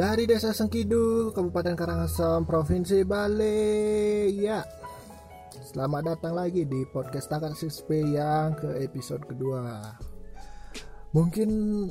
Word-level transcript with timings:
Dari 0.00 0.24
Desa 0.24 0.56
Sengkidu, 0.56 1.28
Kabupaten 1.36 1.76
Karangasem, 1.76 2.48
Provinsi 2.48 3.04
Bali. 3.04 4.32
Ya, 4.32 4.64
selamat 5.52 6.16
datang 6.16 6.40
lagi 6.40 6.64
di 6.64 6.88
podcast 6.88 7.28
Takat 7.28 7.52
SSP 7.52 8.08
yang 8.16 8.56
ke 8.56 8.80
episode 8.80 9.28
kedua. 9.28 9.92
Mungkin 11.12 11.84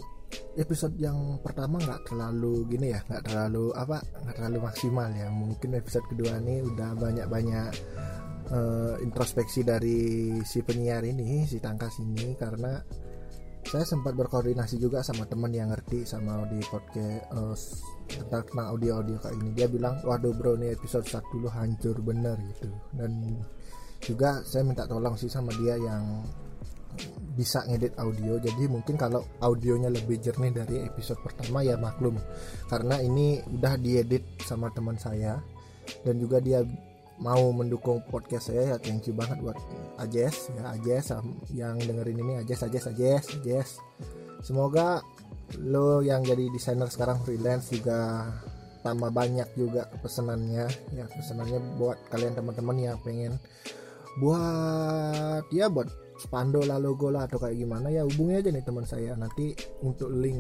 episode 0.58 0.98
yang 0.98 1.38
pertama 1.46 1.78
nggak 1.78 2.10
terlalu 2.10 2.66
gini 2.74 2.98
ya, 2.98 3.06
nggak 3.06 3.30
terlalu 3.30 3.78
apa, 3.78 4.02
nggak 4.02 4.42
terlalu 4.42 4.58
maksimal 4.66 5.10
ya. 5.14 5.30
Mungkin 5.30 5.70
episode 5.78 6.10
kedua 6.10 6.42
ini 6.42 6.66
udah 6.66 6.90
banyak-banyak 6.98 7.72
uh, 8.50 8.98
introspeksi 9.06 9.62
dari 9.62 10.34
si 10.50 10.66
penyiar 10.66 11.06
ini, 11.06 11.46
si 11.46 11.62
Tangkas 11.62 12.02
ini, 12.02 12.34
karena 12.34 12.74
saya 13.70 13.86
sempat 13.86 14.18
berkoordinasi 14.18 14.82
juga 14.82 15.06
sama 15.06 15.30
teman 15.30 15.54
yang 15.54 15.70
ngerti 15.70 16.02
sama 16.02 16.42
di 16.50 16.58
podcast 16.74 17.30
uh, 17.38 17.54
tentang 18.10 18.66
audio 18.66 18.98
audio 18.98 19.22
kayak 19.22 19.38
ini 19.38 19.54
dia 19.54 19.70
bilang 19.70 20.02
waduh 20.02 20.34
bro 20.34 20.58
ini 20.58 20.74
episode 20.74 21.06
1 21.06 21.22
lu 21.38 21.46
hancur 21.54 21.94
bener 22.02 22.34
gitu. 22.50 22.74
Dan 22.98 23.38
juga 24.02 24.42
saya 24.42 24.66
minta 24.66 24.90
tolong 24.90 25.14
sih 25.14 25.30
sama 25.30 25.54
dia 25.54 25.78
yang 25.78 26.26
bisa 27.38 27.62
ngedit 27.70 27.94
audio. 28.02 28.42
Jadi 28.42 28.66
mungkin 28.66 28.98
kalau 28.98 29.22
audionya 29.38 29.94
lebih 29.94 30.18
jernih 30.18 30.50
dari 30.50 30.90
episode 30.90 31.22
pertama 31.22 31.62
ya 31.62 31.78
maklum. 31.78 32.18
Karena 32.66 32.98
ini 33.06 33.38
udah 33.54 33.78
diedit 33.78 34.26
sama 34.50 34.74
teman 34.74 34.98
saya. 34.98 35.38
Dan 36.02 36.18
juga 36.18 36.42
dia 36.42 36.66
mau 37.20 37.52
mendukung 37.52 38.00
podcast 38.08 38.52
saya 38.52 38.76
ya 38.76 38.78
thank 38.80 39.04
you 39.08 39.16
banget 39.16 39.40
buat 39.44 39.60
Ajes 40.00 40.52
ya 40.56 40.72
Ajes 40.76 41.12
yang 41.52 41.76
dengerin 41.76 42.20
ini 42.20 42.34
Ajes 42.40 42.64
Ajes 42.64 42.88
Ajes 42.88 43.24
Ajes. 43.40 43.70
Semoga 44.40 45.04
lo 45.60 46.00
yang 46.00 46.24
jadi 46.24 46.48
desainer 46.48 46.88
sekarang 46.88 47.20
freelance 47.28 47.76
juga 47.76 48.32
tambah 48.80 49.12
banyak 49.12 49.52
juga 49.60 49.92
pesenannya 50.00 50.72
ya 50.96 51.06
pesenannya 51.12 51.60
buat 51.76 52.00
kalian 52.08 52.40
teman-teman 52.40 52.78
yang 52.80 52.98
pengen 53.04 53.36
buat 54.24 55.44
ya 55.52 55.68
buat 55.68 55.92
spando 56.20 56.64
lah 56.64 56.80
logo 56.80 57.12
lah 57.12 57.28
atau 57.28 57.40
kayak 57.40 57.60
gimana 57.60 57.92
ya 57.92 58.04
hubungi 58.04 58.40
aja 58.40 58.50
nih 58.52 58.64
teman 58.64 58.88
saya. 58.88 59.16
Nanti 59.20 59.56
untuk 59.84 60.12
link 60.12 60.40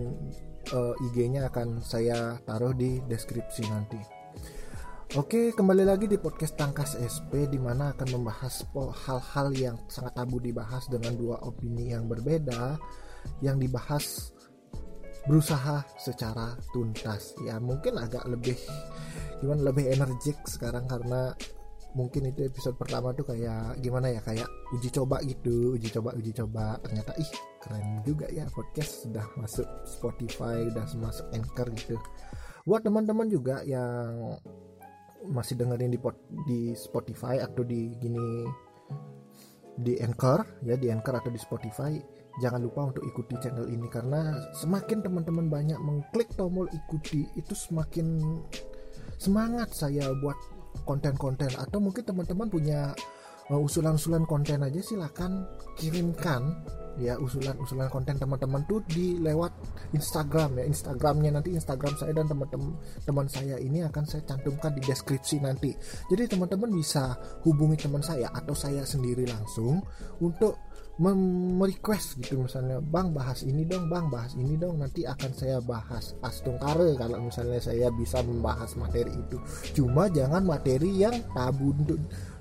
uh, 0.75 0.95
IG-nya 1.11 1.47
akan 1.51 1.83
saya 1.83 2.39
taruh 2.43 2.75
di 2.75 2.99
deskripsi 3.07 3.63
nanti 3.67 4.18
Oke, 5.17 5.57
kembali 5.57 5.89
lagi 5.89 6.05
di 6.05 6.21
podcast 6.21 6.53
Tangkas 6.53 6.93
SP 6.93 7.49
di 7.49 7.57
mana 7.57 7.97
akan 7.97 8.13
membahas 8.13 8.61
hal-hal 9.09 9.49
yang 9.57 9.77
sangat 9.89 10.13
tabu 10.13 10.37
dibahas 10.37 10.85
dengan 10.85 11.17
dua 11.17 11.41
opini 11.49 11.89
yang 11.89 12.05
berbeda 12.05 12.77
yang 13.41 13.57
dibahas 13.57 14.29
berusaha 15.25 15.81
secara 15.97 16.53
tuntas. 16.69 17.33
Ya, 17.41 17.57
mungkin 17.57 17.97
agak 17.97 18.21
lebih 18.29 18.53
gimana 19.41 19.73
lebih 19.73 19.89
energik 19.89 20.37
sekarang 20.45 20.85
karena 20.85 21.33
mungkin 21.97 22.29
itu 22.29 22.45
episode 22.45 22.77
pertama 22.77 23.09
tuh 23.17 23.33
kayak 23.33 23.81
gimana 23.81 24.13
ya 24.13 24.21
kayak 24.21 24.45
uji 24.77 24.93
coba 24.93 25.25
gitu 25.25 25.73
uji 25.73 25.89
coba 25.89 26.13
uji 26.13 26.37
coba 26.37 26.77
ternyata 26.85 27.17
ih 27.17 27.31
keren 27.57 28.05
juga 28.05 28.29
ya 28.29 28.45
podcast 28.53 29.09
sudah 29.09 29.25
masuk 29.41 29.65
Spotify 29.89 30.69
udah 30.69 30.85
masuk 31.01 31.25
Anchor 31.33 31.65
gitu 31.73 31.97
buat 32.69 32.85
teman-teman 32.85 33.25
juga 33.25 33.65
yang 33.65 34.37
masih 35.27 35.59
dengerin 35.59 35.91
di 35.91 35.99
di 36.47 36.59
Spotify 36.77 37.43
atau 37.43 37.67
di 37.67 37.91
gini 37.99 38.47
di 39.79 39.95
Anchor 39.99 40.63
ya 40.67 40.75
di 40.75 40.91
Anchor 40.91 41.19
atau 41.19 41.31
di 41.31 41.39
Spotify. 41.39 41.95
Jangan 42.39 42.63
lupa 42.63 42.87
untuk 42.87 43.03
ikuti 43.03 43.35
channel 43.43 43.67
ini 43.67 43.91
karena 43.91 44.31
semakin 44.55 45.03
teman-teman 45.03 45.51
banyak 45.51 45.75
mengklik 45.75 46.31
tombol 46.39 46.71
ikuti 46.71 47.27
itu 47.35 47.51
semakin 47.51 48.15
semangat 49.19 49.75
saya 49.75 50.07
buat 50.23 50.39
konten-konten. 50.87 51.51
Atau 51.59 51.83
mungkin 51.83 52.07
teman-teman 52.07 52.47
punya 52.47 52.95
uh, 53.51 53.59
usulan-usulan 53.59 54.23
konten 54.23 54.63
aja 54.63 54.79
silakan 54.79 55.43
kirimkan 55.75 56.63
ya 56.99 57.15
usulan-usulan 57.17 57.87
konten 57.87 58.19
teman-teman 58.19 58.61
tuh 58.67 58.83
di 58.85 59.17
lewat 59.17 59.51
Instagram 59.95 60.59
ya. 60.59 60.63
Instagramnya 60.67 61.39
nanti 61.39 61.55
Instagram 61.55 61.95
saya 61.95 62.11
dan 62.13 62.27
teman-teman 62.27 62.75
teman 63.07 63.27
saya 63.31 63.55
ini 63.57 63.81
akan 63.87 64.03
saya 64.03 64.23
cantumkan 64.27 64.75
di 64.75 64.81
deskripsi 64.83 65.41
nanti. 65.41 65.71
Jadi 66.11 66.35
teman-teman 66.35 66.69
bisa 66.75 67.15
hubungi 67.47 67.79
teman 67.79 68.03
saya 68.03 68.27
atau 68.35 68.53
saya 68.53 68.83
sendiri 68.83 69.23
langsung 69.25 69.79
untuk 70.19 70.69
merequest 70.99 72.19
gitu. 72.19 72.43
Misalnya 72.43 72.83
bang 72.83 73.15
bahas 73.15 73.47
ini 73.47 73.63
dong 73.63 73.87
bang 73.87 74.11
bahas 74.11 74.35
ini 74.35 74.59
dong. 74.59 74.83
Nanti 74.83 75.07
akan 75.07 75.31
saya 75.31 75.63
bahas 75.63 76.13
astungkare 76.19 76.99
kalau 76.99 77.23
misalnya 77.23 77.63
saya 77.63 77.87
bisa 77.95 78.19
membahas 78.19 78.75
materi 78.75 79.15
itu. 79.15 79.39
Cuma 79.71 80.11
jangan 80.11 80.43
materi 80.43 80.99
yang 80.99 81.15
tabu 81.31 81.71
untuk 81.71 81.99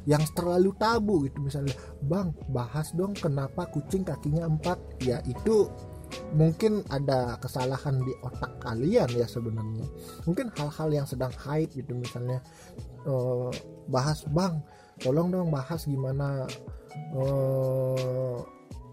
yang 0.09 0.25
terlalu 0.33 0.73
tabu 0.81 1.29
gitu. 1.29 1.45
Misalnya 1.45 1.77
bang 2.09 2.33
bahas 2.49 2.97
dong 2.97 3.13
kenapa 3.13 3.69
kucing 3.69 4.09
kakinya 4.09 4.49
empat. 4.49 4.81
Ya 5.05 5.21
itu 5.29 5.69
mungkin 6.33 6.81
ada 6.89 7.37
kesalahan 7.37 8.01
di 8.01 8.17
otak 8.25 8.57
kalian 8.65 9.13
ya 9.13 9.29
sebenarnya. 9.29 9.85
Mungkin 10.25 10.49
hal-hal 10.57 10.89
yang 10.89 11.05
sedang 11.05 11.31
hype 11.37 11.77
gitu 11.77 11.93
misalnya 11.93 12.41
uh, 13.05 13.53
bahas 13.93 14.25
bang 14.33 14.57
tolong 14.99 15.29
dong 15.31 15.53
bahas 15.53 15.85
gimana 15.85 16.49
uh, 17.15 18.41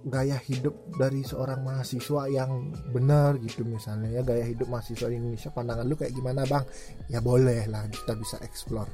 gaya 0.06 0.38
hidup 0.38 0.78
dari 1.02 1.26
seorang 1.26 1.66
mahasiswa 1.66 2.30
yang 2.30 2.70
benar 2.94 3.42
gitu 3.42 3.66
misalnya 3.66 4.14
ya 4.14 4.22
gaya 4.22 4.46
hidup 4.46 4.70
mahasiswa 4.70 5.10
Indonesia 5.10 5.50
pandangan 5.50 5.88
lu 5.88 5.96
kayak 5.96 6.12
gimana 6.12 6.44
bang? 6.46 6.62
Ya 7.08 7.24
boleh 7.24 7.66
lah 7.72 7.88
kita 7.88 8.14
bisa 8.20 8.38
explore 8.44 8.92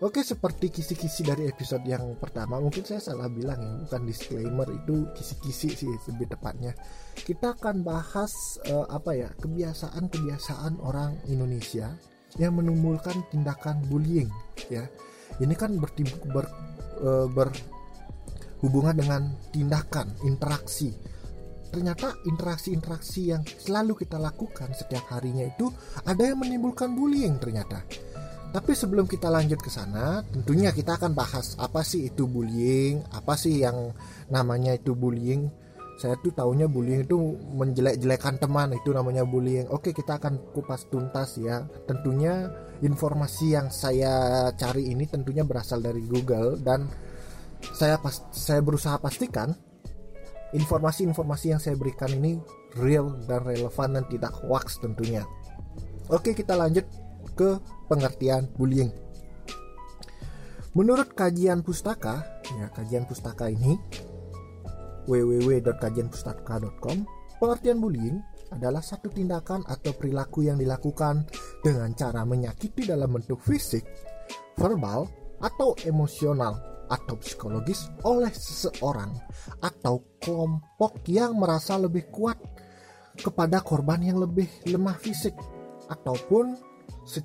Oke, 0.00 0.24
seperti 0.24 0.72
kisi-kisi 0.72 1.28
dari 1.28 1.44
episode 1.44 1.84
yang 1.84 2.16
pertama, 2.16 2.56
mungkin 2.56 2.80
saya 2.88 3.04
salah 3.04 3.28
bilang 3.28 3.60
ya, 3.60 3.72
bukan 3.84 4.08
disclaimer 4.08 4.64
itu 4.72 5.04
kisi-kisi 5.12 5.68
sih 5.76 5.92
lebih 6.08 6.24
tepatnya. 6.32 6.72
Kita 7.12 7.52
akan 7.52 7.84
bahas 7.84 8.56
uh, 8.64 8.88
apa 8.88 9.12
ya 9.12 9.28
kebiasaan-kebiasaan 9.36 10.80
orang 10.80 11.20
Indonesia 11.28 11.92
yang 12.40 12.56
menimbulkan 12.56 13.28
tindakan 13.28 13.84
bullying, 13.92 14.32
ya. 14.72 14.88
Ini 15.36 15.52
kan 15.52 15.76
bertim 15.76 16.08
ber, 16.32 16.48
uh, 17.04 17.28
berhubungan 17.28 18.96
dengan 18.96 19.22
tindakan 19.52 20.16
interaksi. 20.24 20.96
Ternyata 21.76 22.24
interaksi-interaksi 22.24 23.36
yang 23.36 23.44
selalu 23.44 24.00
kita 24.00 24.16
lakukan 24.16 24.72
setiap 24.72 25.12
harinya 25.12 25.44
itu 25.44 25.68
ada 26.08 26.24
yang 26.24 26.40
menimbulkan 26.40 26.96
bullying 26.96 27.36
ternyata 27.36 27.84
tapi 28.50 28.74
sebelum 28.74 29.06
kita 29.06 29.30
lanjut 29.30 29.62
ke 29.62 29.70
sana, 29.70 30.26
tentunya 30.26 30.74
kita 30.74 30.98
akan 30.98 31.14
bahas 31.14 31.54
apa 31.54 31.86
sih 31.86 32.10
itu 32.10 32.26
bullying, 32.26 32.98
apa 33.14 33.38
sih 33.38 33.62
yang 33.62 33.94
namanya 34.26 34.74
itu 34.74 34.98
bullying. 34.98 35.46
Saya 36.00 36.18
tuh 36.18 36.34
taunya 36.34 36.66
bullying 36.66 37.06
itu 37.06 37.14
menjelek-jelekan 37.54 38.42
teman, 38.42 38.74
itu 38.74 38.90
namanya 38.90 39.22
bullying. 39.22 39.70
Oke, 39.70 39.94
kita 39.94 40.18
akan 40.18 40.50
kupas 40.50 40.90
tuntas 40.90 41.38
ya. 41.38 41.62
Tentunya 41.86 42.50
informasi 42.82 43.54
yang 43.54 43.70
saya 43.70 44.48
cari 44.58 44.90
ini 44.90 45.06
tentunya 45.06 45.46
berasal 45.46 45.78
dari 45.78 46.02
Google 46.02 46.58
dan 46.58 46.90
saya 47.76 48.00
pas 48.02 48.24
saya 48.32 48.64
berusaha 48.64 48.96
pastikan 48.98 49.52
informasi-informasi 50.50 51.46
yang 51.54 51.60
saya 51.62 51.78
berikan 51.78 52.10
ini 52.10 52.40
real 52.82 53.14
dan 53.30 53.46
relevan 53.46 53.94
dan 53.94 54.04
tidak 54.10 54.34
hoax 54.42 54.82
tentunya. 54.82 55.22
Oke, 56.10 56.34
kita 56.34 56.58
lanjut 56.58 57.09
ke 57.34 57.58
pengertian 57.90 58.50
bullying. 58.54 58.90
Menurut 60.78 61.12
kajian 61.18 61.66
pustaka, 61.66 62.22
ya 62.54 62.70
kajian 62.70 63.02
pustaka 63.02 63.50
ini 63.50 63.74
www.kajianpustaka.com, 65.10 66.98
pengertian 67.42 67.82
bullying 67.82 68.22
adalah 68.54 68.78
satu 68.78 69.10
tindakan 69.10 69.66
atau 69.66 69.90
perilaku 69.94 70.46
yang 70.46 70.58
dilakukan 70.58 71.26
dengan 71.62 71.90
cara 71.98 72.22
menyakiti 72.22 72.86
dalam 72.86 73.10
bentuk 73.10 73.42
fisik, 73.42 73.82
verbal, 74.54 75.10
atau 75.40 75.72
emosional 75.88 76.86
atau 76.90 77.14
psikologis 77.22 77.86
oleh 78.02 78.34
seseorang 78.34 79.14
atau 79.62 80.18
kelompok 80.18 81.06
yang 81.06 81.38
merasa 81.38 81.78
lebih 81.78 82.10
kuat 82.10 82.36
kepada 83.14 83.62
korban 83.62 84.02
yang 84.02 84.18
lebih 84.18 84.50
lemah 84.66 84.98
fisik 84.98 85.34
ataupun 85.86 86.69
se 87.06 87.20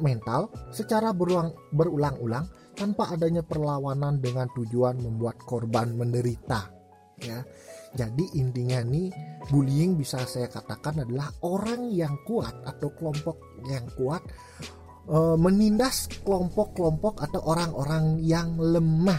mental 0.00 0.50
secara 0.74 1.14
berulang, 1.14 1.54
berulang-ulang 1.70 2.46
tanpa 2.74 3.10
adanya 3.14 3.42
perlawanan 3.42 4.22
dengan 4.22 4.46
tujuan 4.54 4.98
membuat 5.02 5.38
korban 5.42 5.94
menderita 5.98 6.70
ya. 7.18 7.42
Jadi 7.88 8.36
intinya 8.38 8.84
nih 8.84 9.08
bullying 9.48 9.96
bisa 9.96 10.22
saya 10.28 10.46
katakan 10.46 11.02
adalah 11.08 11.32
orang 11.42 11.88
yang 11.88 12.20
kuat 12.28 12.52
atau 12.68 12.92
kelompok 12.92 13.40
yang 13.64 13.88
kuat 13.96 14.20
e, 15.08 15.16
menindas 15.40 16.06
kelompok-kelompok 16.22 17.24
atau 17.24 17.40
orang-orang 17.48 18.20
yang 18.20 18.60
lemah. 18.60 19.18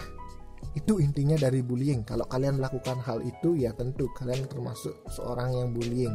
Itu 0.78 1.02
intinya 1.02 1.34
dari 1.34 1.66
bullying. 1.66 2.06
Kalau 2.06 2.30
kalian 2.30 2.62
melakukan 2.62 3.02
hal 3.02 3.26
itu 3.26 3.58
ya 3.58 3.74
tentu 3.74 4.06
kalian 4.14 4.46
termasuk 4.46 4.94
seorang 5.10 5.50
yang 5.50 5.74
bullying 5.74 6.14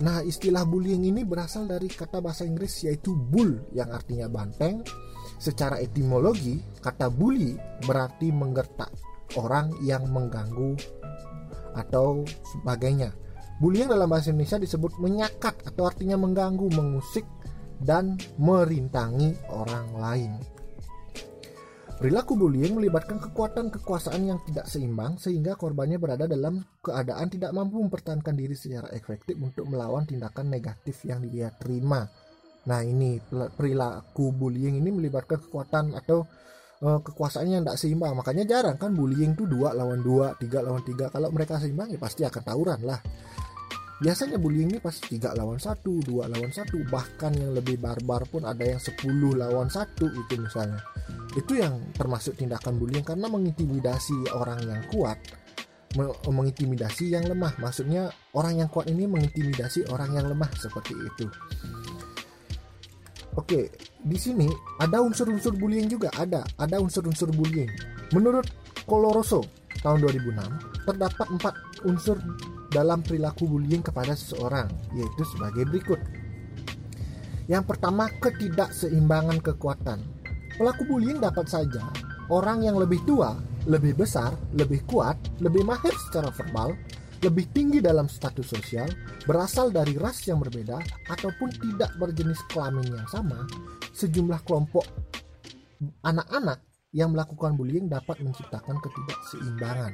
Nah, 0.00 0.24
istilah 0.24 0.64
bullying 0.64 1.04
ini 1.04 1.20
berasal 1.28 1.68
dari 1.68 1.92
kata 1.92 2.24
bahasa 2.24 2.48
Inggris 2.48 2.88
yaitu 2.88 3.12
bull 3.12 3.68
yang 3.76 3.92
artinya 3.92 4.30
banteng. 4.32 4.80
Secara 5.36 5.76
etimologi, 5.82 6.62
kata 6.80 7.12
bully 7.12 7.58
berarti 7.84 8.32
menggertak 8.32 8.88
orang 9.36 9.76
yang 9.84 10.08
mengganggu 10.08 10.78
atau 11.76 12.24
sebagainya. 12.56 13.12
Bullying 13.60 13.92
dalam 13.92 14.10
bahasa 14.10 14.32
Indonesia 14.32 14.58
disebut 14.58 14.98
menyakat 14.98 15.54
atau 15.68 15.86
artinya 15.86 16.18
mengganggu, 16.18 16.66
mengusik, 16.72 17.26
dan 17.82 18.18
merintangi 18.38 19.34
orang 19.50 19.88
lain. 19.98 20.32
Perilaku 22.02 22.34
bullying 22.34 22.82
melibatkan 22.82 23.22
kekuatan 23.22 23.70
kekuasaan 23.78 24.26
yang 24.26 24.42
tidak 24.42 24.66
seimbang 24.66 25.22
sehingga 25.22 25.54
korbannya 25.54 26.02
berada 26.02 26.26
dalam 26.26 26.58
keadaan 26.82 27.30
tidak 27.30 27.54
mampu 27.54 27.78
mempertahankan 27.78 28.34
diri 28.34 28.58
secara 28.58 28.90
efektif 28.90 29.38
untuk 29.38 29.70
melawan 29.70 30.02
tindakan 30.02 30.50
negatif 30.50 31.06
yang 31.06 31.22
dia 31.22 31.54
terima. 31.54 32.02
Nah 32.66 32.82
ini 32.82 33.22
perilaku 33.30 34.34
bullying 34.34 34.82
ini 34.82 34.90
melibatkan 34.90 35.46
kekuatan 35.46 35.94
atau 35.94 36.26
uh, 36.82 36.98
kekuasaan 37.06 37.46
yang 37.46 37.62
tidak 37.62 37.78
seimbang. 37.78 38.18
Makanya 38.18 38.50
jarang 38.50 38.82
kan 38.82 38.98
bullying 38.98 39.38
itu 39.38 39.46
dua 39.46 39.70
lawan 39.70 40.02
dua, 40.02 40.34
tiga 40.42 40.58
lawan 40.58 40.82
tiga. 40.82 41.06
Kalau 41.06 41.30
mereka 41.30 41.62
seimbang 41.62 41.86
ya 41.86 42.02
pasti 42.02 42.26
akan 42.26 42.42
tawuran 42.42 42.82
lah 42.82 42.98
biasanya 44.02 44.34
bullying 44.36 44.74
ini 44.74 44.82
pas 44.82 44.98
tiga 44.98 45.30
lawan 45.38 45.62
satu 45.62 46.02
dua 46.02 46.26
lawan 46.26 46.50
satu 46.50 46.82
bahkan 46.90 47.30
yang 47.38 47.54
lebih 47.54 47.78
barbar 47.78 48.26
pun 48.26 48.42
ada 48.42 48.66
yang 48.66 48.82
10 48.82 48.98
lawan 49.38 49.70
satu 49.70 50.10
itu 50.10 50.34
misalnya. 50.42 50.82
Itu 51.38 51.54
yang 51.54 51.94
termasuk 51.94 52.34
tindakan 52.34 52.82
bullying 52.82 53.06
karena 53.06 53.30
mengintimidasi 53.30 54.34
orang 54.34 54.58
yang 54.66 54.82
kuat 54.90 55.22
mengintimidasi 56.26 57.14
yang 57.14 57.28
lemah. 57.30 57.54
Maksudnya 57.62 58.10
orang 58.34 58.64
yang 58.64 58.68
kuat 58.68 58.90
ini 58.90 59.06
mengintimidasi 59.06 59.86
orang 59.94 60.18
yang 60.18 60.26
lemah 60.26 60.50
seperti 60.58 60.98
itu. 60.98 61.26
Oke 63.38 63.70
di 64.02 64.18
sini 64.18 64.50
ada 64.82 64.98
unsur-unsur 64.98 65.54
bullying 65.54 65.86
juga 65.86 66.10
ada 66.18 66.42
ada 66.58 66.82
unsur-unsur 66.82 67.30
bullying 67.30 67.70
menurut 68.10 68.44
Coloroso 68.82 69.46
tahun 69.80 70.02
2006 70.04 70.90
terdapat 70.90 71.26
empat 71.30 71.54
unsur 71.86 72.18
dalam 72.72 73.04
perilaku 73.04 73.46
bullying 73.46 73.84
kepada 73.84 74.16
seseorang, 74.16 74.66
yaitu 74.96 75.22
sebagai 75.36 75.68
berikut. 75.68 76.00
Yang 77.46 77.76
pertama, 77.76 78.08
ketidakseimbangan 78.18 79.44
kekuatan. 79.44 80.00
Pelaku 80.56 80.82
bullying 80.88 81.20
dapat 81.20 81.48
saja 81.48 81.84
orang 82.32 82.64
yang 82.64 82.80
lebih 82.80 83.04
tua, 83.04 83.36
lebih 83.68 83.92
besar, 83.92 84.32
lebih 84.56 84.82
kuat, 84.88 85.20
lebih 85.44 85.62
mahir 85.68 85.92
secara 86.08 86.32
verbal, 86.32 86.72
lebih 87.22 87.46
tinggi 87.54 87.78
dalam 87.78 88.10
status 88.10 88.50
sosial, 88.50 88.88
berasal 89.28 89.70
dari 89.70 89.94
ras 89.94 90.24
yang 90.26 90.42
berbeda, 90.42 90.80
ataupun 91.12 91.52
tidak 91.60 91.94
berjenis 92.00 92.40
kelamin 92.50 92.88
yang 92.88 93.06
sama, 93.06 93.46
sejumlah 93.94 94.40
kelompok 94.42 94.88
anak-anak 96.02 96.62
yang 96.92 97.14
melakukan 97.14 97.56
bullying 97.56 97.86
dapat 97.88 98.20
menciptakan 98.20 98.78
ketidakseimbangan. 98.82 99.92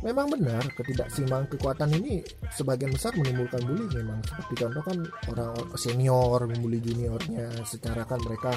Memang 0.00 0.32
benar 0.32 0.64
ketidakseimbangan 0.72 1.52
kekuatan 1.52 1.92
ini 2.00 2.24
sebagian 2.56 2.88
besar 2.88 3.12
menimbulkan 3.20 3.60
bullying 3.68 3.92
memang. 4.00 4.24
Seperti 4.24 4.54
contoh 4.64 4.82
kan 4.84 4.98
orang 5.28 5.52
senior 5.76 6.40
membuli 6.48 6.80
juniornya 6.80 7.52
secara 7.68 8.08
kan 8.08 8.16
mereka 8.24 8.56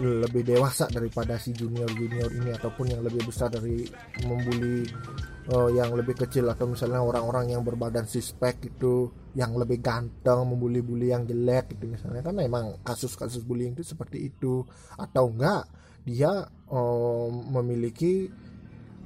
lebih 0.00 0.40
dewasa 0.40 0.88
daripada 0.88 1.36
si 1.36 1.52
junior 1.52 1.92
junior 1.92 2.32
ini 2.32 2.56
ataupun 2.56 2.88
yang 2.88 3.04
lebih 3.04 3.28
besar 3.28 3.52
dari 3.52 3.84
membuli 4.24 4.88
uh, 5.52 5.68
yang 5.68 5.92
lebih 5.92 6.16
kecil 6.16 6.48
atau 6.48 6.64
misalnya 6.64 7.04
orang-orang 7.04 7.52
yang 7.52 7.60
berbadan 7.60 8.08
suspek 8.08 8.72
itu 8.72 9.12
yang 9.36 9.52
lebih 9.52 9.84
ganteng 9.84 10.48
membuli-bully 10.48 11.12
yang 11.12 11.28
jelek 11.28 11.76
gitu 11.76 11.92
misalnya. 11.92 12.24
Kan 12.24 12.40
memang 12.40 12.80
kasus-kasus 12.80 13.44
bullying 13.44 13.76
itu 13.76 13.84
seperti 13.84 14.24
itu. 14.24 14.64
Atau 14.96 15.36
enggak 15.36 15.68
dia 16.08 16.48
uh, 16.48 17.28
memiliki 17.28 18.26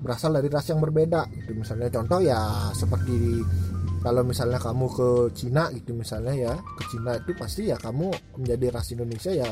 berasal 0.01 0.37
dari 0.37 0.49
ras 0.53 0.69
yang 0.69 0.81
berbeda 0.81 1.29
gitu. 1.33 1.53
Misalnya 1.57 1.89
contoh 1.89 2.21
ya 2.21 2.39
seperti 2.77 3.41
kalau 4.05 4.23
misalnya 4.23 4.63
kamu 4.63 4.87
ke 4.93 5.09
Cina 5.35 5.67
gitu 5.75 5.91
misalnya 5.91 6.35
ya 6.37 6.53
ke 6.55 6.83
Cina 6.95 7.19
itu 7.19 7.33
pasti 7.35 7.67
ya 7.67 7.77
kamu 7.81 8.13
menjadi 8.39 8.71
ras 8.71 8.95
Indonesia 8.95 9.35
ya 9.35 9.49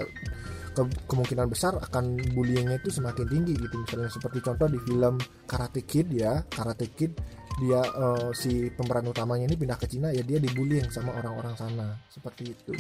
ke 0.75 0.83
kemungkinan 1.07 1.47
besar 1.47 1.79
akan 1.79 2.19
bullyingnya 2.35 2.83
itu 2.83 2.91
semakin 2.91 3.27
tinggi 3.31 3.55
gitu. 3.59 3.75
Misalnya 3.83 4.11
seperti 4.11 4.39
contoh 4.43 4.67
di 4.71 4.79
film 4.83 5.19
Karate 5.47 5.83
Kid 5.87 6.11
ya 6.15 6.43
Karate 6.51 6.91
Kid 6.91 7.15
dia 7.55 7.79
uh, 7.83 8.35
si 8.35 8.67
pemeran 8.75 9.07
utamanya 9.07 9.47
ini 9.47 9.55
pindah 9.55 9.79
ke 9.79 9.87
Cina 9.87 10.11
ya 10.11 10.27
dia 10.27 10.43
dibullying 10.43 10.91
sama 10.91 11.15
orang-orang 11.19 11.55
sana. 11.55 11.99
Seperti 12.11 12.55
itu. 12.55 12.75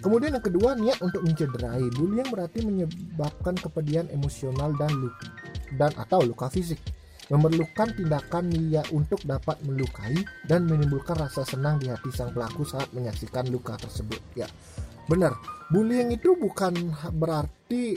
Kemudian 0.00 0.36
yang 0.36 0.44
kedua 0.44 0.76
niat 0.76 1.00
untuk 1.04 1.20
mencederai. 1.24 1.84
Bullying 1.92 2.28
berarti 2.32 2.64
menyebabkan 2.64 3.56
kepedihan 3.60 4.08
emosional 4.12 4.72
dan 4.76 4.92
luka 4.96 5.28
dan 5.74 5.92
atau 5.96 6.20
luka 6.22 6.52
fisik. 6.52 6.80
Memerlukan 7.32 7.96
tindakan 7.96 8.52
niat 8.52 8.92
untuk 8.92 9.16
dapat 9.24 9.56
melukai 9.64 10.12
dan 10.44 10.68
menimbulkan 10.68 11.16
rasa 11.16 11.40
senang 11.40 11.80
di 11.80 11.88
hati 11.88 12.12
sang 12.12 12.36
pelaku 12.36 12.68
saat 12.68 12.92
menyaksikan 12.92 13.48
luka 13.48 13.80
tersebut. 13.80 14.20
Ya 14.36 14.44
benar. 15.08 15.32
Bullying 15.72 16.12
itu 16.12 16.36
bukan 16.36 16.76
berarti 17.16 17.96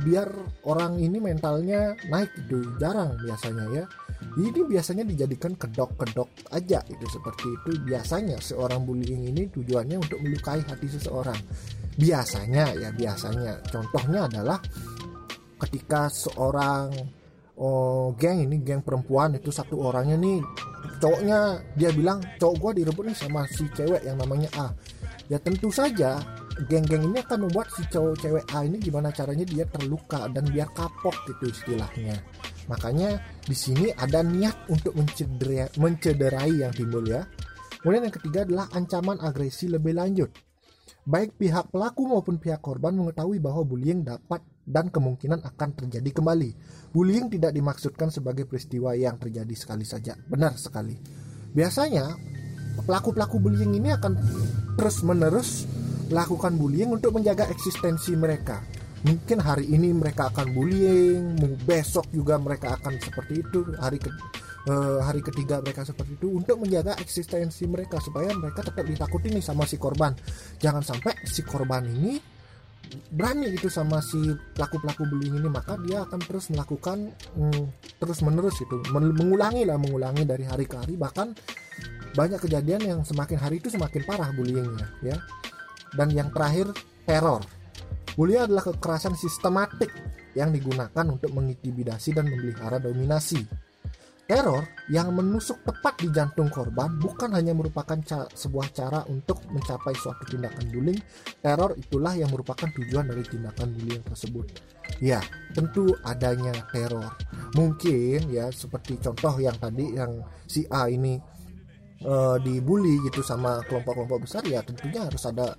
biar 0.00 0.28
orang 0.64 0.96
ini 0.96 1.20
mentalnya 1.20 1.92
naik 2.08 2.32
itu 2.40 2.64
jarang 2.80 3.20
biasanya 3.20 3.64
ya. 3.68 3.84
Ini 4.40 4.64
biasanya 4.64 5.04
dijadikan 5.04 5.52
kedok-kedok 5.60 6.48
aja 6.56 6.80
itu 6.88 7.06
seperti 7.12 7.44
itu. 7.44 7.70
Biasanya 7.84 8.40
seorang 8.40 8.88
bullying 8.88 9.28
ini 9.28 9.52
tujuannya 9.52 10.00
untuk 10.00 10.24
melukai 10.24 10.64
hati 10.64 10.88
seseorang. 10.88 11.36
Biasanya 12.00 12.72
ya 12.80 12.88
biasanya. 12.96 13.60
Contohnya 13.68 14.24
adalah 14.24 14.58
ketika 15.64 16.12
seorang 16.12 16.92
oh, 17.56 18.12
geng 18.20 18.44
ini 18.44 18.60
geng 18.60 18.84
perempuan 18.84 19.38
itu 19.38 19.48
satu 19.48 19.80
orangnya 19.80 20.20
nih 20.20 20.44
cowoknya 21.00 21.38
dia 21.74 21.90
bilang 21.90 22.20
cowok 22.36 22.56
gue 22.60 22.70
direbut 22.84 23.04
nih 23.08 23.16
sama 23.16 23.48
si 23.48 23.66
cewek 23.72 24.04
yang 24.04 24.20
namanya 24.20 24.48
A. 24.60 24.68
Ya 25.32 25.40
tentu 25.40 25.72
saja 25.72 26.20
geng-geng 26.68 27.10
ini 27.10 27.18
akan 27.24 27.48
membuat 27.48 27.72
si 27.72 27.82
cowok 27.88 28.14
cewek 28.20 28.44
A 28.52 28.62
ini 28.68 28.76
gimana 28.78 29.08
caranya 29.10 29.42
dia 29.48 29.64
terluka 29.66 30.28
dan 30.28 30.44
biar 30.52 30.68
kapok 30.76 31.16
gitu 31.28 31.50
istilahnya. 31.50 32.20
Makanya 32.68 33.20
di 33.44 33.56
sini 33.56 33.92
ada 33.92 34.24
niat 34.24 34.68
untuk 34.72 34.96
mencederai, 34.96 35.72
mencederai 35.76 36.64
yang 36.64 36.72
timbul 36.72 37.04
ya. 37.04 37.24
Kemudian 37.80 38.08
yang 38.08 38.16
ketiga 38.16 38.48
adalah 38.48 38.66
ancaman 38.72 39.20
agresi 39.20 39.68
lebih 39.68 39.92
lanjut. 39.92 40.32
Baik 41.04 41.36
pihak 41.36 41.68
pelaku 41.68 42.08
maupun 42.08 42.40
pihak 42.40 42.64
korban 42.64 42.96
mengetahui 42.96 43.36
bahwa 43.36 43.60
bullying 43.60 44.00
dapat 44.00 44.40
dan 44.64 44.88
kemungkinan 44.88 45.44
akan 45.44 45.70
terjadi 45.76 46.10
kembali. 46.10 46.50
Bullying 46.90 47.28
tidak 47.28 47.52
dimaksudkan 47.52 48.08
sebagai 48.08 48.48
peristiwa 48.48 48.96
yang 48.96 49.20
terjadi 49.20 49.54
sekali 49.54 49.84
saja. 49.84 50.16
Benar 50.16 50.56
sekali. 50.56 50.96
Biasanya 51.54 52.10
pelaku-pelaku 52.82 53.38
bullying 53.38 53.78
ini 53.78 53.94
akan 53.94 54.12
terus-menerus 54.74 55.68
melakukan 56.10 56.58
bullying 56.58 56.90
untuk 56.90 57.14
menjaga 57.14 57.46
eksistensi 57.48 58.16
mereka. 58.18 58.60
Mungkin 59.04 59.36
hari 59.36 59.68
ini 59.68 59.92
mereka 59.92 60.32
akan 60.32 60.56
bullying, 60.56 61.36
besok 61.68 62.08
juga 62.08 62.40
mereka 62.40 62.80
akan 62.80 62.96
seperti 62.96 63.44
itu, 63.44 63.60
hari 63.76 64.00
ke, 64.00 64.08
uh, 64.72 65.04
hari 65.04 65.20
ketiga 65.20 65.60
mereka 65.60 65.84
seperti 65.84 66.16
itu 66.16 66.32
untuk 66.32 66.56
menjaga 66.64 66.96
eksistensi 66.96 67.68
mereka 67.68 68.00
supaya 68.00 68.32
mereka 68.32 68.64
tetap 68.64 68.80
ditakuti 68.80 69.28
nih 69.28 69.44
sama 69.44 69.68
si 69.68 69.76
korban. 69.76 70.16
Jangan 70.56 70.80
sampai 70.80 71.20
si 71.28 71.44
korban 71.44 71.84
ini 71.84 72.16
berani 73.14 73.54
itu 73.54 73.70
sama 73.70 74.02
si 74.02 74.18
pelaku-pelaku 74.54 75.06
bullying 75.06 75.38
ini 75.38 75.48
maka 75.50 75.78
dia 75.86 76.02
akan 76.02 76.20
terus 76.22 76.50
melakukan 76.50 77.10
mm, 77.36 77.64
terus 78.02 78.18
menerus 78.22 78.58
itu 78.58 78.76
mengulangi 78.90 79.62
lah 79.66 79.78
mengulangi 79.78 80.22
dari 80.26 80.44
hari 80.46 80.64
ke 80.66 80.76
hari. 80.78 80.94
Bahkan 80.98 81.28
banyak 82.14 82.40
kejadian 82.42 82.82
yang 82.82 83.00
semakin 83.02 83.38
hari 83.38 83.58
itu 83.58 83.70
semakin 83.70 84.02
parah 84.06 84.30
bullyingnya 84.34 84.86
ya. 85.02 85.16
Dan 85.94 86.10
yang 86.10 86.30
terakhir 86.34 86.74
teror. 87.06 87.42
Bullying 88.14 88.46
adalah 88.46 88.62
kekerasan 88.70 89.18
sistematik 89.18 89.90
yang 90.38 90.50
digunakan 90.50 91.06
untuk 91.06 91.30
mengintimidasi 91.34 92.14
dan 92.14 92.26
memelihara 92.26 92.78
dominasi 92.82 93.42
Teror 94.24 94.64
yang 94.88 95.12
menusuk 95.12 95.60
tepat 95.68 96.00
di 96.00 96.08
jantung 96.08 96.48
korban 96.48 96.96
bukan 96.96 97.36
hanya 97.36 97.52
merupakan 97.52 98.00
ca 98.00 98.24
sebuah 98.32 98.72
cara 98.72 99.04
untuk 99.12 99.44
mencapai 99.52 99.92
suatu 99.92 100.24
tindakan 100.24 100.64
bullying, 100.72 100.96
teror 101.44 101.76
itulah 101.76 102.16
yang 102.16 102.32
merupakan 102.32 102.64
tujuan 102.72 103.04
dari 103.04 103.20
tindakan 103.20 103.76
bullying 103.76 104.00
tersebut. 104.00 104.46
Ya, 105.04 105.20
tentu 105.52 105.92
adanya 106.08 106.56
teror. 106.72 107.12
Mungkin 107.52 108.32
ya 108.32 108.48
seperti 108.48 108.96
contoh 108.96 109.36
yang 109.36 109.60
tadi 109.60 109.92
yang 109.92 110.24
si 110.48 110.64
A 110.72 110.88
ini 110.88 111.20
uh, 112.04 112.36
dibully 112.40 113.00
gitu 113.08 113.24
sama 113.24 113.60
kelompok-kelompok 113.66 114.24
besar 114.28 114.42
ya 114.48 114.60
tentunya 114.60 115.04
harus 115.04 115.24
ada 115.24 115.56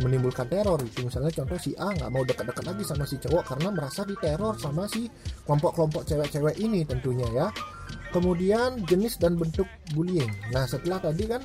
menimbulkan 0.00 0.48
teror 0.48 0.80
itu 0.80 1.04
misalnya 1.04 1.32
contoh 1.32 1.58
si 1.60 1.76
A 1.76 1.92
nggak 1.92 2.10
mau 2.12 2.24
dekat-dekat 2.24 2.64
lagi 2.64 2.82
sama 2.84 3.04
si 3.04 3.16
cowok 3.20 3.44
karena 3.44 3.68
merasa 3.72 4.00
diteror 4.08 4.56
sama 4.56 4.88
si 4.88 5.08
kelompok-kelompok 5.44 6.02
cewek-cewek 6.08 6.56
ini 6.60 6.84
tentunya 6.88 7.28
ya 7.32 7.46
kemudian 8.12 8.84
jenis 8.86 9.16
dan 9.16 9.34
bentuk 9.40 9.66
bullying 9.96 10.30
nah 10.52 10.68
setelah 10.68 11.00
tadi 11.00 11.24
kan 11.26 11.42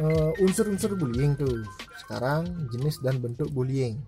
uh, 0.00 0.32
unsur-unsur 0.42 0.94
bullying 0.96 1.36
tuh. 1.36 1.64
Sekarang 2.00 2.68
jenis 2.70 3.00
dan 3.00 3.18
bentuk 3.18 3.48
bullying. 3.50 3.98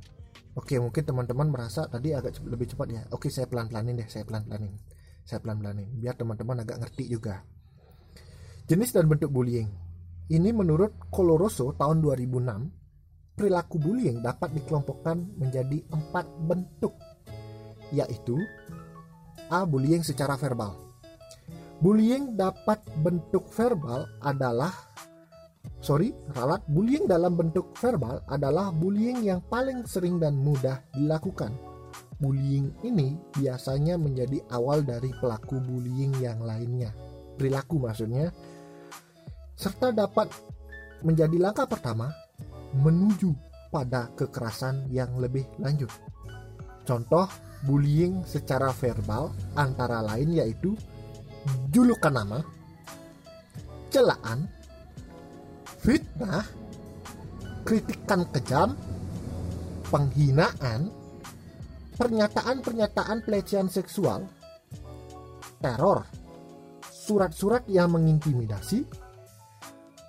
Oke, 0.59 0.77
mungkin 0.83 1.07
teman-teman 1.07 1.49
merasa 1.55 1.87
tadi 1.87 2.11
agak 2.13 2.43
lebih 2.43 2.67
cepat 2.75 2.87
ya. 2.91 3.03
Oke, 3.15 3.31
saya 3.31 3.47
pelan-pelanin 3.47 3.95
deh, 4.03 4.09
saya 4.11 4.27
pelan-pelanin. 4.27 4.75
Saya 5.23 5.39
pelan-pelanin 5.45 5.89
biar 6.01 6.19
teman-teman 6.19 6.65
agak 6.65 6.83
ngerti 6.83 7.05
juga. 7.07 7.45
Jenis 8.69 8.91
dan 8.93 9.07
bentuk 9.07 9.31
bullying. 9.31 9.69
Ini 10.29 10.51
menurut 10.53 11.09
Coloroso 11.09 11.73
tahun 11.73 12.05
2006, 12.05 13.39
perilaku 13.39 13.77
bullying 13.81 14.21
dapat 14.21 14.53
dikelompokkan 14.61 15.41
menjadi 15.41 15.89
empat 15.89 16.27
bentuk, 16.45 16.93
yaitu 17.97 18.37
A. 19.49 19.65
Bullying 19.65 20.05
secara 20.05 20.37
verbal. 20.37 20.88
Bullying 21.79 22.35
dapat 22.35 22.83
bentuk 23.07 23.47
verbal 23.55 24.03
adalah 24.27 24.75
sorry, 25.79 26.11
ralat 26.35 26.67
bullying 26.67 27.07
dalam 27.07 27.39
bentuk 27.39 27.71
verbal 27.79 28.19
adalah 28.27 28.75
bullying 28.75 29.23
yang 29.23 29.39
paling 29.47 29.87
sering 29.87 30.19
dan 30.19 30.35
mudah 30.35 30.83
dilakukan. 30.91 31.55
Bullying 32.19 32.75
ini 32.83 33.15
biasanya 33.31 33.95
menjadi 33.95 34.43
awal 34.51 34.83
dari 34.83 35.15
pelaku 35.23 35.63
bullying 35.63 36.19
yang 36.19 36.43
lainnya. 36.43 36.91
Perilaku 37.39 37.79
maksudnya, 37.79 38.35
serta 39.55 39.95
dapat 39.95 40.35
menjadi 41.07 41.39
langkah 41.39 41.71
pertama 41.71 42.11
menuju 42.75 43.31
pada 43.71 44.11
kekerasan 44.19 44.91
yang 44.91 45.15
lebih 45.23 45.47
lanjut. 45.63 45.95
Contoh 46.83 47.31
bullying 47.63 48.27
secara 48.27 48.75
verbal 48.75 49.31
antara 49.55 50.03
lain 50.03 50.43
yaitu 50.43 50.75
julukan 51.73 52.13
nama, 52.13 52.41
celaan, 53.89 54.49
fitnah, 55.81 56.45
kritikan 57.65 58.25
kejam, 58.33 58.77
penghinaan, 59.89 60.93
pernyataan-pernyataan 61.97 63.25
pelecehan 63.25 63.69
seksual, 63.69 64.29
teror, 65.59 66.07
surat-surat 66.87 67.65
yang 67.67 67.93
mengintimidasi, 67.93 68.85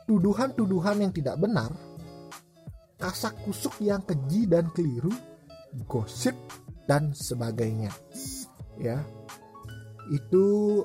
tuduhan-tuduhan 0.05 1.05
yang 1.05 1.13
tidak 1.15 1.39
benar, 1.39 1.71
kasak 2.99 3.33
kusuk 3.47 3.79
yang 3.79 4.03
keji 4.03 4.45
dan 4.45 4.67
keliru, 4.75 5.13
gosip 5.87 6.35
dan 6.89 7.15
sebagainya. 7.15 7.93
Ya. 8.81 8.99
Itu 10.09 10.83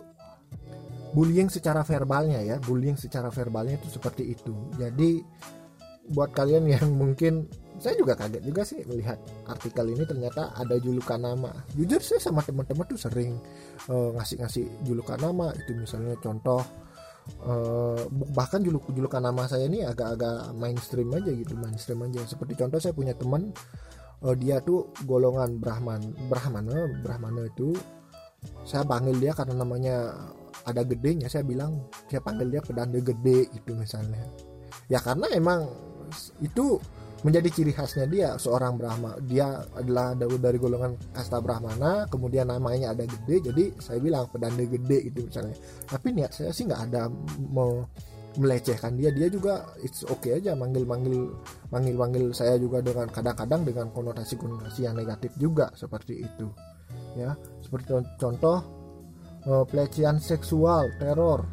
bullying 1.15 1.47
secara 1.47 1.87
verbalnya 1.87 2.43
ya 2.43 2.57
bullying 2.59 2.99
secara 2.99 3.31
verbalnya 3.31 3.79
itu 3.79 3.89
seperti 3.89 4.35
itu. 4.35 4.53
Jadi 4.75 5.23
buat 6.13 6.35
kalian 6.37 6.69
yang 6.69 6.91
mungkin 7.03 7.49
saya 7.81 7.99
juga 7.99 8.15
kaget 8.15 8.43
juga 8.45 8.63
sih 8.63 8.83
melihat 8.87 9.19
artikel 9.51 9.95
ini 9.95 10.05
ternyata 10.05 10.53
ada 10.55 10.77
julukan 10.77 11.19
nama. 11.19 11.51
Jujur 11.75 12.03
saya 12.03 12.21
sama 12.21 12.43
teman-teman 12.43 12.85
tuh 12.87 13.01
sering 13.01 13.39
uh, 13.89 14.15
ngasih-ngasih 14.19 14.67
julukan 14.85 15.19
nama. 15.19 15.51
Itu 15.55 15.75
misalnya 15.75 16.15
contoh 16.23 16.63
uh, 17.47 17.99
bahkan 18.35 18.63
juluk 18.63 18.87
julukan 18.95 19.23
nama 19.23 19.49
saya 19.51 19.67
ini 19.67 19.83
agak-agak 19.83 20.55
mainstream 20.55 21.11
aja 21.15 21.31
gitu 21.31 21.55
mainstream 21.59 22.03
aja. 22.07 22.23
Seperti 22.27 22.59
contoh 22.59 22.79
saya 22.79 22.95
punya 22.95 23.15
teman 23.15 23.51
uh, 24.23 24.35
dia 24.39 24.63
tuh 24.63 24.95
golongan 25.03 25.59
Brahman 25.59 26.15
Brahmana 26.31 26.89
Brahmana 27.03 27.51
itu 27.51 27.75
saya 28.63 28.85
panggil 28.85 29.17
dia 29.19 29.33
karena 29.33 29.57
namanya 29.57 30.13
ada 30.63 30.87
gedenya 30.87 31.27
saya 31.27 31.43
bilang 31.43 31.91
saya 32.07 32.23
panggil 32.23 32.49
dia 32.49 32.63
pedanda 32.63 32.99
gede 33.03 33.51
itu 33.51 33.73
misalnya. 33.75 34.23
Ya 34.87 35.03
karena 35.03 35.27
emang 35.35 35.67
itu 36.39 36.79
menjadi 37.25 37.49
ciri 37.49 37.73
khasnya 37.73 38.07
dia 38.07 38.29
seorang 38.37 38.77
Brahma. 38.77 39.17
Dia 39.25 39.65
adalah 39.75 40.13
dari 40.15 40.61
golongan 40.61 40.95
kasta 41.17 41.41
Brahmana 41.41 42.05
kemudian 42.13 42.53
namanya 42.53 42.93
ada 42.93 43.09
gede 43.09 43.49
jadi 43.51 43.65
saya 43.81 43.99
bilang 43.99 44.29
pedanda 44.29 44.63
gede 44.63 45.09
itu 45.09 45.25
misalnya. 45.25 45.57
Tapi 45.89 46.07
niat 46.13 46.37
saya 46.37 46.53
sih 46.53 46.69
nggak 46.69 46.83
ada 46.93 47.09
mau 47.49 47.89
melecehkan 48.37 49.01
dia. 49.01 49.09
Dia 49.09 49.33
juga 49.33 49.73
it's 49.81 50.05
okay 50.05 50.37
aja 50.37 50.53
manggil 50.53 50.85
manggil 50.85 51.33
manggil 51.73 51.97
manggil 51.97 52.25
saya 52.37 52.61
juga 52.61 52.85
dengan 52.85 53.09
kadang-kadang 53.09 53.65
dengan 53.65 53.87
konotasi 53.89 54.37
konotasi 54.37 54.85
yang 54.85 54.95
negatif 54.95 55.33
juga 55.41 55.73
seperti 55.73 56.29
itu. 56.29 56.47
Ya 57.17 57.33
seperti 57.65 57.97
contoh 58.21 58.84
uh, 59.49 59.65
pelecehan 59.69 60.21
seksual, 60.21 60.89
teror, 61.01 61.45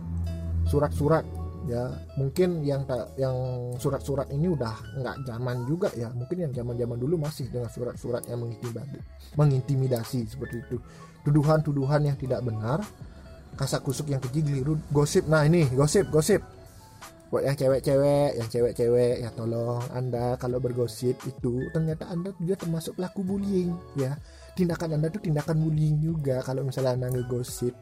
surat-surat 0.68 1.24
ya. 1.68 1.92
Mungkin 2.18 2.64
yang 2.66 2.88
tak 2.88 3.16
yang 3.20 3.36
surat-surat 3.78 4.28
ini 4.32 4.52
udah 4.52 4.76
nggak 5.02 5.16
zaman 5.28 5.68
juga 5.68 5.90
ya. 5.96 6.10
Mungkin 6.12 6.50
yang 6.50 6.52
zaman-zaman 6.56 6.98
dulu 6.98 7.20
masih 7.22 7.52
dengan 7.52 7.70
surat-surat 7.70 8.24
yang 8.28 8.42
mengintimidasi 8.42 9.00
mengintimidasi 9.36 10.20
seperti 10.28 10.64
itu. 10.64 10.78
Tuduhan-tuduhan 11.22 12.02
yang 12.08 12.18
tidak 12.18 12.42
benar 12.42 12.82
kasak 13.60 13.84
kusuk 13.84 14.10
yang 14.10 14.22
keji 14.24 14.42
keliru 14.42 14.80
gosip. 14.90 15.28
Nah 15.28 15.46
ini 15.46 15.68
gosip 15.76 16.08
gosip. 16.10 16.42
Buat 17.32 17.48
yang 17.48 17.56
cewek-cewek 17.56 18.44
yang 18.44 18.50
cewek-cewek 18.52 19.24
ya 19.24 19.32
tolong 19.32 19.80
anda 19.96 20.36
kalau 20.36 20.60
bergosip 20.60 21.16
itu 21.24 21.64
ternyata 21.72 22.12
anda 22.12 22.36
juga 22.36 22.60
termasuk 22.60 23.00
pelaku 23.00 23.24
bullying 23.24 23.72
ya 23.96 24.20
tindakan 24.56 25.00
anda 25.00 25.08
tuh 25.08 25.24
tindakan 25.24 25.58
bullying 25.64 25.98
juga 26.02 26.44
kalau 26.44 26.68
misalnya 26.68 26.98
anda 26.98 27.08
ngegosip. 27.14 27.74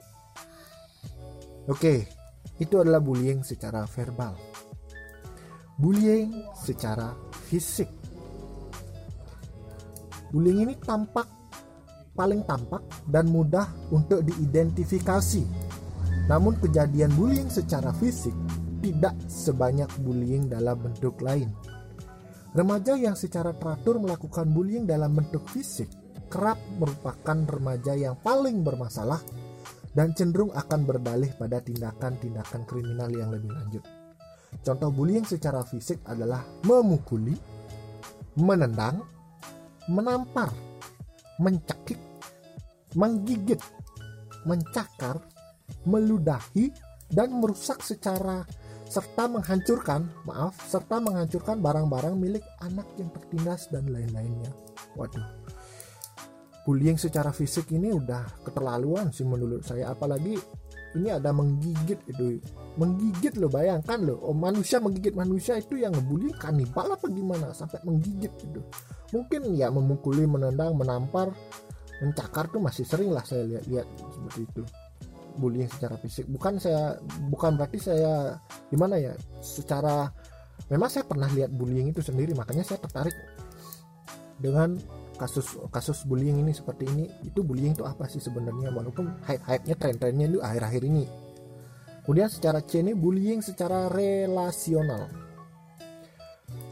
Oke 1.70 2.10
itu 2.60 2.76
adalah 2.80 3.00
bullying 3.00 3.42
secara 3.42 3.88
verbal. 3.88 4.36
Bullying 5.80 6.52
secara 6.60 7.16
fisik. 7.48 7.88
Bullying 10.30 10.68
ini 10.68 10.76
tampak 10.78 11.26
paling 12.14 12.44
tampak 12.44 12.84
dan 13.08 13.32
mudah 13.32 13.64
untuk 13.96 14.28
diidentifikasi. 14.28 15.48
Namun 16.28 16.60
kejadian 16.60 17.16
bullying 17.16 17.48
secara 17.48 17.96
fisik 17.96 18.36
tidak 18.84 19.16
sebanyak 19.32 19.88
bullying 20.04 20.52
dalam 20.52 20.78
bentuk 20.84 21.16
lain. 21.24 21.48
Remaja 22.52 23.00
yang 23.00 23.16
secara 23.16 23.56
teratur 23.56 24.04
melakukan 24.04 24.52
bullying 24.52 24.84
dalam 24.84 25.16
bentuk 25.16 25.48
fisik 25.48 25.88
kerap 26.30 26.62
merupakan 26.78 27.38
remaja 27.50 27.98
yang 27.98 28.16
paling 28.22 28.62
bermasalah 28.62 29.20
dan 29.98 30.14
cenderung 30.14 30.54
akan 30.54 30.86
berdalih 30.86 31.34
pada 31.36 31.60
tindakan-tindakan 31.60 32.64
kriminal 32.70 33.10
yang 33.10 33.34
lebih 33.34 33.50
lanjut. 33.50 33.84
Contoh 34.62 34.90
bullying 34.94 35.26
secara 35.26 35.66
fisik 35.66 36.02
adalah 36.06 36.42
memukuli, 36.66 37.34
menendang, 38.38 39.02
menampar, 39.90 40.54
mencekik, 41.42 41.98
menggigit, 42.94 43.62
mencakar, 44.46 45.22
meludahi, 45.86 46.70
dan 47.10 47.34
merusak 47.42 47.82
secara 47.82 48.46
serta 48.90 49.30
menghancurkan, 49.30 50.10
maaf, 50.26 50.58
serta 50.66 50.98
menghancurkan 50.98 51.62
barang-barang 51.62 52.18
milik 52.18 52.42
anak 52.66 52.90
yang 52.98 53.14
tertindas 53.14 53.70
dan 53.70 53.86
lain-lainnya. 53.86 54.50
Waduh, 54.98 55.39
bullying 56.70 57.02
secara 57.02 57.34
fisik 57.34 57.74
ini 57.74 57.90
udah 57.90 58.46
keterlaluan 58.46 59.10
sih 59.10 59.26
menurut 59.26 59.66
saya. 59.66 59.90
Apalagi 59.90 60.38
ini 60.94 61.10
ada 61.10 61.34
menggigit 61.34 61.98
itu. 62.06 62.38
Menggigit 62.78 63.42
lo 63.42 63.50
bayangkan 63.50 63.98
lo 64.06 64.22
oh 64.22 64.38
manusia 64.38 64.78
menggigit 64.78 65.18
manusia 65.18 65.58
itu 65.58 65.82
yang 65.82 65.98
ngebully 65.98 66.30
kanibal 66.38 66.94
apa 66.94 67.10
gimana? 67.10 67.50
Sampai 67.58 67.82
menggigit 67.82 68.30
itu. 68.46 68.62
Mungkin 69.18 69.58
ya 69.58 69.74
memukuli 69.74 70.30
menendang 70.30 70.78
menampar 70.78 71.34
mencakar 72.06 72.54
tuh 72.54 72.62
masih 72.62 72.86
sering 72.86 73.10
lah 73.10 73.26
saya 73.26 73.50
lihat-lihat 73.50 73.88
seperti 74.14 74.42
itu. 74.46 74.62
Bullying 75.42 75.74
secara 75.74 75.98
fisik. 75.98 76.30
Bukan 76.30 76.62
saya 76.62 77.02
bukan 77.34 77.58
berarti 77.58 77.82
saya 77.82 78.38
gimana 78.70 79.02
ya 79.02 79.18
secara 79.42 80.06
memang 80.70 80.86
saya 80.86 81.02
pernah 81.02 81.26
lihat 81.34 81.50
bullying 81.50 81.90
itu 81.90 82.06
sendiri 82.06 82.38
makanya 82.38 82.62
saya 82.62 82.78
tertarik 82.78 83.18
dengan 84.38 84.78
kasus 85.20 85.60
kasus 85.68 86.08
bullying 86.08 86.40
ini 86.40 86.56
seperti 86.56 86.88
ini 86.88 87.06
itu 87.28 87.44
bullying 87.44 87.76
itu 87.76 87.84
apa 87.84 88.08
sih 88.08 88.24
sebenarnya? 88.24 88.72
Walaupun 88.72 89.20
hype 89.28 89.44
hype 89.44 89.68
nya 89.68 89.76
tren 89.76 90.00
trennya 90.00 90.26
itu 90.32 90.40
akhir 90.40 90.64
akhir 90.72 90.84
ini. 90.88 91.06
Kemudian 92.08 92.32
secara 92.32 92.64
C 92.64 92.80
ini 92.80 92.96
bullying 92.96 93.44
secara 93.44 93.92
relasional. 93.92 95.12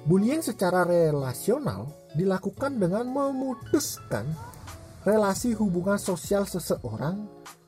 Bullying 0.07 0.39
secara 0.39 0.87
relasional 0.87 1.91
dilakukan 2.15 2.79
dengan 2.79 3.05
memutuskan 3.11 4.25
relasi 5.03 5.53
hubungan 5.53 5.99
sosial 5.99 6.47
seseorang 6.47 7.27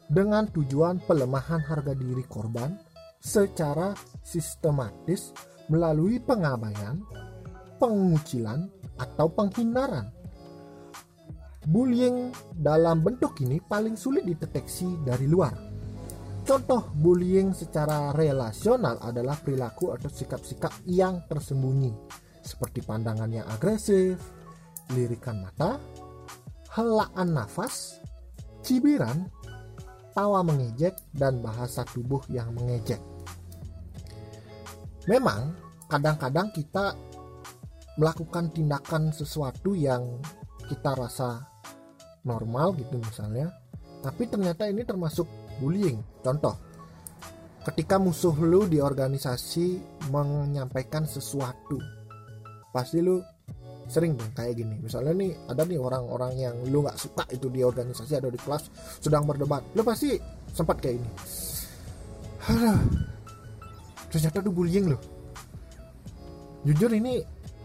dengan 0.09 0.49
tujuan 0.49 1.03
pelemahan 1.05 1.61
harga 1.61 1.93
diri 1.93 2.25
korban 2.25 2.73
secara 3.21 3.93
sistematis 4.25 5.35
melalui 5.69 6.17
pengabaian, 6.17 6.97
pengucilan, 7.77 8.65
atau 8.99 9.31
penghindaran 9.31 10.18
Bullying 11.69 12.33
dalam 12.49 13.05
bentuk 13.05 13.37
ini 13.45 13.61
paling 13.61 13.93
sulit 13.93 14.25
dideteksi 14.25 15.05
dari 15.05 15.29
luar. 15.29 15.53
Contoh 16.41 16.89
bullying 16.97 17.53
secara 17.53 18.09
relasional 18.09 18.97
adalah 19.05 19.37
perilaku 19.37 19.93
atau 19.93 20.09
sikap-sikap 20.09 20.81
yang 20.89 21.29
tersembunyi 21.29 21.93
seperti 22.41 22.81
pandangan 22.81 23.29
yang 23.29 23.45
agresif, 23.45 24.17
lirikan 24.97 25.45
mata, 25.45 25.77
helaan 26.73 27.37
nafas, 27.37 28.01
cibiran, 28.65 29.29
tawa 30.17 30.41
mengejek, 30.41 30.97
dan 31.13 31.37
bahasa 31.45 31.85
tubuh 31.85 32.25
yang 32.33 32.49
mengejek. 32.57 32.97
Memang 35.05 35.53
kadang-kadang 35.85 36.49
kita 36.49 36.97
melakukan 38.01 38.49
tindakan 38.53 39.13
sesuatu 39.13 39.77
yang 39.77 40.17
kita 40.65 40.93
rasa 40.93 41.48
normal 42.27 42.75
gitu 42.75 42.99
misalnya, 42.99 43.51
tapi 44.03 44.27
ternyata 44.27 44.67
ini 44.67 44.83
termasuk 44.83 45.27
bullying. 45.59 45.99
Contoh, 46.23 46.55
ketika 47.67 47.99
musuh 47.99 48.35
lu 48.39 48.67
di 48.67 48.79
organisasi 48.79 49.79
menyampaikan 50.11 51.03
sesuatu, 51.03 51.79
pasti 52.71 53.03
lu 53.03 53.19
sering 53.89 54.13
dong 54.13 54.29
kayak 54.37 54.53
gini. 54.53 54.77
Misalnya 54.79 55.17
nih 55.17 55.31
ada 55.49 55.65
nih 55.65 55.81
orang-orang 55.81 56.33
yang 56.37 56.55
lu 56.69 56.85
nggak 56.85 56.99
suka 56.99 57.25
itu 57.33 57.49
di 57.49 57.65
organisasi 57.65 58.21
atau 58.21 58.29
di 58.29 58.37
kelas 58.37 58.69
sedang 59.01 59.25
berdebat, 59.25 59.65
lu 59.73 59.81
pasti 59.81 60.13
sempat 60.53 60.77
kayak 60.77 61.01
ini. 61.01 61.09
Ternyata 64.09 64.41
tuh 64.41 64.53
bullying 64.53 64.89
loh. 64.93 65.01
Jujur 66.65 66.91
ini 66.91 67.23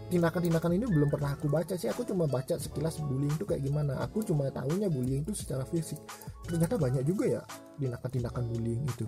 tindakan-tindakan 0.09 0.71
ini 0.77 0.85
belum 0.85 1.09
pernah 1.09 1.33
aku 1.33 1.49
baca 1.49 1.73
sih. 1.73 1.89
Aku 1.89 2.05
cuma 2.05 2.29
baca 2.29 2.55
sekilas 2.57 3.01
bullying 3.01 3.33
itu 3.33 3.45
kayak 3.47 3.65
gimana. 3.65 3.97
Aku 4.05 4.21
cuma 4.21 4.49
tahunya 4.53 4.89
bullying 4.89 5.25
itu 5.25 5.33
secara 5.33 5.65
fisik. 5.65 5.97
Ternyata 6.45 6.77
banyak 6.77 7.03
juga 7.05 7.25
ya 7.25 7.41
tindakan-tindakan 7.81 8.43
bullying 8.53 8.81
itu. 8.85 9.05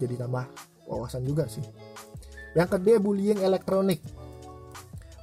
Jadi 0.00 0.14
tambah 0.18 0.44
wawasan 0.90 1.22
juga 1.22 1.46
sih. 1.46 1.62
Yang 2.58 2.78
kedua 2.78 2.96
bullying 2.98 3.40
elektronik. 3.42 4.02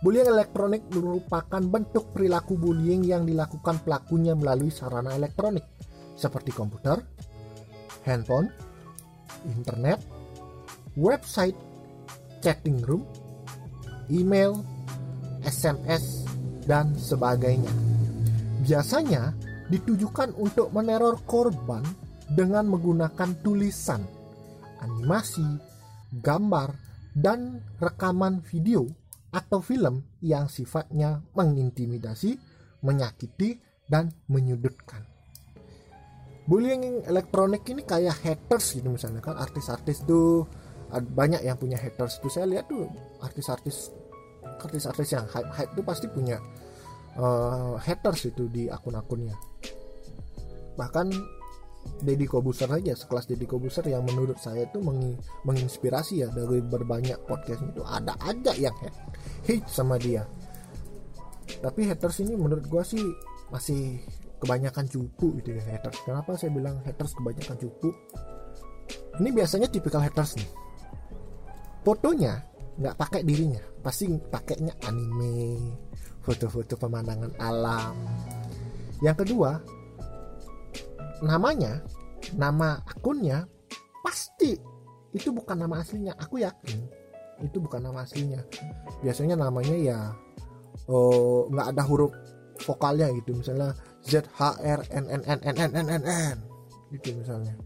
Bullying 0.02 0.34
elektronik 0.34 0.82
merupakan 0.90 1.62
bentuk 1.62 2.10
perilaku 2.16 2.58
bullying 2.58 3.06
yang 3.06 3.22
dilakukan 3.22 3.86
pelakunya 3.86 4.34
melalui 4.34 4.74
sarana 4.74 5.14
elektronik 5.14 5.62
seperti 6.18 6.50
komputer, 6.50 6.98
handphone, 8.02 8.50
internet, 9.46 10.02
website, 10.98 11.58
chatting 12.42 12.82
room, 12.82 13.06
email, 14.10 14.58
SMS, 15.46 16.26
dan 16.66 16.94
sebagainya. 16.96 17.72
Biasanya 18.62 19.34
ditujukan 19.74 20.38
untuk 20.38 20.70
meneror 20.70 21.20
korban 21.26 21.82
dengan 22.32 22.70
menggunakan 22.70 23.42
tulisan, 23.42 24.06
animasi, 24.80 25.46
gambar, 26.22 26.72
dan 27.12 27.60
rekaman 27.82 28.40
video 28.46 28.88
atau 29.32 29.60
film 29.64 30.04
yang 30.24 30.48
sifatnya 30.48 31.24
mengintimidasi, 31.36 32.36
menyakiti, 32.84 33.60
dan 33.92 34.08
menyudutkan. 34.32 35.04
Bullying 36.48 37.04
elektronik 37.08 37.64
ini 37.68 37.84
kayak 37.84 38.24
haters 38.24 38.76
gitu 38.80 38.92
misalnya 38.92 39.24
kan 39.24 39.40
artis-artis 39.40 40.04
tuh 40.04 40.48
banyak 40.92 41.44
yang 41.48 41.56
punya 41.56 41.80
haters 41.80 42.20
tuh 42.20 42.28
saya 42.28 42.48
lihat 42.48 42.68
tuh 42.68 42.88
artis-artis 43.24 43.92
artis-artis 44.62 45.10
yang 45.18 45.26
hype 45.30 45.52
hype 45.52 45.72
itu 45.74 45.82
pasti 45.82 46.06
punya 46.12 46.38
uh, 47.18 47.76
haters 47.82 48.32
itu 48.32 48.48
di 48.48 48.70
akun-akunnya. 48.70 49.36
Bahkan 50.78 51.08
Deddy 52.02 52.30
Kobuser 52.30 52.70
saja 52.70 52.94
sekelas 52.94 53.26
Deddy 53.26 53.46
Kobuser 53.50 53.86
yang 53.90 54.06
menurut 54.06 54.38
saya 54.38 54.70
itu 54.70 54.78
meng 54.82 55.18
menginspirasi 55.46 56.26
ya 56.26 56.30
dari 56.30 56.62
berbanyak 56.62 57.18
podcast 57.26 57.62
itu. 57.66 57.82
Ada 57.82 58.14
aja 58.22 58.54
yang 58.58 58.76
hate, 59.46 59.66
sama 59.66 59.98
dia. 59.98 60.26
Tapi 61.62 61.90
haters 61.90 62.22
ini 62.22 62.38
menurut 62.38 62.66
gua 62.70 62.86
sih 62.86 63.02
masih 63.50 64.02
kebanyakan 64.42 64.86
cupu 64.90 65.38
gitu 65.42 65.58
ya 65.58 65.64
haters. 65.78 66.02
Kenapa 66.06 66.38
saya 66.38 66.54
bilang 66.54 66.82
haters 66.86 67.14
kebanyakan 67.18 67.58
cupu? 67.58 67.90
Ini 69.22 69.30
biasanya 69.30 69.68
tipikal 69.70 70.02
haters 70.02 70.38
nih. 70.38 70.50
Fotonya 71.82 72.46
nggak 72.78 72.98
pakai 72.98 73.22
dirinya 73.26 73.71
pasti 73.82 74.08
pakainya 74.30 74.74
anime 74.86 75.58
foto-foto 76.22 76.78
pemandangan 76.78 77.34
alam 77.42 77.98
yang 79.02 79.18
kedua 79.18 79.58
namanya 81.26 81.82
nama 82.38 82.78
akunnya 82.86 83.46
pasti 84.06 84.58
itu 85.12 85.30
bukan 85.34 85.66
nama 85.66 85.82
aslinya 85.82 86.14
aku 86.18 86.42
yakin 86.42 86.80
itu 87.42 87.58
bukan 87.58 87.82
nama 87.82 88.06
aslinya 88.06 88.46
biasanya 89.02 89.36
namanya 89.38 89.76
ya 89.76 90.00
oh, 90.88 91.50
nggak 91.50 91.74
ada 91.74 91.84
huruf 91.86 92.14
vokalnya 92.62 93.10
gitu 93.18 93.34
misalnya 93.34 93.74
Z 94.06 94.26
H 94.38 94.62
R 94.62 94.82
N 94.94 95.06
N 95.10 95.22
N 95.26 95.40
N 95.42 95.56
N 95.58 95.72
N 95.74 95.88
N 95.90 96.04
N 96.06 96.36
gitu 96.94 97.18
misalnya 97.18 97.58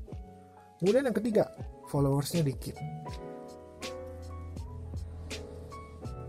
kemudian 0.80 1.08
yang 1.12 1.18
ketiga 1.18 1.44
followersnya 1.92 2.48
dikit 2.48 2.76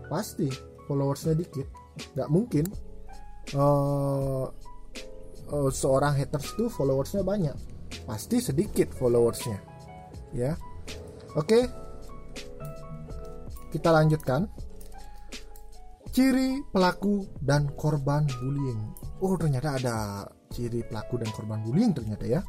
pasti 0.07 0.47
followersnya 0.87 1.35
dikit. 1.35 1.67
Nggak 2.15 2.29
mungkin. 2.31 2.65
Uh, 3.55 4.47
uh, 5.51 5.71
seorang 5.71 6.15
haters 6.15 6.55
itu 6.55 6.67
followersnya 6.71 7.23
banyak. 7.23 7.55
Pasti 8.07 8.39
sedikit 8.39 8.91
followersnya. 8.95 9.59
Ya. 10.35 10.55
Oke. 11.35 11.67
Kita 13.71 13.89
lanjutkan. 13.91 14.47
Ciri 16.11 16.65
pelaku 16.73 17.29
dan 17.45 17.69
korban 17.77 18.25
bullying. 18.41 18.81
Oh 19.21 19.37
ternyata 19.37 19.77
ada 19.77 19.95
ciri 20.49 20.81
pelaku 20.81 21.21
dan 21.21 21.29
korban 21.29 21.61
bullying 21.61 21.93
ternyata 21.93 22.25
ya. 22.25 22.41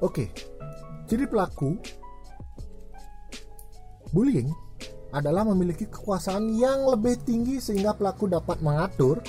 Oke. 0.00 0.32
Ciri 1.04 1.28
pelaku 1.28 1.76
bullying 4.16 4.48
adalah 5.12 5.44
memiliki 5.44 5.86
kekuasaan 5.86 6.56
yang 6.56 6.88
lebih 6.88 7.20
tinggi 7.22 7.60
sehingga 7.60 7.92
pelaku 7.92 8.26
dapat 8.32 8.64
mengatur 8.64 9.20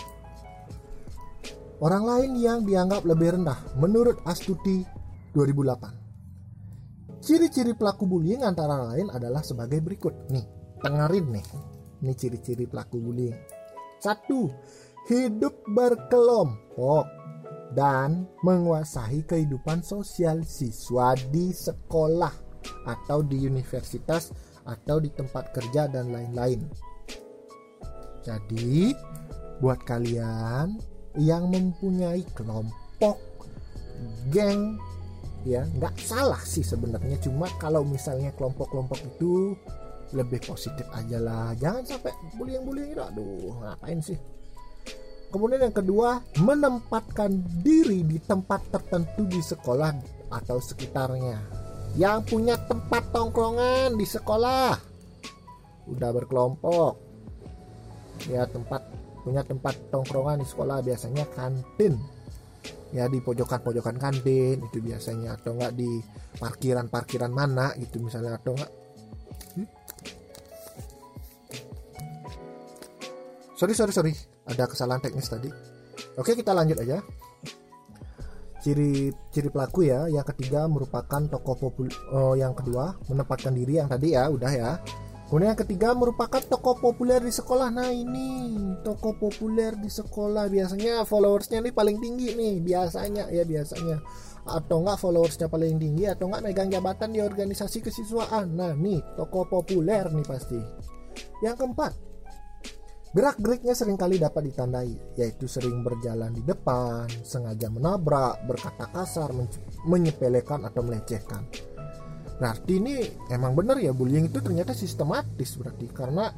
orang 1.84 2.04
lain 2.08 2.32
yang 2.40 2.60
dianggap 2.64 3.04
lebih 3.04 3.36
rendah 3.36 3.60
menurut 3.76 4.24
Astuti 4.24 4.88
2008. 5.36 7.20
Ciri-ciri 7.24 7.72
pelaku 7.76 8.04
bullying 8.08 8.44
antara 8.44 8.84
lain 8.92 9.08
adalah 9.12 9.40
sebagai 9.44 9.80
berikut. 9.80 10.28
Nih, 10.32 10.44
dengerin 10.84 11.32
nih. 11.32 11.48
Ini 12.04 12.14
ciri-ciri 12.20 12.68
pelaku 12.68 13.00
bullying. 13.00 13.36
Satu, 14.00 14.52
hidup 15.08 15.64
berkelompok 15.72 17.08
dan 17.72 18.28
menguasai 18.44 19.24
kehidupan 19.24 19.82
sosial 19.88 20.44
siswa 20.44 21.16
di 21.32 21.56
sekolah 21.56 22.36
atau 22.84 23.24
di 23.24 23.48
universitas 23.48 24.36
atau 24.64 25.00
di 25.00 25.12
tempat 25.12 25.52
kerja 25.52 25.88
dan 25.92 26.12
lain-lain. 26.12 26.64
Jadi, 28.24 28.96
buat 29.60 29.84
kalian 29.84 30.80
yang 31.20 31.52
mempunyai 31.52 32.24
kelompok, 32.34 33.20
geng, 34.32 34.80
ya 35.44 35.68
nggak 35.78 36.00
salah 36.00 36.40
sih 36.42 36.64
sebenarnya. 36.64 37.20
Cuma 37.20 37.52
kalau 37.60 37.84
misalnya 37.84 38.32
kelompok-kelompok 38.40 39.00
itu 39.04 39.54
lebih 40.16 40.40
positif 40.46 40.88
aja 40.94 41.20
lah. 41.20 41.52
Jangan 41.60 41.84
sampai 41.84 42.14
bullying-bullying 42.40 42.96
itu, 42.96 43.04
aduh 43.04 43.60
ngapain 43.60 44.00
sih? 44.00 44.20
Kemudian 45.34 45.66
yang 45.66 45.74
kedua, 45.74 46.22
menempatkan 46.46 47.42
diri 47.66 48.06
di 48.06 48.22
tempat 48.22 48.70
tertentu 48.70 49.26
di 49.26 49.42
sekolah 49.42 49.90
atau 50.30 50.62
sekitarnya 50.62 51.63
yang 51.94 52.26
punya 52.26 52.58
tempat 52.58 53.14
tongkrongan 53.14 53.94
di 53.94 54.06
sekolah. 54.06 54.74
Udah 55.90 56.10
berkelompok. 56.10 56.98
Ya 58.30 58.50
tempat 58.50 58.82
punya 59.22 59.46
tempat 59.46 59.78
tongkrongan 59.94 60.42
di 60.42 60.48
sekolah 60.48 60.82
biasanya 60.82 61.26
kantin. 61.38 62.02
Ya 62.94 63.10
di 63.10 63.22
pojokan-pojokan 63.22 63.98
kantin 63.98 64.62
itu 64.62 64.78
biasanya 64.82 65.38
atau 65.38 65.58
enggak 65.58 65.74
di 65.74 66.02
parkiran-parkiran 66.38 67.34
mana 67.34 67.74
gitu 67.78 67.98
misalnya 68.02 68.38
atau 68.38 68.54
enggak 68.54 68.72
hmm? 69.58 69.68
sorry 73.58 73.74
sorry 73.74 73.94
sorry. 73.94 74.14
Ada 74.46 74.70
kesalahan 74.70 75.02
teknis 75.02 75.30
tadi. 75.30 75.50
Oke 76.18 76.38
kita 76.38 76.54
lanjut 76.54 76.78
aja 76.86 77.02
ciri 78.64 79.12
ciri 79.28 79.52
pelaku 79.52 79.92
ya 79.92 80.08
yang 80.08 80.24
ketiga 80.24 80.72
merupakan 80.72 81.20
tokoh 81.28 81.60
popul 81.60 81.92
oh, 82.16 82.34
yang 82.40 82.56
kedua 82.56 82.96
menempatkan 83.12 83.52
diri 83.52 83.84
yang 83.84 83.92
tadi 83.92 84.16
ya 84.16 84.32
udah 84.32 84.52
ya. 84.56 84.72
Kemudian 85.28 85.58
yang 85.58 85.62
ketiga 85.66 85.98
merupakan 85.98 86.38
tokoh 86.46 86.78
populer 86.78 87.18
di 87.18 87.34
sekolah. 87.34 87.74
Nah 87.74 87.90
ini 87.90 88.54
tokoh 88.86 89.18
populer 89.18 89.74
di 89.82 89.90
sekolah. 89.90 90.46
Biasanya 90.46 91.02
followersnya 91.10 91.58
nih 91.58 91.74
paling 91.74 91.98
tinggi 91.98 92.38
nih 92.38 92.62
biasanya 92.62 93.34
ya 93.34 93.42
biasanya. 93.42 93.98
Atau 94.46 94.86
enggak 94.86 95.02
followersnya 95.02 95.50
paling 95.50 95.82
tinggi 95.82 96.06
atau 96.06 96.30
enggak 96.30 96.44
megang 96.46 96.70
jabatan 96.70 97.18
di 97.18 97.20
organisasi 97.26 97.82
kesiswaan. 97.82 98.54
Nah 98.54 98.78
nih 98.78 99.02
toko 99.18 99.50
populer 99.50 100.06
nih 100.06 100.28
pasti. 100.28 100.62
Yang 101.42 101.66
keempat 101.66 102.13
Gerak-geriknya 103.14 103.78
sering 103.78 103.94
kali 103.94 104.18
dapat 104.18 104.50
ditandai, 104.50 104.90
yaitu 105.22 105.46
sering 105.46 105.86
berjalan 105.86 106.34
di 106.34 106.42
depan, 106.42 107.06
sengaja 107.22 107.70
menabrak, 107.70 108.42
berkata 108.50 108.90
kasar, 108.90 109.30
menyepelekan 109.86 110.66
atau 110.66 110.82
melecehkan. 110.82 111.46
Berarti 112.42 112.82
ini 112.82 113.06
emang 113.30 113.54
benar 113.54 113.78
ya 113.78 113.94
bullying 113.94 114.34
itu 114.34 114.42
ternyata 114.42 114.74
sistematis 114.74 115.54
berarti 115.62 115.86
karena 115.94 116.34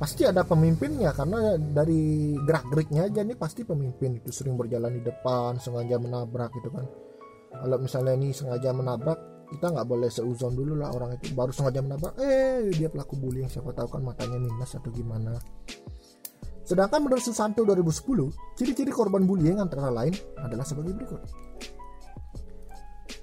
pasti 0.00 0.24
ada 0.24 0.48
pemimpinnya 0.48 1.12
karena 1.12 1.60
dari 1.60 2.32
gerak-geriknya 2.40 3.12
aja 3.12 3.20
nih 3.20 3.36
pasti 3.36 3.68
pemimpin 3.68 4.16
itu 4.16 4.32
sering 4.32 4.56
berjalan 4.56 4.96
di 4.96 5.04
depan, 5.04 5.60
sengaja 5.60 6.00
menabrak 6.00 6.56
gitu 6.56 6.72
kan. 6.72 6.88
Kalau 7.52 7.76
misalnya 7.76 8.16
ini 8.16 8.32
sengaja 8.32 8.72
menabrak, 8.72 9.20
kita 9.52 9.76
nggak 9.76 9.84
boleh 9.84 10.08
seuzon 10.08 10.56
dulu 10.56 10.72
lah 10.80 10.88
orang 10.88 11.20
itu 11.20 11.36
baru 11.36 11.52
sengaja 11.52 11.84
menabrak, 11.84 12.16
eh 12.16 12.72
dia 12.72 12.88
pelaku 12.88 13.20
bullying 13.20 13.52
siapa 13.52 13.76
tahu 13.76 14.00
kan 14.00 14.02
matanya 14.08 14.40
minus 14.40 14.72
atau 14.72 14.88
gimana. 14.88 15.36
Sedangkan 16.68 17.00
menurut 17.00 17.24
Susanto 17.24 17.64
2010, 17.64 18.28
ciri-ciri 18.52 18.92
korban 18.92 19.24
bullying 19.24 19.56
antara 19.56 19.88
lain 19.88 20.12
adalah 20.36 20.68
sebagai 20.68 20.92
berikut. 20.92 21.24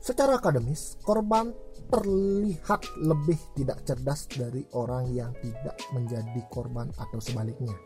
Secara 0.02 0.42
akademis, 0.42 0.98
korban 1.06 1.54
terlihat 1.94 2.82
lebih 3.06 3.38
tidak 3.54 3.86
cerdas 3.86 4.26
dari 4.34 4.66
orang 4.74 5.14
yang 5.14 5.30
tidak 5.46 5.78
menjadi 5.94 6.42
korban 6.50 6.90
atau 6.98 7.22
sebaliknya. 7.22 7.78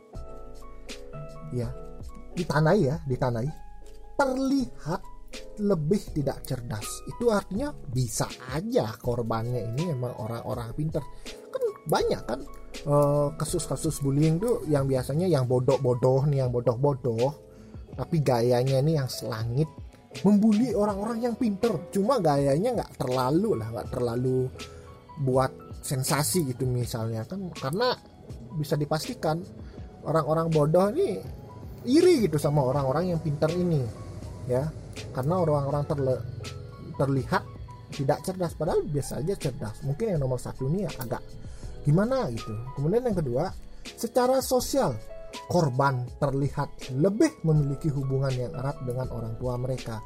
Ya, 1.52 1.67
ditanai 2.39 2.80
ya, 2.88 2.95
ditanai. 3.04 3.52
Terlihat 4.15 5.02
lebih 5.60 6.00
tidak 6.15 6.39
cerdas. 6.48 7.04
Itu 7.04 7.36
artinya 7.36 7.76
bisa 7.76 8.32
aja 8.56 8.95
korbannya 8.95 9.76
ini 9.76 9.91
memang 9.91 10.15
orang-orang 10.24 10.72
pinter. 10.72 11.04
Kan 11.52 11.63
banyak 11.89 12.21
kan 12.23 12.39
Eh, 12.80 13.28
kasus-kasus 13.36 13.99
uh, 13.99 14.02
bullying 14.08 14.39
tuh 14.39 14.63
yang 14.71 14.88
biasanya 14.88 15.28
yang 15.28 15.43
bodoh-bodoh 15.43 16.23
nih 16.32 16.47
yang 16.47 16.52
bodoh-bodoh. 16.54 17.36
Tapi 17.91 18.23
gayanya 18.23 18.80
nih 18.80 19.04
yang 19.04 19.10
selangit 19.12 19.67
membuli 20.23 20.71
orang-orang 20.71 21.28
yang 21.28 21.36
pinter. 21.36 21.75
Cuma 21.91 22.23
gayanya 22.23 22.80
nggak 22.80 23.04
terlalu 23.04 23.60
lah 23.60 23.67
nggak 23.75 23.89
terlalu 23.91 24.47
buat 25.19 25.52
sensasi 25.84 26.56
gitu 26.56 26.63
misalnya 26.71 27.28
kan. 27.28 27.52
Karena 27.52 27.91
bisa 28.56 28.80
dipastikan 28.80 29.43
orang-orang 30.08 30.47
bodoh 30.47 30.88
ini 30.95 31.19
iri 31.84 32.32
gitu 32.32 32.39
sama 32.39 32.63
orang-orang 32.63 33.12
yang 33.12 33.19
pinter 33.19 33.52
ini 33.52 33.84
ya. 34.47 34.71
Karena 35.12 35.36
orang-orang 35.36 35.84
terle 35.84 36.15
terlihat 36.95 37.43
tidak 37.91 38.23
cerdas. 38.23 38.56
Padahal 38.56 38.88
biasa 38.88 39.19
aja 39.19 39.36
cerdas. 39.36 39.84
Mungkin 39.84 40.15
yang 40.15 40.23
nomor 40.23 40.39
satu 40.39 40.71
ini 40.71 40.88
ya 40.88 40.91
agak 40.95 41.48
gimana 41.83 42.27
gitu. 42.33 42.53
Kemudian 42.75 43.03
yang 43.07 43.17
kedua 43.17 43.51
secara 43.95 44.43
sosial 44.43 44.95
korban 45.49 46.05
terlihat 46.17 46.93
lebih 46.97 47.41
memiliki 47.45 47.89
hubungan 47.93 48.33
yang 48.33 48.51
erat 48.53 48.77
dengan 48.85 49.07
orang 49.13 49.33
tua 49.37 49.57
mereka. 49.57 50.01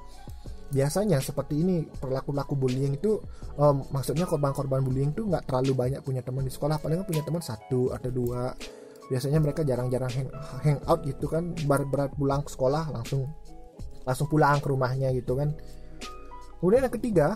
Biasanya 0.73 1.21
seperti 1.21 1.61
ini 1.61 1.85
perilaku-laku 1.85 2.57
bullying 2.57 2.97
itu 2.97 3.21
um, 3.61 3.85
maksudnya 3.93 4.25
korban-korban 4.25 4.81
bullying 4.81 5.13
itu 5.13 5.29
nggak 5.29 5.45
terlalu 5.45 5.77
banyak 5.77 6.01
punya 6.01 6.25
teman 6.25 6.43
di 6.43 6.51
sekolah 6.51 6.81
paling 6.81 7.05
punya 7.05 7.21
teman 7.21 7.43
satu 7.43 7.93
atau 7.93 8.09
dua. 8.09 8.51
Biasanya 9.11 9.37
mereka 9.43 9.61
jarang-jarang 9.61 10.09
hang, 10.09 10.29
hang 10.63 10.79
out 10.89 11.03
gitu 11.05 11.29
kan 11.29 11.53
bar 11.69 11.85
berat 11.85 12.15
pulang 12.17 12.41
ke 12.41 12.49
sekolah 12.49 12.89
langsung 12.89 13.29
langsung 14.03 14.27
pulang 14.27 14.57
ke 14.59 14.67
rumahnya 14.71 15.13
gitu 15.13 15.37
kan. 15.37 15.53
Kemudian 16.57 16.87
yang 16.89 16.95
ketiga 16.95 17.27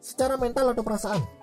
secara 0.00 0.40
mental 0.40 0.72
atau 0.72 0.80
perasaan 0.86 1.37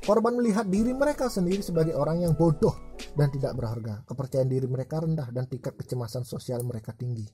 Korban 0.00 0.32
melihat 0.32 0.64
diri 0.64 0.96
mereka 0.96 1.28
sendiri 1.28 1.60
sebagai 1.60 1.92
orang 1.92 2.24
yang 2.24 2.32
bodoh 2.32 2.96
dan 3.12 3.28
tidak 3.28 3.52
berharga. 3.52 4.00
Kepercayaan 4.08 4.48
diri 4.48 4.64
mereka 4.64 5.04
rendah 5.04 5.28
dan 5.28 5.44
tingkat 5.44 5.76
kecemasan 5.76 6.24
sosial 6.24 6.64
mereka 6.64 6.96
tinggi. 6.96 7.28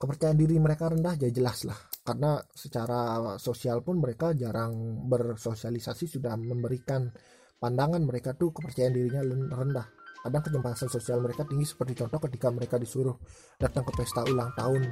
Kepercayaan 0.00 0.38
diri 0.40 0.56
mereka 0.56 0.88
rendah 0.88 1.12
ya 1.20 1.28
jelas 1.28 1.68
lah. 1.68 1.76
Karena 2.00 2.40
secara 2.56 3.36
sosial 3.36 3.84
pun 3.84 4.00
mereka 4.00 4.32
jarang 4.32 5.04
bersosialisasi 5.12 6.08
sudah 6.08 6.40
memberikan 6.40 7.04
pandangan 7.60 8.00
mereka 8.00 8.32
tuh 8.32 8.48
kepercayaan 8.54 8.94
dirinya 8.96 9.20
rendah. 9.52 9.86
Kadang 10.24 10.42
kecemasan 10.48 10.88
sosial 10.88 11.20
mereka 11.20 11.44
tinggi 11.44 11.68
seperti 11.68 12.00
contoh 12.00 12.18
ketika 12.26 12.48
mereka 12.48 12.80
disuruh 12.80 13.14
datang 13.60 13.84
ke 13.84 13.92
pesta 13.92 14.24
ulang 14.24 14.50
tahun 14.56 14.82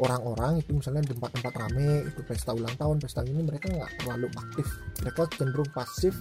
orang-orang 0.00 0.62
itu 0.62 0.74
misalnya 0.74 1.06
di 1.06 1.14
tempat-tempat 1.14 1.52
rame 1.54 2.06
itu 2.10 2.20
pesta 2.26 2.50
ulang 2.50 2.74
tahun 2.74 2.98
pesta 2.98 3.22
ini 3.22 3.42
mereka 3.42 3.70
nggak 3.70 3.92
terlalu 4.02 4.28
aktif. 4.34 4.66
Mereka 5.02 5.20
cenderung 5.38 5.70
pasif 5.70 6.14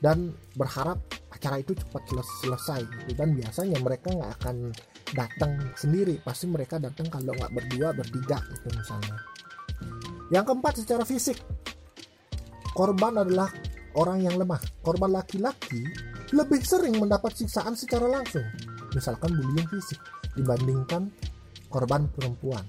dan 0.00 0.32
berharap 0.54 0.98
acara 1.30 1.60
itu 1.60 1.76
cepat 1.76 2.02
selesai 2.42 2.82
dan 3.18 3.34
biasanya 3.34 3.78
mereka 3.82 4.14
nggak 4.14 4.32
akan 4.42 4.56
datang 5.14 5.52
sendiri. 5.74 6.22
Pasti 6.22 6.46
mereka 6.46 6.78
datang 6.78 7.10
kalau 7.10 7.34
nggak 7.34 7.52
berdua 7.52 7.88
bertiga 7.96 8.38
itu 8.50 8.68
misalnya. 8.72 9.16
Yang 10.30 10.44
keempat 10.54 10.74
secara 10.78 11.04
fisik. 11.06 11.38
Korban 12.70 13.26
adalah 13.26 13.50
orang 13.98 14.22
yang 14.22 14.38
lemah. 14.38 14.62
Korban 14.80 15.10
laki-laki 15.10 15.82
lebih 16.30 16.62
sering 16.62 16.94
mendapat 16.94 17.34
siksaan 17.34 17.74
secara 17.74 18.06
langsung 18.06 18.46
misalkan 18.94 19.34
bullying 19.34 19.66
fisik 19.66 19.98
dibandingkan 20.38 21.10
korban 21.70 22.06
perempuan 22.14 22.62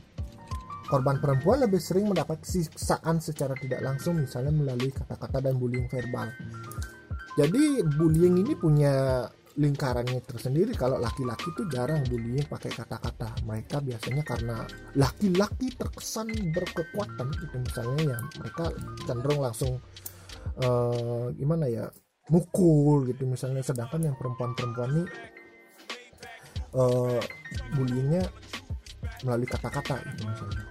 Korban 0.91 1.23
perempuan 1.23 1.63
lebih 1.63 1.79
sering 1.79 2.11
mendapat 2.11 2.43
siksaan 2.43 3.23
secara 3.23 3.55
tidak 3.55 3.79
langsung 3.79 4.19
misalnya 4.19 4.51
melalui 4.51 4.91
kata-kata 4.91 5.39
dan 5.39 5.55
bullying 5.55 5.87
verbal. 5.87 6.27
Jadi 7.39 7.79
bullying 7.95 8.43
ini 8.43 8.51
punya 8.59 9.23
lingkarannya 9.55 10.19
tersendiri. 10.19 10.75
Kalau 10.75 10.99
laki-laki 10.99 11.47
itu 11.47 11.63
jarang 11.71 12.03
bullying 12.11 12.43
pakai 12.43 12.75
kata-kata. 12.75 13.39
Mereka 13.47 13.79
biasanya 13.79 14.23
karena 14.27 14.67
laki-laki 14.99 15.71
terkesan 15.79 16.27
berkekuatan 16.51 17.39
itu 17.39 17.55
misalnya 17.55 18.01
ya 18.11 18.17
mereka 18.43 18.75
cenderung 19.07 19.47
langsung 19.47 19.79
uh, 20.59 21.31
gimana 21.39 21.71
ya 21.71 21.87
mukul 22.27 23.07
gitu 23.07 23.23
misalnya. 23.31 23.63
Sedangkan 23.63 24.11
yang 24.11 24.19
perempuan-perempuan 24.19 24.91
ini 24.91 25.03
uh, 26.75 27.19
bullyingnya 27.79 28.27
melalui 29.23 29.47
kata-kata 29.47 30.03
gitu 30.03 30.27
misalnya 30.27 30.70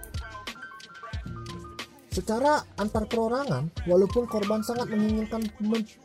Secara 2.11 2.59
antar 2.75 3.07
perorangan, 3.07 3.87
walaupun 3.87 4.27
korban 4.27 4.59
sangat 4.59 4.91
menginginkan 4.91 5.47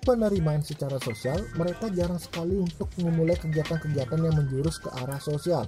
penerimaan 0.07 0.63
secara 0.63 1.03
sosial, 1.03 1.43
mereka 1.59 1.91
jarang 1.91 2.23
sekali 2.23 2.55
untuk 2.55 2.87
memulai 3.03 3.35
kegiatan-kegiatan 3.35 4.15
yang 4.23 4.39
menjurus 4.39 4.79
ke 4.79 4.87
arah 5.03 5.19
sosial. 5.19 5.67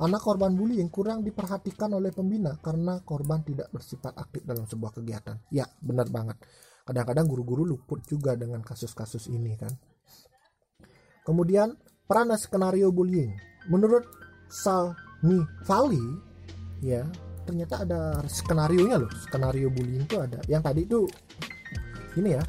Anak 0.00 0.24
korban 0.24 0.56
bullying 0.56 0.88
kurang 0.88 1.20
diperhatikan 1.20 1.92
oleh 1.92 2.16
pembina 2.16 2.56
karena 2.64 3.04
korban 3.04 3.44
tidak 3.44 3.68
bersifat 3.76 4.16
aktif 4.16 4.48
dalam 4.48 4.64
sebuah 4.64 4.96
kegiatan. 4.96 5.36
Ya, 5.52 5.68
benar 5.84 6.08
banget. 6.08 6.40
Kadang-kadang 6.88 7.28
guru-guru 7.28 7.68
luput 7.68 8.00
juga 8.08 8.40
dengan 8.40 8.64
kasus-kasus 8.64 9.28
ini 9.28 9.52
kan. 9.60 9.76
Kemudian, 11.28 11.76
peran 12.08 12.32
skenario 12.40 12.88
bullying. 12.88 13.36
Menurut 13.68 14.08
Salmi 14.48 15.44
Fali, 15.68 16.00
ya, 16.80 17.04
ternyata 17.44 17.84
ada 17.84 18.00
skenario 18.26 18.82
nya 18.88 18.96
loh. 18.98 19.10
Skenario 19.12 19.68
bullying 19.70 20.04
itu 20.04 20.16
ada. 20.18 20.40
Yang 20.48 20.62
tadi 20.66 20.80
itu 20.84 21.00
ini 22.18 22.30
ya. 22.34 22.42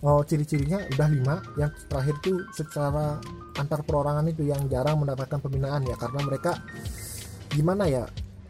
Oh 0.00 0.24
ciri-cirinya 0.24 0.80
udah 0.96 1.08
lima. 1.10 1.34
Yang 1.60 1.84
terakhir 1.90 2.16
tuh 2.24 2.38
secara 2.56 3.20
antar 3.58 3.84
perorangan 3.84 4.24
itu 4.30 4.48
yang 4.48 4.64
jarang 4.70 5.02
mendapatkan 5.02 5.38
pembinaan 5.42 5.84
ya. 5.84 5.98
Karena 5.98 6.20
mereka 6.24 6.56
gimana 7.50 7.84
ya 7.90 8.06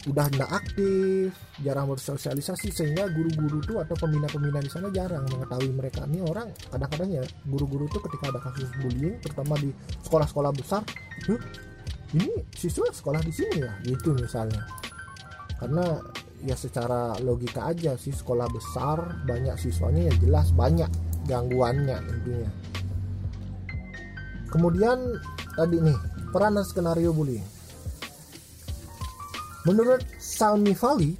udah 0.08 0.32
tidak 0.32 0.48
aktif 0.48 1.28
jarang 1.60 1.84
bersosialisasi 1.92 2.72
sehingga 2.72 3.12
guru-guru 3.12 3.60
tuh 3.60 3.76
atau 3.84 3.92
pembina-pembina 4.00 4.64
di 4.64 4.70
sana 4.72 4.88
jarang 4.88 5.28
mengetahui 5.28 5.76
mereka. 5.76 6.08
Ini 6.08 6.24
orang 6.24 6.48
kadang-kadang 6.72 7.20
ya 7.20 7.24
guru-guru 7.44 7.84
tuh 7.92 8.00
ketika 8.08 8.32
ada 8.32 8.40
kasus 8.40 8.70
bullying 8.80 9.20
terutama 9.20 9.60
di 9.60 9.68
sekolah-sekolah 10.08 10.52
besar 10.56 10.80
ini 12.16 12.32
siswa 12.56 12.88
sekolah 12.88 13.20
di 13.20 13.32
sini 13.32 13.60
ya? 13.60 13.72
Gitu 13.84 14.16
misalnya 14.16 14.64
karena 15.61 16.01
ya 16.40 16.57
secara 16.57 17.20
logika 17.20 17.68
aja 17.68 17.92
sih 18.01 18.16
sekolah 18.16 18.49
besar 18.49 19.29
banyak 19.29 19.61
siswanya 19.61 20.09
ya 20.09 20.14
jelas 20.25 20.49
banyak 20.57 20.88
gangguannya 21.29 22.01
tentunya. 22.01 22.51
Kemudian 24.49 24.99
tadi 25.55 25.77
nih 25.85 25.99
peranan 26.33 26.64
skenario 26.64 27.12
bullying 27.12 27.44
menurut 29.68 30.01
Salmi 30.16 30.73
Fali 30.73 31.12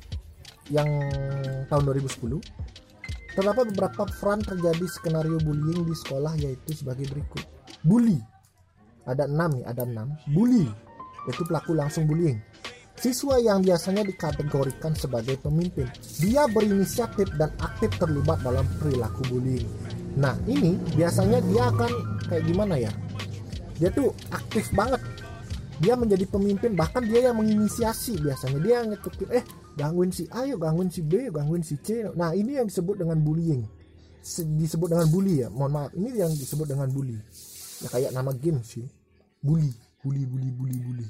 yang 0.73 0.89
tahun 1.69 1.83
2010 1.93 2.41
terdapat 3.37 3.65
beberapa 3.77 4.09
peran 4.09 4.41
terjadi 4.41 4.87
skenario 4.89 5.37
bullying 5.45 5.85
di 5.85 5.95
sekolah 5.95 6.35
yaitu 6.41 6.73
sebagai 6.75 7.07
berikut. 7.13 7.45
Bully. 7.85 8.19
Ada 9.05 9.29
enam 9.29 9.61
nih 9.61 9.65
ada 9.69 9.83
enam. 9.87 10.09
Bully. 10.33 10.67
Yaitu 11.29 11.45
pelaku 11.45 11.77
langsung 11.77 12.09
bullying 12.09 12.41
Siswa 13.01 13.41
yang 13.41 13.65
biasanya 13.65 14.05
dikategorikan 14.05 14.93
sebagai 14.93 15.41
pemimpin, 15.41 15.89
dia 16.21 16.45
berinisiatif 16.45 17.33
dan 17.41 17.49
aktif 17.57 17.89
terlibat 17.97 18.45
dalam 18.45 18.69
perilaku 18.77 19.25
bullying. 19.33 19.65
Nah, 20.21 20.37
ini 20.45 20.77
biasanya 20.93 21.41
dia 21.49 21.73
akan 21.73 21.91
kayak 22.29 22.45
gimana 22.45 22.77
ya? 22.77 22.93
Dia 23.81 23.89
tuh 23.89 24.13
aktif 24.29 24.69
banget. 24.77 25.01
Dia 25.81 25.97
menjadi 25.97 26.29
pemimpin, 26.29 26.77
bahkan 26.77 27.01
dia 27.09 27.33
yang 27.33 27.41
menginisiasi 27.41 28.21
biasanya. 28.21 28.61
Dia 28.61 28.85
yang 28.85 28.93
ngetukin, 28.93 29.33
eh 29.33 29.45
gangguin 29.81 30.13
si 30.13 30.29
A, 30.29 30.45
yuk 30.45 30.61
gangguin 30.61 30.93
si 30.93 31.01
B, 31.01 31.33
yuk 31.33 31.41
gangguin 31.41 31.65
si 31.65 31.81
C. 31.81 32.05
Nah, 32.13 32.37
ini 32.37 32.61
yang 32.61 32.69
disebut 32.69 33.01
dengan 33.01 33.17
bullying. 33.25 33.65
Disebut 34.61 34.93
dengan 34.93 35.09
bully 35.09 35.41
ya, 35.41 35.49
mohon 35.49 35.73
maaf. 35.73 35.91
Ini 35.97 36.21
yang 36.21 36.37
disebut 36.37 36.69
dengan 36.69 36.93
bully. 36.93 37.17
Ya 37.81 37.89
kayak 37.89 38.13
nama 38.13 38.37
game 38.37 38.61
sih. 38.61 38.85
Bully, 39.41 39.73
bully, 40.05 40.29
bully, 40.29 40.53
bully, 40.53 40.77
bully. 40.85 41.09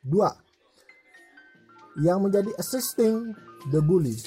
Dua, 0.00 0.32
yang 2.02 2.22
menjadi 2.24 2.50
assisting 2.58 3.34
the 3.70 3.78
bully 3.78 4.18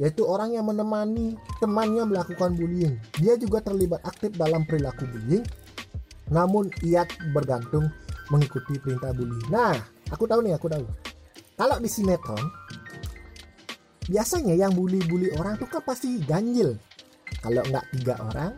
yaitu 0.00 0.24
orang 0.24 0.56
yang 0.56 0.64
menemani 0.64 1.36
temannya 1.60 2.08
melakukan 2.08 2.56
bullying. 2.56 2.96
Dia 3.20 3.36
juga 3.36 3.60
terlibat 3.60 4.00
aktif 4.02 4.32
dalam 4.34 4.64
perilaku 4.64 5.04
bullying, 5.04 5.44
namun 6.32 6.72
ia 6.80 7.04
bergantung 7.36 7.92
mengikuti 8.32 8.80
perintah 8.80 9.12
bully. 9.12 9.36
Nah, 9.52 9.76
aku 10.08 10.24
tahu 10.24 10.40
nih, 10.42 10.56
aku 10.56 10.72
tahu. 10.72 10.84
Kalau 11.60 11.76
di 11.76 11.86
sinetron, 11.92 12.40
biasanya 14.08 14.56
yang 14.56 14.72
bully-bully 14.72 15.36
orang 15.36 15.60
tuh 15.60 15.68
kan 15.68 15.84
pasti 15.84 16.16
ganjil. 16.24 16.80
Kalau 17.44 17.60
nggak 17.60 17.84
tiga 17.92 18.16
orang, 18.32 18.52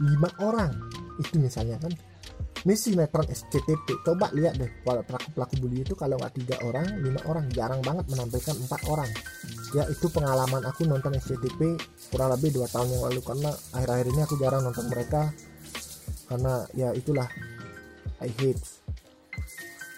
lima 0.00 0.30
orang. 0.40 0.72
Itu 1.20 1.36
misalnya 1.36 1.76
kan 1.78 1.92
ini 2.66 2.74
sinetron 2.74 3.28
SCTP 3.30 4.02
coba 4.02 4.34
lihat 4.34 4.58
deh 4.58 4.66
pelaku 4.82 5.30
pelaku 5.30 5.54
bully 5.62 5.86
itu 5.86 5.94
kalau 5.94 6.18
nggak 6.18 6.34
tiga 6.42 6.56
orang 6.66 6.86
lima 6.98 7.20
orang. 7.30 7.46
Jarang 7.54 7.80
banget 7.86 8.10
menampilkan 8.10 8.56
empat 8.66 8.80
orang. 8.90 9.10
Ya 9.76 9.86
itu 9.86 10.10
pengalaman 10.10 10.66
aku 10.66 10.82
nonton 10.88 11.14
SCTP 11.14 11.78
kurang 12.10 12.34
lebih 12.34 12.58
dua 12.58 12.66
tahun 12.66 12.98
yang 12.98 13.02
lalu 13.06 13.20
karena 13.22 13.50
akhir-akhir 13.76 14.06
ini 14.10 14.20
aku 14.26 14.34
jarang 14.42 14.62
nonton 14.66 14.86
mereka. 14.90 15.30
Karena 16.26 16.66
ya 16.74 16.90
itulah. 16.98 17.28
I 18.18 18.30
hate. 18.42 18.62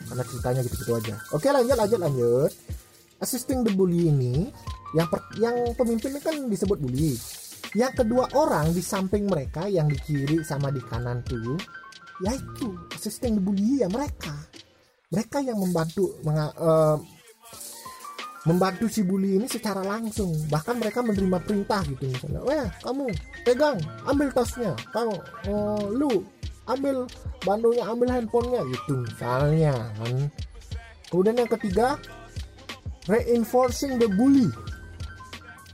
Karena 0.04 0.22
ceritanya 0.28 0.60
gitu-gitu 0.60 0.92
aja. 1.00 1.16
Oke 1.32 1.48
lanjut 1.48 1.76
lanjut 1.80 2.00
lanjut. 2.02 2.52
Assisting 3.24 3.64
the 3.64 3.72
bully 3.72 4.12
ini 4.12 4.52
yang 4.92 5.08
per, 5.08 5.24
yang 5.40 5.72
pemimpin 5.72 6.20
kan 6.20 6.36
disebut 6.44 6.76
bully. 6.76 7.16
Yang 7.72 8.04
kedua 8.04 8.26
orang 8.36 8.74
di 8.74 8.82
samping 8.82 9.30
mereka 9.30 9.64
yang 9.70 9.86
di 9.88 9.96
kiri 9.96 10.42
sama 10.42 10.74
di 10.74 10.82
kanan 10.82 11.22
tuh 11.22 11.79
yaitu 12.20 12.68
asisten 12.92 13.40
bully 13.40 13.80
ya 13.80 13.88
mereka. 13.88 14.32
Mereka 15.10 15.42
yang 15.42 15.58
membantu 15.58 16.14
menga, 16.22 16.54
uh, 16.54 16.96
membantu 18.46 18.86
si 18.86 19.02
bully 19.02 19.40
ini 19.40 19.48
secara 19.50 19.82
langsung. 19.82 20.30
Bahkan 20.48 20.78
mereka 20.78 21.02
menerima 21.02 21.38
perintah 21.42 21.82
gitu 21.88 22.06
misalnya. 22.06 22.40
Wah 22.46 22.68
kamu 22.84 23.04
pegang 23.42 23.78
ambil 24.06 24.28
tasnya. 24.30 24.72
Kamu 24.94 25.14
uh, 25.50 25.84
lu 25.90 26.22
ambil 26.70 27.08
bandonya 27.42 27.84
ambil 27.88 28.08
handphonenya. 28.12 28.62
Gitu 28.70 28.94
misalnya 29.02 29.74
kan. 29.98 30.14
Kemudian 31.10 31.36
yang 31.42 31.50
ketiga 31.58 31.98
reinforcing 33.10 33.98
the 33.98 34.06
bully. 34.06 34.46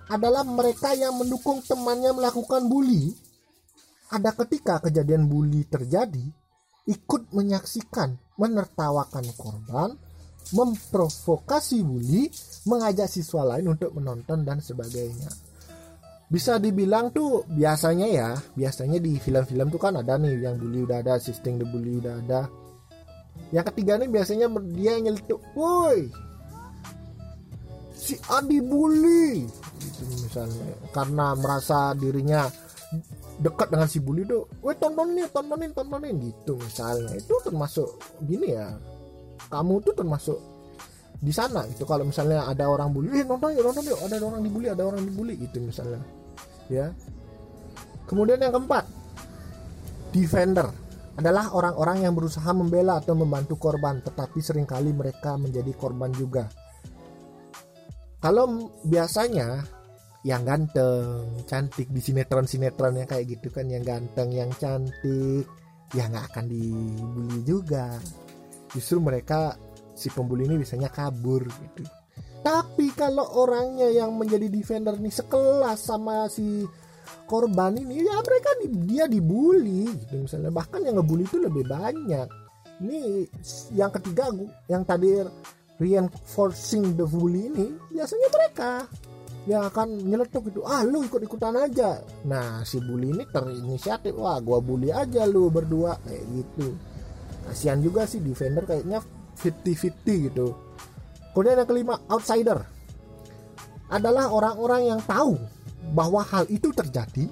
Adalah 0.07 0.47
mereka 0.47 0.95
yang 0.95 1.19
mendukung 1.19 1.59
temannya 1.67 2.15
melakukan 2.15 2.71
bully 2.71 3.26
ada 4.13 4.31
ketika 4.35 4.79
kejadian 4.79 5.27
bully 5.27 5.67
terjadi, 5.67 6.23
ikut 6.87 7.35
menyaksikan, 7.35 8.15
menertawakan 8.39 9.27
korban, 9.35 9.91
memprovokasi 10.55 11.83
bully, 11.83 12.31
mengajak 12.71 13.11
siswa 13.11 13.57
lain 13.57 13.75
untuk 13.75 13.91
menonton 13.99 14.47
dan 14.47 14.63
sebagainya. 14.63 15.27
Bisa 16.27 16.59
dibilang 16.59 17.11
tuh 17.15 17.47
biasanya 17.47 18.07
ya, 18.07 18.31
biasanya 18.55 18.99
di 18.99 19.19
film-film 19.19 19.71
tuh 19.71 19.79
kan 19.79 19.95
ada 19.99 20.19
nih 20.19 20.43
yang 20.43 20.59
bully 20.59 20.87
udah 20.87 21.03
ada, 21.03 21.19
assisting 21.19 21.59
the 21.59 21.67
bully 21.67 21.99
udah 21.99 22.19
ada. 22.23 22.43
Yang 23.55 23.75
ketiga 23.75 23.99
nih 23.99 24.11
biasanya 24.11 24.47
dia 24.75 24.99
nyeletuk, 25.03 25.39
woi, 25.55 26.11
si 27.95 28.19
Adi 28.31 28.59
bully, 28.63 29.47
gitu 29.83 30.03
misalnya, 30.23 30.67
karena 30.91 31.35
merasa 31.39 31.95
dirinya 31.95 32.47
dekat 33.37 33.69
dengan 33.69 33.89
si 33.89 34.01
bully 34.01 34.25
tuh, 34.25 34.49
weh 34.65 34.77
tontonin, 34.77 35.29
tontonin, 35.29 35.71
tontonin 35.77 36.15
gitu 36.21 36.57
misalnya. 36.57 37.13
Itu 37.17 37.37
termasuk 37.45 37.89
gini 38.25 38.57
ya. 38.57 38.77
Kamu 39.53 39.85
tuh 39.85 39.93
termasuk 39.93 40.39
di 41.21 41.33
sana 41.33 41.65
gitu. 41.69 41.85
Kalau 41.85 42.05
misalnya 42.05 42.49
ada 42.49 42.69
orang 42.69 42.93
bully, 42.93 43.21
eh 43.21 43.25
nonton 43.25 43.53
yuk, 43.57 43.65
nonton 43.65 43.85
yuk, 43.85 44.01
ada 44.01 44.17
orang 44.21 44.41
dibully, 44.45 44.69
ada 44.73 44.83
orang 44.85 45.03
dibully 45.05 45.35
gitu 45.37 45.61
misalnya. 45.61 46.01
Ya. 46.73 46.93
Kemudian 48.07 48.39
yang 48.39 48.55
keempat, 48.55 48.87
defender 50.15 50.71
adalah 51.17 51.49
orang-orang 51.57 52.05
yang 52.05 52.13
berusaha 52.13 52.53
membela 52.53 53.01
atau 53.01 53.17
membantu 53.17 53.57
korban, 53.57 54.05
tetapi 54.05 54.39
sering 54.45 54.69
kali 54.69 54.93
mereka 54.93 55.35
menjadi 55.41 55.73
korban 55.73 56.13
juga. 56.13 56.47
Kalau 58.21 58.73
biasanya 58.85 59.65
yang 60.27 60.43
ganteng, 60.43 61.47
cantik 61.47 61.87
di 61.95 62.03
sinetron-sinetron 62.03 62.99
yang 62.99 63.07
kayak 63.07 63.39
gitu 63.39 63.55
kan 63.55 63.71
yang 63.71 63.87
ganteng, 63.87 64.35
yang 64.35 64.51
cantik, 64.59 65.47
ya 65.95 66.11
nggak 66.11 66.35
akan 66.35 66.45
dibully 66.51 67.39
juga. 67.47 67.95
Justru 68.75 68.99
mereka 68.99 69.55
si 69.95 70.11
pembuli 70.11 70.51
ini 70.51 70.59
biasanya 70.59 70.91
kabur 70.91 71.47
gitu. 71.47 71.87
Tapi 72.43 72.91
kalau 72.99 73.23
orangnya 73.39 73.87
yang 73.87 74.19
menjadi 74.19 74.51
defender 74.51 74.99
nih 74.99 75.15
sekelas 75.15 75.79
sama 75.79 76.27
si 76.27 76.67
korban 77.31 77.79
ini 77.79 78.03
ya 78.03 78.19
mereka 78.19 78.51
dia 78.83 79.05
dibully 79.07 79.87
gitu 80.03 80.27
misalnya 80.27 80.51
bahkan 80.51 80.83
yang 80.83 80.99
ngebully 80.99 81.23
itu 81.23 81.39
lebih 81.39 81.71
banyak. 81.71 82.27
Ini 82.83 83.31
yang 83.79 83.95
ketiga 83.95 84.35
yang 84.67 84.83
tadi 84.83 85.23
reinforcing 85.79 86.99
the 86.99 87.07
bully 87.07 87.47
ini 87.47 87.67
biasanya 87.95 88.29
mereka 88.35 88.71
yang 89.47 89.63
akan 89.63 90.03
nyeletuk 90.03 90.51
itu 90.51 90.61
ah 90.67 90.83
lu 90.83 91.07
ikut 91.07 91.23
ikutan 91.23 91.55
aja. 91.55 92.03
Nah 92.27 92.67
si 92.67 92.83
bully 92.83 93.15
ini 93.15 93.25
terinisiatif. 93.31 94.19
Wah 94.19 94.43
gua 94.43 94.59
bully 94.59 94.91
aja 94.91 95.23
lu 95.25 95.49
berdua. 95.49 95.95
Kayak 96.03 96.25
gitu. 96.35 96.69
Kasihan 97.47 97.79
juga 97.79 98.11
sih 98.11 98.19
defender 98.19 98.67
kayaknya 98.67 98.99
50-50 99.39 100.27
gitu. 100.31 100.51
Kemudian 101.31 101.63
yang 101.63 101.69
kelima 101.71 101.95
outsider. 102.11 102.59
Adalah 103.87 104.35
orang-orang 104.35 104.91
yang 104.91 105.01
tahu 105.07 105.39
bahwa 105.95 106.27
hal 106.27 106.43
itu 106.51 106.75
terjadi 106.75 107.31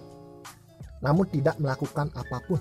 namun 1.05 1.29
tidak 1.29 1.61
melakukan 1.61 2.09
apa 2.17 2.39
pun. 2.49 2.61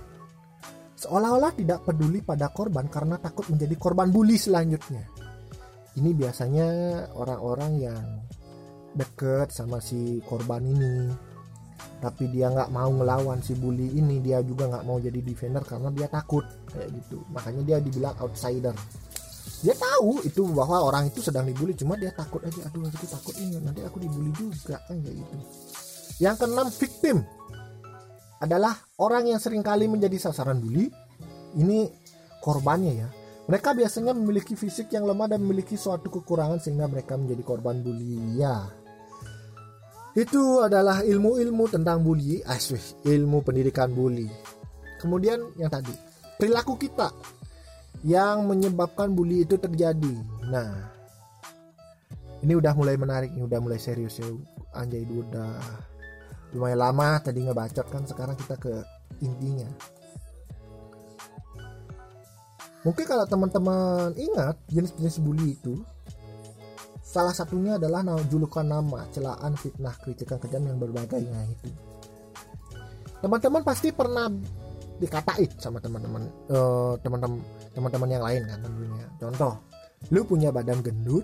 Seolah-olah 1.00 1.56
tidak 1.56 1.88
peduli 1.88 2.20
pada 2.20 2.52
korban 2.52 2.92
karena 2.92 3.16
takut 3.16 3.48
menjadi 3.48 3.76
korban 3.80 4.12
bully 4.12 4.36
selanjutnya. 4.36 5.08
Ini 5.94 6.12
biasanya 6.12 6.68
orang-orang 7.16 7.72
yang 7.80 8.04
deket 8.93 9.49
sama 9.53 9.82
si 9.82 10.21
korban 10.25 10.63
ini. 10.63 11.10
Tapi 11.99 12.27
dia 12.32 12.51
nggak 12.51 12.71
mau 12.71 12.91
ngelawan 12.91 13.39
si 13.39 13.56
bully 13.56 13.95
ini 13.95 14.19
dia 14.19 14.43
juga 14.43 14.67
nggak 14.67 14.86
mau 14.88 14.99
jadi 14.99 15.19
defender 15.23 15.63
karena 15.63 15.89
dia 15.91 16.08
takut 16.12 16.43
kayak 16.71 16.91
gitu. 16.99 17.23
Makanya 17.32 17.62
dia 17.63 17.77
dibilang 17.79 18.15
outsider. 18.19 18.75
Dia 19.63 19.75
tahu 19.79 20.19
itu 20.27 20.43
bahwa 20.51 20.84
orang 20.84 21.08
itu 21.08 21.23
sedang 21.23 21.47
dibully 21.47 21.71
cuma 21.71 21.95
dia 21.95 22.12
takut 22.12 22.43
aja. 22.43 22.67
Aduh 22.67 22.84
aku 22.84 23.08
takut 23.08 23.36
ini 23.39 23.56
nanti 23.63 23.79
aku 23.88 24.03
dibully 24.03 24.32
juga 24.36 24.75
kan 24.84 24.99
kayak 24.99 25.15
gitu. 25.15 25.36
Yang 26.19 26.36
keenam 26.43 26.67
victim 26.67 27.17
adalah 28.43 28.75
orang 28.99 29.32
yang 29.32 29.39
sering 29.39 29.63
kali 29.63 29.88
menjadi 29.88 30.19
sasaran 30.19 30.60
bully. 30.60 30.91
Ini 31.56 31.88
korbannya 32.43 32.91
ya. 32.91 33.08
Mereka 33.47 33.75
biasanya 33.75 34.12
memiliki 34.12 34.56
fisik 34.60 34.91
yang 34.91 35.08
lemah 35.08 35.32
dan 35.32 35.39
memiliki 35.39 35.79
suatu 35.79 36.12
kekurangan 36.12 36.60
sehingga 36.60 36.91
mereka 36.91 37.15
menjadi 37.15 37.43
korban 37.47 37.79
bully. 37.79 38.36
Ya 38.36 38.83
itu 40.13 40.62
adalah 40.62 41.02
ilmu-ilmu 41.02 41.65
tentang 41.73 42.06
bully, 42.06 42.45
asih, 42.45 42.82
ilmu 43.02 43.41
pendidikan 43.41 43.89
bully. 43.89 44.30
Kemudian 45.02 45.41
yang 45.58 45.73
tadi, 45.73 45.93
perilaku 46.38 46.78
kita 46.78 47.10
yang 48.06 48.45
menyebabkan 48.45 49.10
bully 49.17 49.41
itu 49.41 49.58
terjadi. 49.58 50.13
Nah, 50.54 50.69
ini 52.45 52.54
udah 52.54 52.78
mulai 52.78 52.93
menarik, 52.93 53.34
ini 53.34 53.41
udah 53.41 53.58
mulai 53.58 53.82
serius 53.82 54.21
ya. 54.21 54.30
Anjay 54.78 55.02
udah 55.06 55.58
lumayan 56.54 56.78
lama 56.78 57.17
tadi 57.17 57.41
ngebacot 57.41 57.88
kan, 57.89 58.06
sekarang 58.06 58.38
kita 58.38 58.54
ke 58.62 58.86
intinya. 59.26 59.69
Mungkin 62.84 63.06
kalau 63.08 63.26
teman-teman 63.26 64.12
ingat 64.19 64.60
jenis-jenis 64.67 65.23
bully 65.23 65.56
itu 65.56 65.80
Salah 67.13 67.30
satunya 67.30 67.78
adalah 67.78 68.02
julukan 68.26 68.65
nama, 68.65 69.06
celaan, 69.13 69.54
fitnah, 69.54 69.93
kritikan 70.02 70.41
kejam 70.41 70.65
yang 70.65 70.82
berbagai. 70.82 71.21
Nah 71.21 71.45
itu. 71.45 71.69
Teman-teman 73.21 73.62
pasti 73.62 73.93
pernah 73.93 74.34
dikatain 74.97 75.54
sama 75.62 75.78
teman-teman 75.78 76.26
uh, 76.49 76.97
teman-teman 77.06 77.38
teman-teman 77.78 78.10
yang 78.10 78.23
lain 78.26 78.41
kan 78.49 78.60
tentunya. 78.65 79.06
Contoh, 79.21 79.54
lu 80.10 80.26
punya 80.26 80.49
badan 80.49 80.82
gendut, 80.82 81.21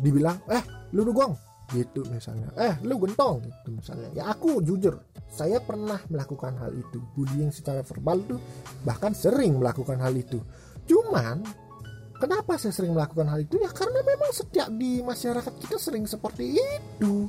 dibilang 0.00 0.38
eh 0.48 0.64
lu 0.96 1.04
dugong 1.04 1.36
gitu 1.70 2.02
misalnya 2.10 2.50
eh 2.58 2.74
lu 2.82 2.98
gentong 2.98 3.46
gitu 3.46 3.68
misalnya 3.78 4.10
ya 4.16 4.24
aku 4.34 4.58
jujur 4.64 4.98
saya 5.30 5.62
pernah 5.62 6.02
melakukan 6.10 6.58
hal 6.58 6.74
itu 6.74 6.98
bullying 7.14 7.54
secara 7.54 7.86
verbal 7.86 8.18
tuh 8.26 8.40
bahkan 8.82 9.14
sering 9.14 9.62
melakukan 9.62 10.02
hal 10.02 10.10
itu 10.10 10.42
cuman 10.90 11.46
kenapa 12.20 12.60
saya 12.60 12.76
sering 12.76 12.92
melakukan 12.92 13.26
hal 13.32 13.40
itu? 13.40 13.56
Ya 13.56 13.72
karena 13.72 14.04
memang 14.04 14.30
setiap 14.30 14.68
di 14.76 15.00
masyarakat 15.00 15.54
kita 15.56 15.80
sering 15.80 16.04
seperti 16.04 16.60
itu. 16.60 17.26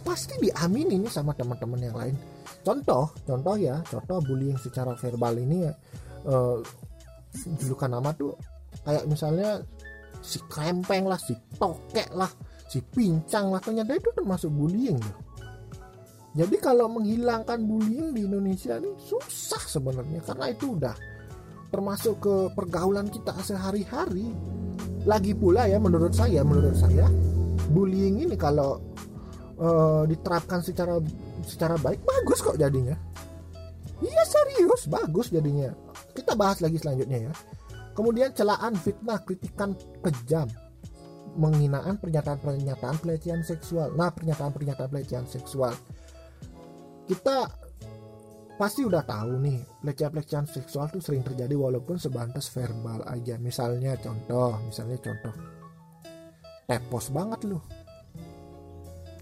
Pasti 0.00 0.40
diamini 0.40 0.96
nih 0.96 1.12
sama 1.12 1.36
teman-teman 1.36 1.80
yang 1.80 1.96
lain. 1.96 2.16
Contoh 2.64 3.12
contoh 3.28 3.54
ya 3.60 3.84
contoh 3.84 4.24
bullying 4.24 4.56
secara 4.56 4.96
verbal 4.96 5.36
ini 5.36 5.68
ya 5.68 5.72
uh, 6.24 6.58
julukan 7.60 7.92
nama 7.92 8.16
tuh 8.16 8.32
kayak 8.88 9.04
misalnya 9.04 9.60
si 10.24 10.40
krempeng 10.48 11.04
lah 11.04 11.20
si 11.20 11.36
tokek 11.60 12.08
lah 12.16 12.32
si 12.72 12.80
pincang 12.80 13.52
lah 13.52 13.60
ternyata 13.60 13.92
itu 13.92 14.08
termasuk 14.16 14.48
bullying 14.48 14.96
loh. 14.96 15.18
Jadi 16.34 16.56
kalau 16.58 16.90
menghilangkan 16.90 17.62
bullying 17.62 18.10
di 18.10 18.26
Indonesia 18.26 18.74
ini 18.80 18.90
susah 18.98 19.62
sebenarnya 19.70 20.18
karena 20.24 20.50
itu 20.50 20.74
udah 20.74 21.13
termasuk 21.68 22.20
ke 22.20 22.34
pergaulan 22.52 23.08
kita 23.08 23.32
sehari-hari. 23.40 24.32
Lagi 25.04 25.36
pula 25.36 25.68
ya 25.68 25.76
menurut 25.76 26.16
saya, 26.16 26.40
menurut 26.40 26.74
saya 26.80 27.06
bullying 27.70 28.24
ini 28.24 28.36
kalau 28.36 28.80
uh, 29.60 30.04
diterapkan 30.08 30.60
secara 30.64 31.00
secara 31.44 31.76
baik 31.80 32.00
bagus 32.04 32.40
kok 32.40 32.56
jadinya. 32.56 32.96
Iya 34.04 34.22
serius, 34.26 34.88
bagus 34.90 35.32
jadinya. 35.32 35.72
Kita 36.12 36.36
bahas 36.36 36.60
lagi 36.60 36.76
selanjutnya 36.80 37.30
ya. 37.30 37.32
Kemudian 37.94 38.34
celaan, 38.34 38.74
fitnah, 38.74 39.22
kritikan 39.22 39.72
kejam 40.02 40.50
menghinaan 41.38 41.98
pernyataan-pernyataan 41.98 42.98
pelecehan 42.98 43.42
seksual. 43.46 43.94
Nah, 43.94 44.10
pernyataan-pernyataan 44.10 44.90
pelecehan 44.90 45.26
seksual. 45.30 45.74
Kita 47.06 47.46
pasti 48.54 48.86
udah 48.86 49.02
tahu 49.02 49.40
nih, 49.42 49.58
pelecehan-pelecehan 49.82 50.46
seksual 50.46 50.86
tuh 50.90 51.02
sering 51.02 51.26
terjadi 51.26 51.54
walaupun 51.58 51.98
sebatas 51.98 52.50
verbal 52.54 53.02
aja. 53.06 53.38
Misalnya 53.38 53.98
contoh, 53.98 54.58
misalnya 54.64 54.98
contoh. 55.00 55.34
Tepos 56.64 57.12
banget 57.12 57.40
loh. 57.50 57.62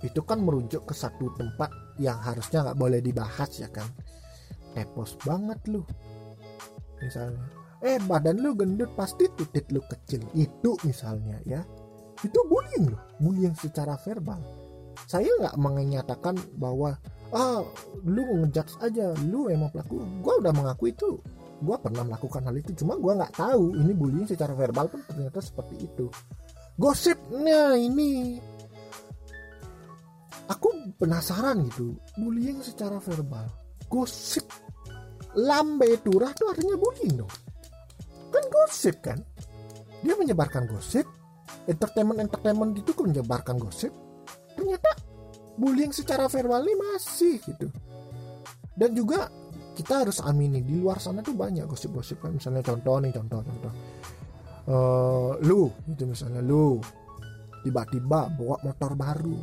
Itu 0.03 0.23
kan 0.27 0.43
merujuk 0.43 0.87
ke 0.87 0.95
satu 0.95 1.31
tempat 1.35 1.71
yang 1.99 2.19
harusnya 2.19 2.67
nggak 2.67 2.79
boleh 2.79 3.01
dibahas 3.03 3.51
ya 3.59 3.71
kan. 3.71 3.87
Tepos 4.75 5.19
banget 5.23 5.59
loh. 5.71 5.87
Misalnya, 7.03 7.43
eh 7.83 7.99
badan 7.99 8.39
lu 8.39 8.55
gendut 8.55 8.95
pasti 8.95 9.27
titik 9.35 9.71
lu 9.75 9.83
kecil. 9.91 10.23
Itu 10.39 10.79
misalnya 10.87 11.43
ya 11.43 11.63
itu 12.23 12.39
bullying 12.47 12.95
loh 12.95 13.03
bullying 13.19 13.55
secara 13.59 13.99
verbal 13.99 14.39
saya 15.11 15.27
nggak 15.43 15.59
menyatakan 15.59 16.39
bahwa 16.57 16.97
ah 17.33 17.65
lu 18.05 18.23
ngejudge 18.45 18.77
aja 18.85 19.17
lu 19.25 19.49
emang 19.49 19.73
pelaku. 19.73 20.01
Gue 20.21 20.35
udah 20.41 20.53
mengaku 20.53 20.93
itu. 20.93 21.17
Gue 21.63 21.77
pernah 21.79 22.03
melakukan 22.03 22.43
hal 22.43 22.57
itu 22.59 22.75
cuma 22.83 22.99
gue 22.99 23.13
nggak 23.15 23.35
tahu 23.39 23.73
ini 23.79 23.93
bullying 23.95 24.27
secara 24.27 24.53
verbal 24.53 24.91
pun 24.91 25.01
ternyata 25.07 25.39
seperti 25.41 25.87
itu. 25.87 26.07
Gosipnya 26.77 27.79
ini 27.79 28.41
aku 30.51 30.69
penasaran 30.99 31.65
gitu 31.71 31.97
bullying 32.19 32.61
secara 32.61 32.99
verbal. 32.99 33.47
Gosip 33.87 34.49
lambe 35.39 35.97
turah 36.03 36.35
itu 36.35 36.45
artinya 36.51 36.77
bullying 36.77 37.15
dong. 37.25 37.35
Kan 38.33 38.45
gosip 38.51 38.97
kan? 39.01 39.19
Dia 40.03 40.19
menyebarkan 40.19 40.67
gosip 40.67 41.07
entertainment 41.71 42.19
entertainment 42.19 42.75
itu 42.75 42.91
kan 42.91 43.07
menyebarkan 43.13 43.57
gosip. 43.63 43.93
Ternyata 44.59 44.91
bullying 45.63 45.95
secara 45.95 46.27
verbal 46.27 46.67
ini 46.67 46.75
masih 46.75 47.39
gitu. 47.39 47.71
Dan 48.75 48.99
juga 48.99 49.31
kita 49.73 50.05
harus 50.05 50.19
amini 50.21 50.61
di 50.61 50.77
luar 50.83 50.99
sana 50.99 51.23
tuh 51.23 51.33
banyak 51.33 51.65
gosip-gosip 51.65 52.21
kan 52.21 52.35
misalnya 52.35 52.67
contoh 52.67 52.99
nih 52.99 53.13
contoh 53.15 53.41
contoh. 53.41 53.75
Uh, 54.63 55.31
lu 55.43 55.71
itu 55.87 56.03
misalnya 56.07 56.43
lu 56.43 56.83
tiba-tiba 57.63 58.27
bawa 58.35 58.59
motor 58.67 58.93
baru. 58.99 59.39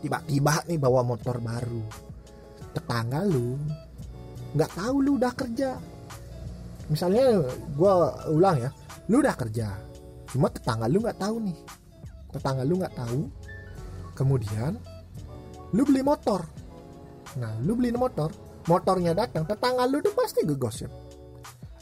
Tiba-tiba 0.00 0.64
nih 0.66 0.78
bawa 0.80 1.04
motor 1.04 1.38
baru. 1.38 1.84
Tetangga 2.72 3.22
lu 3.28 3.60
nggak 4.56 4.72
tahu 4.72 4.96
lu 5.04 5.20
udah 5.20 5.32
kerja. 5.36 5.76
Misalnya 6.88 7.44
gue 7.76 7.92
ulang 8.32 8.56
ya 8.58 8.70
lu 9.06 9.20
udah 9.20 9.36
kerja 9.36 9.68
cuma 10.32 10.48
tetangga 10.48 10.88
lu 10.88 11.04
nggak 11.04 11.20
tahu 11.20 11.36
nih. 11.44 11.58
Tetangga 12.32 12.64
lu 12.64 12.80
nggak 12.80 12.96
tahu. 12.96 13.28
Kemudian 14.12 14.76
lu 15.72 15.82
beli 15.88 16.02
motor. 16.04 16.40
Nah 17.40 17.52
lu 17.64 17.72
beli 17.76 17.92
motor 17.92 18.28
motornya 18.68 19.16
datang 19.16 19.48
tetangga 19.48 19.88
lu 19.88 19.98
tuh 20.04 20.14
pasti 20.14 20.44
gegosip. 20.46 20.90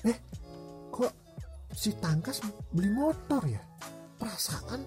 Eh 0.07 0.16
kok 0.88 1.12
si 1.74 1.92
tangkas 1.98 2.40
beli 2.70 2.88
motor 2.88 3.42
ya? 3.44 3.61
Perasaan 4.16 4.81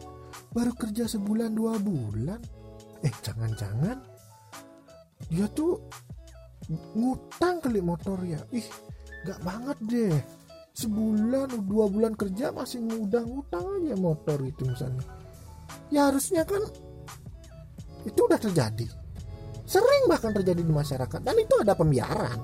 baru 0.54 0.74
kerja 0.78 1.06
sebulan 1.10 1.52
dua 1.54 1.78
bulan. 1.78 2.40
Eh 3.04 3.14
jangan-jangan 3.22 3.98
dia 5.28 5.48
tuh 5.52 5.76
ngutang 6.96 7.60
kali 7.60 7.84
motor 7.84 8.18
ya? 8.24 8.40
Ih 8.56 8.66
gak 9.28 9.40
banget 9.44 9.78
deh. 9.88 10.18
Sebulan 10.74 11.54
dua 11.70 11.86
bulan 11.86 12.18
kerja 12.18 12.50
masih 12.50 12.82
ngudang 12.82 13.30
ngutang 13.30 13.62
aja 13.62 13.94
motor 13.94 14.42
itu 14.42 14.66
misalnya. 14.66 15.06
Ya 15.94 16.10
harusnya 16.10 16.42
kan 16.48 16.66
itu 18.04 18.20
udah 18.24 18.40
terjadi. 18.40 18.88
Sering 19.64 20.12
bahkan 20.12 20.36
terjadi 20.36 20.60
di 20.60 20.74
masyarakat. 20.74 21.20
Dan 21.24 21.36
itu 21.40 21.56
ada 21.60 21.74
pembiaran. 21.74 22.40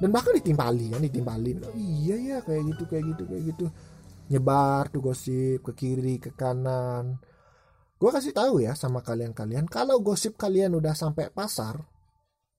Dan 0.00 0.08
bahkan 0.10 0.32
ditimpali 0.32 0.96
kan 0.96 1.04
ditimpalin 1.04 1.60
oh, 1.60 1.76
iya 1.76 2.16
ya 2.16 2.38
kayak 2.40 2.72
gitu 2.72 2.88
kayak 2.88 3.04
gitu 3.14 3.22
kayak 3.28 3.42
gitu. 3.52 3.66
Nyebar 4.32 4.88
tuh 4.88 5.04
gosip 5.04 5.60
ke 5.60 5.72
kiri 5.76 6.16
ke 6.16 6.32
kanan. 6.32 7.20
Gue 8.00 8.08
kasih 8.08 8.32
tahu 8.32 8.64
ya 8.64 8.72
sama 8.72 9.04
kalian-kalian 9.04 9.68
kalau 9.68 10.00
gosip 10.00 10.40
kalian 10.40 10.72
udah 10.72 10.96
sampai 10.96 11.28
pasar 11.28 11.84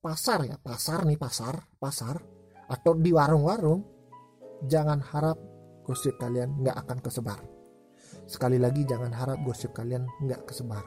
pasar 0.02 0.46
ya 0.46 0.58
pasar 0.58 1.02
nih 1.02 1.18
pasar 1.18 1.62
pasar 1.78 2.18
atau 2.70 2.94
di 2.94 3.14
warung-warung 3.14 3.82
jangan 4.66 4.98
harap 4.98 5.38
gosip 5.82 6.14
kalian 6.22 6.62
nggak 6.62 6.78
akan 6.86 6.98
kesebar. 7.02 7.40
Sekali 8.30 8.58
lagi 8.62 8.86
jangan 8.86 9.10
harap 9.10 9.42
gosip 9.42 9.74
kalian 9.74 10.06
nggak 10.22 10.46
kesebar. 10.46 10.86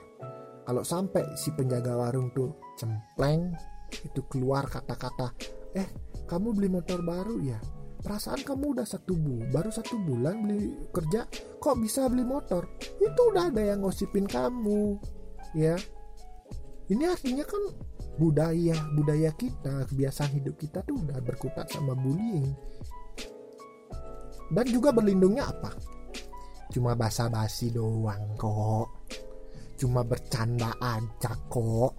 Kalau 0.66 0.82
sampai 0.82 1.38
si 1.38 1.54
penjaga 1.54 1.94
warung 1.94 2.34
tuh 2.34 2.58
cempleng 2.76 3.54
itu 4.02 4.26
keluar 4.26 4.66
kata-kata, 4.66 5.32
eh 5.78 5.88
kamu 6.26 6.58
beli 6.58 6.70
motor 6.74 7.06
baru 7.06 7.38
ya? 7.40 7.62
Perasaan 8.02 8.42
kamu 8.42 8.78
udah 8.78 8.86
satu 8.86 9.14
bu, 9.18 9.46
baru 9.50 9.70
satu 9.70 9.98
bulan 10.02 10.46
beli 10.46 10.90
kerja, 10.90 11.26
kok 11.62 11.78
bisa 11.82 12.10
beli 12.10 12.26
motor? 12.26 12.66
Itu 13.02 13.34
udah 13.34 13.50
ada 13.50 13.62
yang 13.62 13.86
ngosipin 13.86 14.26
kamu, 14.30 14.98
ya. 15.58 15.78
Ini 16.86 17.04
artinya 17.10 17.46
kan 17.46 17.62
budaya 18.18 18.78
budaya 18.94 19.34
kita, 19.34 19.90
kebiasaan 19.90 20.38
hidup 20.38 20.58
kita 20.58 20.86
tuh 20.86 21.02
udah 21.02 21.18
berkutat 21.22 21.70
sama 21.74 21.98
bullying 21.98 22.54
dan 24.54 24.66
juga 24.70 24.94
berlindungnya 24.94 25.50
apa 25.50 25.74
cuma 26.70 26.94
basa-basi 26.94 27.72
doang 27.72 28.36
kok 28.38 29.10
cuma 29.76 30.02
bercanda 30.02 30.72
aja 30.80 31.32
kok. 31.52 31.94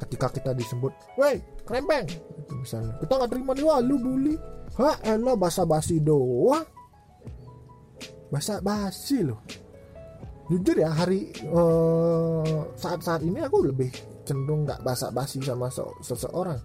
Ketika 0.00 0.32
kita 0.32 0.50
disebut 0.56 0.92
woi 1.20 1.36
krempeng 1.68 2.08
itu 2.08 2.52
misalnya 2.56 2.96
kita 3.04 3.12
nggak 3.20 3.30
terima 3.30 3.52
nih 3.52 3.64
wah 3.68 3.80
lu 3.84 3.96
bully. 4.00 4.34
Ha 4.80 4.90
elah 5.04 5.36
basa-basi 5.36 6.00
doang. 6.00 6.64
Basa-basi 8.32 9.26
loh. 9.26 9.42
Jujur 10.50 10.82
ya 10.82 10.90
hari 10.90 11.30
uh, 11.46 12.66
saat-saat 12.74 13.22
ini 13.22 13.38
aku 13.44 13.70
lebih 13.70 13.90
cenderung 14.26 14.66
nggak 14.66 14.82
basa-basi 14.82 15.38
sama 15.42 15.70
seseorang 16.02 16.58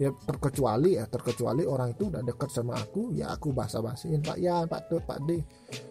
ya 0.00 0.12
terkecuali 0.12 0.96
ya 0.96 1.04
terkecuali 1.08 1.64
orang 1.64 1.96
itu 1.96 2.08
udah 2.08 2.22
dekat 2.24 2.50
sama 2.52 2.76
aku 2.76 3.12
ya 3.12 3.32
aku 3.32 3.52
basa 3.52 3.80
basiin 3.80 4.20
pak 4.20 4.36
ya 4.40 4.64
pak 4.64 4.88
tuh 4.88 5.00
pak 5.04 5.18
d. 5.24 5.40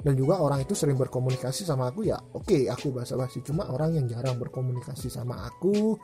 Dan 0.03 0.13
juga 0.15 0.41
orang 0.41 0.63
itu 0.63 0.73
sering 0.75 0.97
berkomunikasi 0.97 1.63
sama 1.65 1.89
aku 1.89 2.05
ya 2.05 2.17
oke 2.17 2.45
okay, 2.45 2.69
aku 2.69 2.93
basa 2.93 3.17
basi 3.17 3.41
cuma 3.41 3.67
orang 3.69 3.97
yang 3.97 4.05
jarang 4.09 4.37
berkomunikasi 4.37 5.09
sama 5.09 5.45
aku 5.45 5.97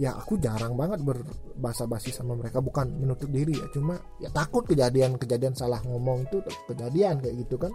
ya 0.00 0.16
aku 0.16 0.40
jarang 0.40 0.74
banget 0.74 1.04
berbahasa 1.04 1.86
basi 1.86 2.10
sama 2.10 2.34
mereka 2.34 2.58
bukan 2.58 2.90
menutup 2.98 3.30
diri 3.30 3.54
ya. 3.54 3.66
Cuma 3.70 3.98
ya 4.18 4.30
takut 4.32 4.66
kejadian-kejadian 4.66 5.54
salah 5.54 5.78
ngomong 5.84 6.26
itu 6.26 6.40
kejadian 6.66 7.20
kayak 7.22 7.34
gitu 7.46 7.56
kan 7.60 7.72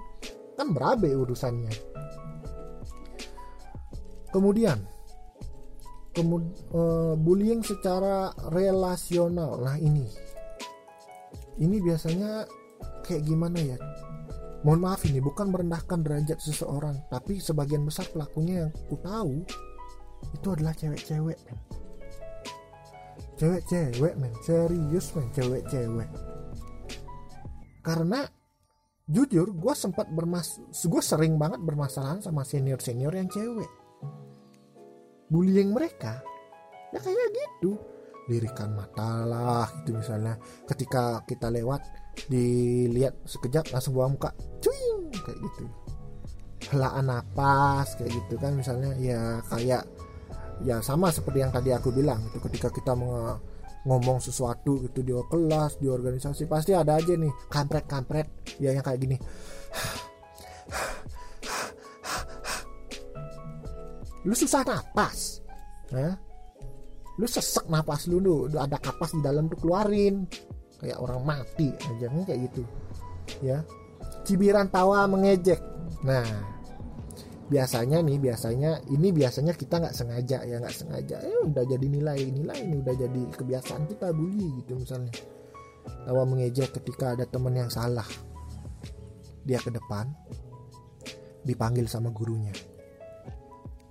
kan 0.60 0.68
berabe 0.76 1.14
urusannya. 1.16 1.72
Kemudian 4.30 4.99
kemudian 6.20 6.52
uh, 6.76 7.16
bullying 7.16 7.64
secara 7.64 8.36
relasional. 8.52 9.64
Nah 9.64 9.80
ini. 9.80 10.04
Ini 11.60 11.76
biasanya 11.80 12.44
kayak 13.08 13.24
gimana 13.24 13.60
ya? 13.60 13.80
Mohon 14.68 14.92
maaf 14.92 15.08
ini 15.08 15.24
bukan 15.24 15.56
merendahkan 15.56 16.04
derajat 16.04 16.40
seseorang 16.44 17.08
tapi 17.08 17.40
sebagian 17.40 17.88
besar 17.88 18.04
pelakunya 18.12 18.68
yang 18.68 18.72
ku 18.92 19.00
tahu 19.00 19.48
itu 20.36 20.48
adalah 20.52 20.76
cewek-cewek 20.76 21.40
cewek-cewek 23.40 24.14
men. 24.20 24.36
Serius 24.44 25.16
men 25.16 25.32
cewek-cewek. 25.32 26.10
Karena 27.80 28.28
jujur 29.10 29.48
gue 29.56 29.74
sempat 29.74 30.12
bermas 30.12 30.60
gue 30.70 31.02
sering 31.02 31.40
banget 31.42 31.66
bermasalah 31.66 32.22
sama 32.22 32.46
senior 32.46 32.78
senior 32.78 33.10
yang 33.10 33.26
cewek 33.26 33.66
bullying 35.30 35.72
mereka. 35.72 36.20
Ya 36.92 37.00
kayak 37.00 37.30
gitu. 37.34 37.78
Lirikan 38.30 38.74
mata 38.78 39.26
lah 39.26 39.70
gitu 39.82 39.98
misalnya. 39.98 40.38
Ketika 40.66 41.24
kita 41.26 41.50
lewat 41.54 41.82
dilihat 42.28 43.16
sekejap 43.26 43.70
langsung 43.74 43.96
buang 43.96 44.18
muka. 44.18 44.34
Cuing! 44.62 45.10
Kayak 45.14 45.40
gitu. 45.46 45.64
Helaan 46.76 47.10
napas 47.10 47.96
kayak 47.98 48.12
gitu 48.14 48.36
kan. 48.42 48.54
Misalnya 48.58 48.94
ya 48.98 49.42
kayak 49.48 49.86
ya 50.66 50.84
sama 50.84 51.08
seperti 51.08 51.40
yang 51.40 51.54
tadi 51.56 51.72
aku 51.72 51.90
bilang 51.96 52.20
itu 52.28 52.38
ketika 52.44 52.68
kita 52.68 52.92
mau 52.92 53.40
ngomong 53.88 54.20
sesuatu 54.20 54.84
gitu 54.84 55.00
di 55.00 55.16
kelas 55.16 55.80
di 55.80 55.88
organisasi 55.88 56.52
pasti 56.52 56.76
ada 56.76 57.00
aja 57.00 57.16
nih 57.16 57.32
kampret 57.48 57.88
kampret 57.88 58.28
ya 58.60 58.76
yang 58.76 58.84
kayak 58.84 59.00
gini 59.00 59.16
lu 64.28 64.36
susah 64.36 64.64
napas 64.68 65.40
ya. 65.92 66.16
Lu 67.20 67.28
sesek 67.28 67.68
napas 67.68 68.08
lu 68.08 68.24
lu 68.24 68.48
ada 68.56 68.80
kapas 68.80 69.12
di 69.12 69.22
dalam 69.24 69.52
tuh 69.52 69.60
keluarin. 69.60 70.24
Kayak 70.80 71.04
orang 71.04 71.22
mati 71.28 71.68
aja 71.76 72.08
kayak 72.08 72.40
gitu 72.52 72.64
ya. 73.44 73.60
Cibiran 74.24 74.72
tawa 74.72 75.04
mengejek. 75.12 75.60
Nah 76.08 76.24
biasanya 77.50 78.00
nih 78.06 78.22
biasanya 78.22 78.78
ini 78.94 79.10
biasanya 79.10 79.58
kita 79.58 79.82
nggak 79.82 79.96
sengaja 79.96 80.38
ya 80.48 80.56
nggak 80.64 80.76
sengaja. 80.76 81.18
Eh 81.20 81.40
udah 81.44 81.64
jadi 81.68 81.86
nilai 81.88 82.20
nilai 82.32 82.58
ini 82.64 82.76
udah 82.80 82.96
jadi 82.96 83.22
kebiasaan 83.36 83.84
kita 83.92 84.16
bully 84.16 84.64
gitu 84.64 84.80
misalnya. 84.80 85.12
Tawa 86.08 86.24
mengejek 86.24 86.72
ketika 86.80 87.20
ada 87.20 87.28
teman 87.28 87.60
yang 87.60 87.68
salah. 87.68 88.08
Dia 89.44 89.60
ke 89.60 89.72
depan 89.74 90.08
dipanggil 91.44 91.88
sama 91.88 92.12
gurunya 92.12 92.52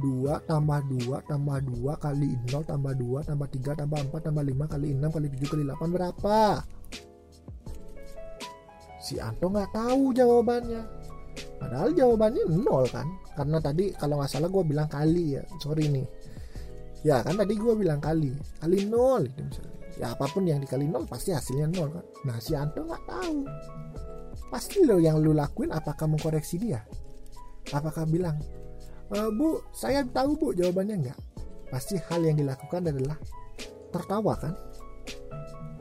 2 0.00 0.48
tambah 0.50 0.80
2 0.90 1.30
tambah 1.30 1.58
2 1.60 2.02
kali 2.02 2.30
0 2.50 2.66
tambah 2.66 2.92
2 2.98 3.28
tambah 3.28 3.48
3 3.52 3.80
tambah 3.84 3.98
4 4.10 4.26
tambah 4.26 4.42
5 4.42 4.72
kali 4.72 4.88
6 4.96 5.14
kali 5.14 5.26
7 5.38 5.52
kali 5.52 5.62
8 5.68 5.94
berapa? 5.94 6.38
Si 9.04 9.20
Anto 9.20 9.52
nggak 9.52 9.70
tahu 9.76 10.16
jawabannya. 10.16 10.82
Padahal 11.60 11.92
jawabannya 11.92 12.44
0 12.48 12.88
kan? 12.88 13.06
Karena 13.36 13.58
tadi 13.60 13.92
kalau 13.94 14.18
nggak 14.18 14.30
salah 14.32 14.48
gue 14.48 14.64
bilang 14.64 14.88
kali 14.88 15.38
ya. 15.38 15.42
Sorry 15.60 15.86
nih. 15.92 16.06
Ya 17.04 17.20
kan 17.20 17.36
tadi 17.36 17.54
gue 17.54 17.74
bilang 17.76 18.00
kali. 18.00 18.32
Kali 18.58 18.88
0 18.88 19.28
gitu 19.28 19.40
misalnya. 19.44 19.76
Ya 19.94 20.10
apa 20.10 20.26
pun 20.26 20.42
yang 20.42 20.58
dikali 20.58 20.90
0 20.90 21.06
pasti 21.06 21.30
hasilnya 21.30 21.70
0 21.70 21.94
kan? 21.94 22.04
Nah 22.26 22.36
si 22.42 22.56
Anto 22.56 22.82
nggak 22.82 23.04
tahu 23.06 23.46
pasti 24.54 24.86
lo 24.86 25.02
yang 25.02 25.18
lu 25.18 25.34
lakuin 25.34 25.74
apakah 25.74 26.06
mengkoreksi 26.06 26.62
dia? 26.62 26.86
Apakah 27.74 28.06
bilang 28.06 28.38
e, 29.10 29.18
bu 29.34 29.58
saya 29.74 30.06
tahu 30.06 30.38
bu 30.38 30.48
jawabannya 30.54 30.94
enggak? 31.02 31.18
Pasti 31.74 31.98
hal 31.98 32.22
yang 32.22 32.38
dilakukan 32.38 32.86
adalah 32.86 33.18
tertawa 33.90 34.38
kan? 34.38 34.54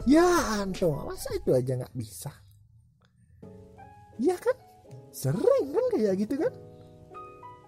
Ya 0.09 0.25
Anto 0.57 1.05
masa 1.05 1.37
itu 1.37 1.53
aja 1.53 1.85
nggak 1.85 1.93
bisa? 1.93 2.33
Ya 4.17 4.33
kan? 4.41 4.57
Sering 5.13 5.69
kan 5.69 5.85
kayak 5.93 6.25
gitu 6.25 6.41
kan? 6.41 6.53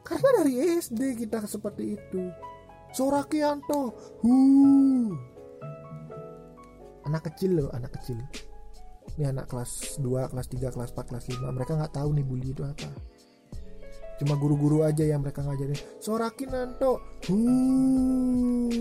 Karena 0.02 0.30
dari 0.42 0.82
SD 0.82 1.22
kita 1.22 1.46
seperti 1.46 2.02
itu. 2.02 2.34
Sorakianto 2.98 3.94
hu 4.26 4.34
anak 7.06 7.30
kecil 7.30 7.62
loh 7.62 7.70
anak 7.78 7.94
kecil 8.02 8.18
ini 9.16 9.32
anak 9.32 9.48
kelas 9.48 10.00
2, 10.04 10.32
kelas 10.32 10.48
3, 10.52 10.76
kelas 10.76 10.92
4, 10.92 11.10
kelas 11.10 11.26
5 11.32 11.56
mereka 11.56 11.80
nggak 11.80 11.96
tahu 11.96 12.12
nih 12.12 12.26
bully 12.28 12.52
itu 12.52 12.64
apa. 12.68 12.92
Cuma 14.20 14.36
guru-guru 14.40 14.84
aja 14.84 15.04
yang 15.04 15.24
mereka 15.24 15.44
ngajarin 15.44 15.80
sorakin 16.00 16.52
nanto. 16.52 17.00
Huh. 17.28 18.72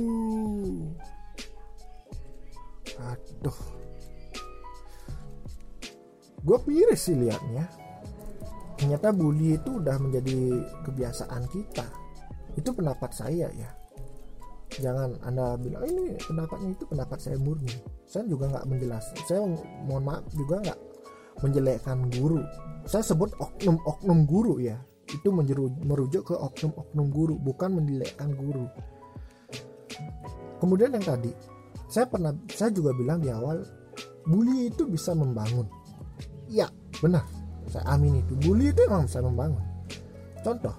aduh. 2.94 3.58
Gue 6.44 6.58
miris 6.66 7.10
sih 7.10 7.16
liatnya. 7.18 7.66
Ternyata 8.78 9.14
bully 9.14 9.58
itu 9.58 9.78
udah 9.78 9.96
menjadi 10.02 10.66
kebiasaan 10.86 11.46
kita. 11.50 11.86
Itu 12.58 12.74
pendapat 12.74 13.10
saya 13.14 13.50
ya 13.54 13.83
jangan 14.80 15.14
anda 15.22 15.54
bilang 15.60 15.82
oh, 15.84 15.88
ini 15.88 16.16
pendapatnya 16.18 16.68
itu 16.74 16.84
pendapat 16.88 17.18
saya 17.20 17.36
murni. 17.38 17.74
Saya 18.06 18.24
juga 18.26 18.50
nggak 18.50 18.66
menjelaskan 18.66 19.18
saya 19.26 19.40
mohon 19.86 20.02
maaf 20.06 20.24
juga 20.34 20.62
nggak 20.62 20.78
menjelekkan 21.42 21.98
guru. 22.14 22.40
Saya 22.84 23.02
sebut 23.02 23.32
oknum-oknum 23.38 24.28
guru 24.28 24.60
ya. 24.60 24.78
Itu 25.08 25.30
merujuk 25.32 26.32
ke 26.32 26.34
oknum-oknum 26.34 27.06
guru 27.12 27.34
bukan 27.38 27.80
menjelekkan 27.80 28.32
guru. 28.34 28.64
Kemudian 30.58 30.96
yang 30.96 31.04
tadi 31.04 31.30
saya 31.90 32.08
pernah 32.08 32.32
saya 32.50 32.72
juga 32.72 32.96
bilang 32.96 33.20
di 33.20 33.28
awal 33.28 33.62
bully 34.24 34.72
itu 34.72 34.88
bisa 34.88 35.12
membangun. 35.12 35.68
Ya 36.48 36.70
benar. 37.02 37.26
Saya 37.68 37.96
amin 37.96 38.20
itu. 38.20 38.32
Bully 38.44 38.72
itu 38.72 38.80
memang 38.88 39.08
bisa 39.08 39.20
membangun. 39.20 39.64
Contoh 40.44 40.76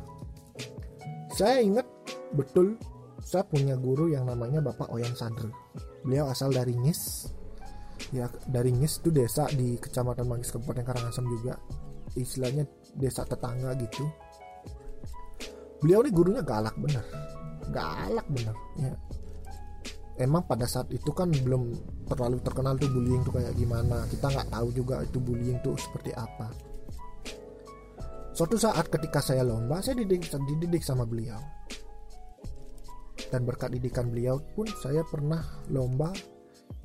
saya 1.36 1.60
ingat 1.60 1.84
betul 2.32 2.80
saya 3.26 3.42
punya 3.42 3.74
guru 3.74 4.14
yang 4.14 4.30
namanya 4.30 4.62
Bapak 4.62 4.94
Oyan 4.94 5.18
Sandro 5.18 5.50
beliau 6.06 6.30
asal 6.30 6.54
dari 6.54 6.78
Nis 6.78 7.26
ya 8.14 8.30
dari 8.46 8.70
Nis 8.70 9.02
itu 9.02 9.10
desa 9.10 9.48
di 9.50 9.80
Kecamatan 9.80 10.28
Manggis 10.28 10.54
Kabupaten 10.54 10.86
Karangasem 10.86 11.26
juga. 11.26 11.56
Istilahnya 12.16 12.64
desa 12.96 13.28
tetangga 13.28 13.76
gitu. 13.76 14.04
Beliau 15.84 16.00
ini 16.06 16.12
gurunya 16.14 16.44
galak 16.46 16.76
bener. 16.80 17.04
Galak 17.72 18.28
bener 18.32 18.56
ya. 18.80 18.94
Emang 20.16 20.48
pada 20.48 20.64
saat 20.64 20.88
itu 20.96 21.12
kan 21.12 21.28
belum 21.28 21.76
terlalu 22.08 22.40
terkenal 22.40 22.80
tuh 22.80 22.88
bullying 22.88 23.20
tuh 23.28 23.36
kayak 23.36 23.52
gimana. 23.60 24.08
Kita 24.08 24.32
nggak 24.32 24.48
tahu 24.48 24.68
juga 24.72 25.04
itu 25.04 25.20
bullying 25.20 25.60
tuh 25.60 25.76
seperti 25.76 26.16
apa. 26.16 26.48
Suatu 28.36 28.56
saat 28.60 28.88
ketika 28.88 29.20
saya 29.20 29.44
lomba 29.44 29.80
saya 29.80 30.00
dididik, 30.04 30.28
dididik 30.28 30.84
sama 30.84 31.04
beliau 31.08 31.40
dan 33.30 33.42
berkat 33.46 33.74
didikan 33.74 34.10
beliau 34.10 34.42
pun 34.54 34.68
saya 34.82 35.02
pernah 35.06 35.42
lomba. 35.72 36.14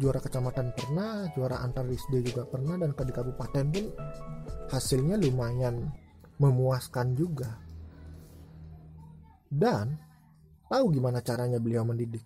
Juara 0.01 0.17
kecamatan 0.17 0.73
pernah 0.73 1.29
juara 1.37 1.61
antar 1.61 1.85
SD 1.85 2.33
juga 2.33 2.49
pernah 2.49 2.81
dan 2.81 2.97
ke 2.97 3.05
kabupaten 3.13 3.65
pun 3.69 3.87
hasilnya 4.73 5.21
lumayan 5.21 5.93
memuaskan 6.41 7.13
juga. 7.13 7.53
Dan 9.51 9.93
tahu 10.73 10.85
gimana 10.97 11.21
caranya 11.21 11.61
beliau 11.61 11.85
mendidik? 11.85 12.25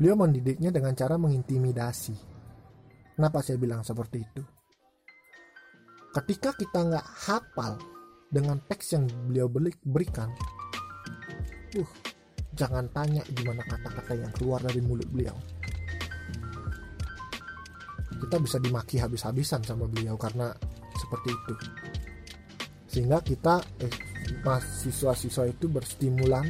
Beliau 0.00 0.16
mendidiknya 0.16 0.72
dengan 0.72 0.96
cara 0.96 1.20
mengintimidasi. 1.20 2.16
Kenapa 3.12 3.44
saya 3.44 3.60
bilang 3.60 3.84
seperti 3.84 4.24
itu? 4.24 4.42
Ketika 6.12 6.56
kita 6.56 6.88
nggak 6.88 7.06
hafal 7.28 7.76
dengan 8.32 8.56
teks 8.64 8.96
yang 8.96 9.04
beliau 9.28 9.48
berikan 9.84 10.32
uh 11.76 12.01
jangan 12.52 12.84
tanya 12.92 13.24
gimana 13.32 13.64
kata-kata 13.64 14.12
yang 14.12 14.32
keluar 14.36 14.60
dari 14.60 14.80
mulut 14.84 15.08
beliau. 15.08 15.36
Kita 18.22 18.36
bisa 18.38 18.56
dimaki 18.62 19.00
habis-habisan 19.02 19.64
sama 19.66 19.88
beliau 19.88 20.14
karena 20.14 20.52
seperti 20.94 21.28
itu. 21.32 21.54
Sehingga 22.86 23.18
kita 23.24 23.58
eh, 23.82 23.94
mahasiswa-siswa 24.44 25.48
itu 25.48 25.66
berstimulan 25.66 26.46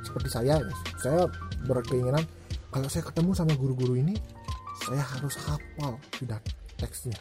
seperti 0.00 0.28
saya. 0.30 0.62
Saya 1.02 1.26
berkeinginan 1.66 2.24
kalau 2.70 2.86
saya 2.86 3.04
ketemu 3.10 3.34
sama 3.34 3.52
guru-guru 3.58 3.98
ini 3.98 4.14
saya 4.86 5.02
harus 5.02 5.34
hafal 5.44 5.98
tidak 6.16 6.40
teksnya. 6.78 7.18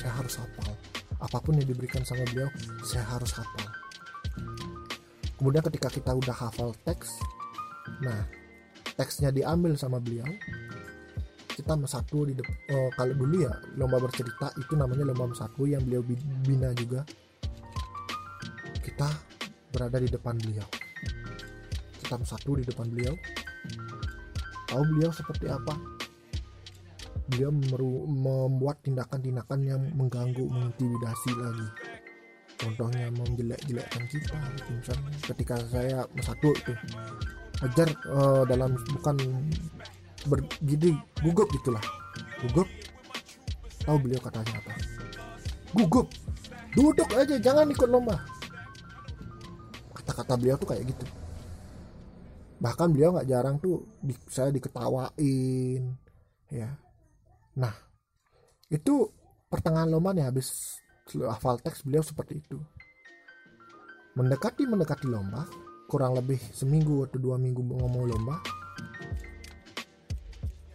Saya 0.00 0.12
harus 0.18 0.34
hafal. 0.40 0.72
Apa 1.20 1.38
pun 1.38 1.54
yang 1.60 1.68
diberikan 1.68 2.02
sama 2.02 2.24
beliau 2.32 2.48
saya 2.82 3.04
harus 3.06 3.30
hafal. 3.36 3.68
Kemudian 5.38 5.62
ketika 5.70 5.88
kita 5.92 6.10
udah 6.18 6.34
hafal 6.34 6.74
teks 6.82 7.14
nah 8.02 8.22
teksnya 8.98 9.30
diambil 9.30 9.78
sama 9.78 10.02
beliau. 10.02 10.26
Kita 11.58 11.74
mesatu 11.74 12.22
di 12.22 12.38
oh, 12.70 12.90
kalau 12.94 13.14
dulu 13.18 13.42
ya 13.42 13.50
lomba 13.74 13.98
bercerita 13.98 14.54
itu 14.58 14.78
namanya 14.78 15.10
lomba 15.10 15.34
mesatu 15.34 15.66
yang 15.66 15.82
beliau 15.82 16.06
bina 16.46 16.70
juga. 16.74 17.02
Kita 18.78 19.10
berada 19.74 19.98
di 19.98 20.06
depan 20.06 20.38
beliau. 20.38 20.66
Kita 21.98 22.14
mesatu 22.14 22.58
di 22.58 22.64
depan 22.66 22.86
beliau. 22.90 23.14
Tahu 24.70 24.82
beliau 24.86 25.10
seperti 25.10 25.50
apa? 25.50 25.74
Meru- 27.28 28.08
membuat 28.08 28.80
tindakan-tindakan 28.86 29.60
yang 29.66 29.82
mengganggu 29.98 30.46
mengintimidasi 30.48 31.30
lagi. 31.36 31.68
Contohnya 32.58 33.10
menjelek-jelekkan 33.14 34.04
kita 34.10 34.38
gitu 34.58 34.70
misalnya. 34.78 35.10
Ketika 35.26 35.54
saya 35.68 36.06
satu 36.22 36.54
itu 36.54 36.72
ajar 37.62 37.88
eh, 37.90 38.42
dalam 38.46 38.78
bukan 38.94 39.16
bergidi 40.26 40.94
gugup 41.22 41.48
gitulah. 41.54 41.82
Gugup? 42.46 42.68
Tahu 43.82 43.96
beliau 43.98 44.20
katanya 44.22 44.60
apa? 44.60 44.72
Gugup. 45.74 46.06
Duduk 46.76 47.08
aja 47.16 47.34
jangan 47.40 47.66
ikut 47.72 47.88
lomba. 47.88 48.20
Kata-kata 49.96 50.38
beliau 50.38 50.56
tuh 50.60 50.68
kayak 50.70 50.84
gitu. 50.86 51.06
Bahkan 52.58 52.88
beliau 52.90 53.14
nggak 53.14 53.28
jarang 53.30 53.56
tuh 53.58 53.82
di, 54.02 54.14
saya 54.28 54.52
diketawain 54.54 55.82
ya. 56.52 56.70
Nah 57.58 57.74
itu 58.68 59.08
pertengahan 59.48 59.88
lomba 59.88 60.12
nih 60.12 60.28
habis 60.28 60.78
hafal 61.08 61.58
teks 61.58 61.82
beliau 61.82 62.04
seperti 62.04 62.38
itu. 62.38 62.58
Mendekati 64.14 64.66
mendekati 64.66 65.06
lomba 65.08 65.46
kurang 65.88 66.12
lebih 66.20 66.36
seminggu 66.52 67.08
atau 67.08 67.16
dua 67.16 67.40
minggu 67.40 67.64
ngomong 67.64 68.12
lomba 68.12 68.36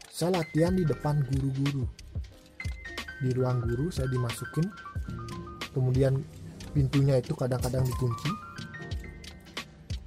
saya 0.09 0.41
latihan 0.41 0.73
di 0.77 0.85
depan 0.85 1.25
guru-guru. 1.25 1.85
Di 3.21 3.33
ruang 3.33 3.65
guru 3.65 3.89
saya 3.93 4.09
dimasukin 4.09 4.65
kemudian 5.73 6.21
pintunya 6.73 7.17
itu 7.21 7.33
kadang-kadang 7.33 7.85
dikunci 7.85 8.29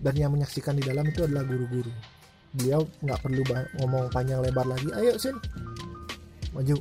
dan 0.02 0.14
yang 0.14 0.34
menyaksikan 0.34 0.78
di 0.78 0.82
dalam 0.82 1.06
itu 1.06 1.22
adalah 1.22 1.46
guru-guru. 1.46 1.90
Beliau 2.54 2.82
nggak 3.02 3.18
perlu 3.18 3.42
ngomong 3.82 4.10
panjang 4.10 4.42
lebar 4.42 4.66
lagi 4.66 4.90
ayo 4.90 5.18
sin 5.18 5.38
maju 6.50 6.78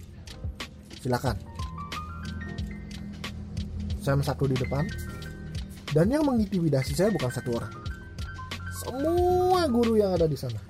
silakan. 1.02 1.38
Saya 4.02 4.22
satu 4.22 4.50
di 4.50 4.58
depan 4.58 4.86
dan 5.94 6.10
yang 6.10 6.26
mengintimidasi 6.26 6.94
saya 6.94 7.10
bukan 7.10 7.30
satu 7.34 7.58
orang 7.58 7.85
semua 8.86 9.66
guru 9.66 9.98
yang 9.98 10.14
ada 10.14 10.30
di 10.30 10.38
sana. 10.38 10.62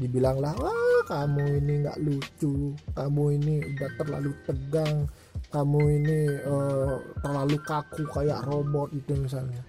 Dibilanglah 0.00 0.56
wah 0.56 1.02
kamu 1.04 1.60
ini 1.60 1.84
nggak 1.84 1.98
lucu. 2.00 2.72
Kamu 2.96 3.22
ini 3.36 3.60
udah 3.76 3.90
terlalu 4.00 4.32
tegang. 4.48 5.04
Kamu 5.52 5.80
ini 5.92 6.18
uh, 6.48 6.96
terlalu 7.20 7.56
kaku 7.60 8.08
kayak 8.08 8.48
robot 8.48 8.88
itu 8.96 9.12
misalnya. 9.12 9.60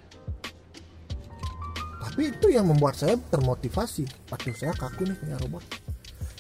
Tapi 1.99 2.31
itu 2.31 2.47
yang 2.47 2.71
membuat 2.71 2.95
saya 2.95 3.19
termotivasi. 3.27 4.07
Aduh 4.31 4.55
saya 4.55 4.71
kaku 4.71 5.03
nih 5.11 5.17
kayak 5.19 5.39
robot. 5.43 5.63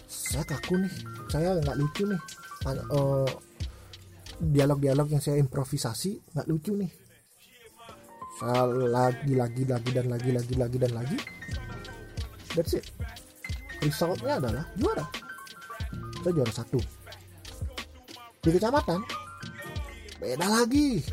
Saya 0.07 0.47
kaku 0.47 0.79
nih. 0.79 0.93
Saya 1.27 1.59
nggak 1.59 1.77
lucu 1.77 2.07
nih. 2.07 2.21
Uh, 2.95 3.27
dialog-dialog 4.39 5.07
yang 5.11 5.23
saya 5.23 5.35
improvisasi 5.39 6.31
nggak 6.31 6.47
lucu 6.47 6.71
nih 6.75 7.08
lagi 8.39 9.35
lagi 9.35 9.63
lagi 9.67 9.91
dan 9.91 10.07
lagi 10.07 10.31
lagi 10.31 10.53
lagi 10.55 10.77
dan 10.79 10.91
lagi. 10.95 11.17
That's 12.55 12.75
it. 12.75 12.87
Resultnya 13.83 14.39
adalah 14.39 14.63
juara. 14.75 15.05
Saya 16.23 16.33
juara 16.35 16.51
satu. 16.51 16.79
Di 18.39 18.49
kecamatan 18.51 19.03
beda 20.19 20.47
lagi. 20.47 21.03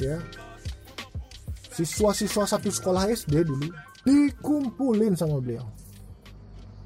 Ya. 0.00 0.20
Siswa-siswa 1.72 2.44
satu 2.44 2.68
sekolah 2.68 3.08
SD 3.08 3.44
dulu 3.48 3.68
dikumpulin 4.04 5.16
sama 5.16 5.40
beliau. 5.40 5.64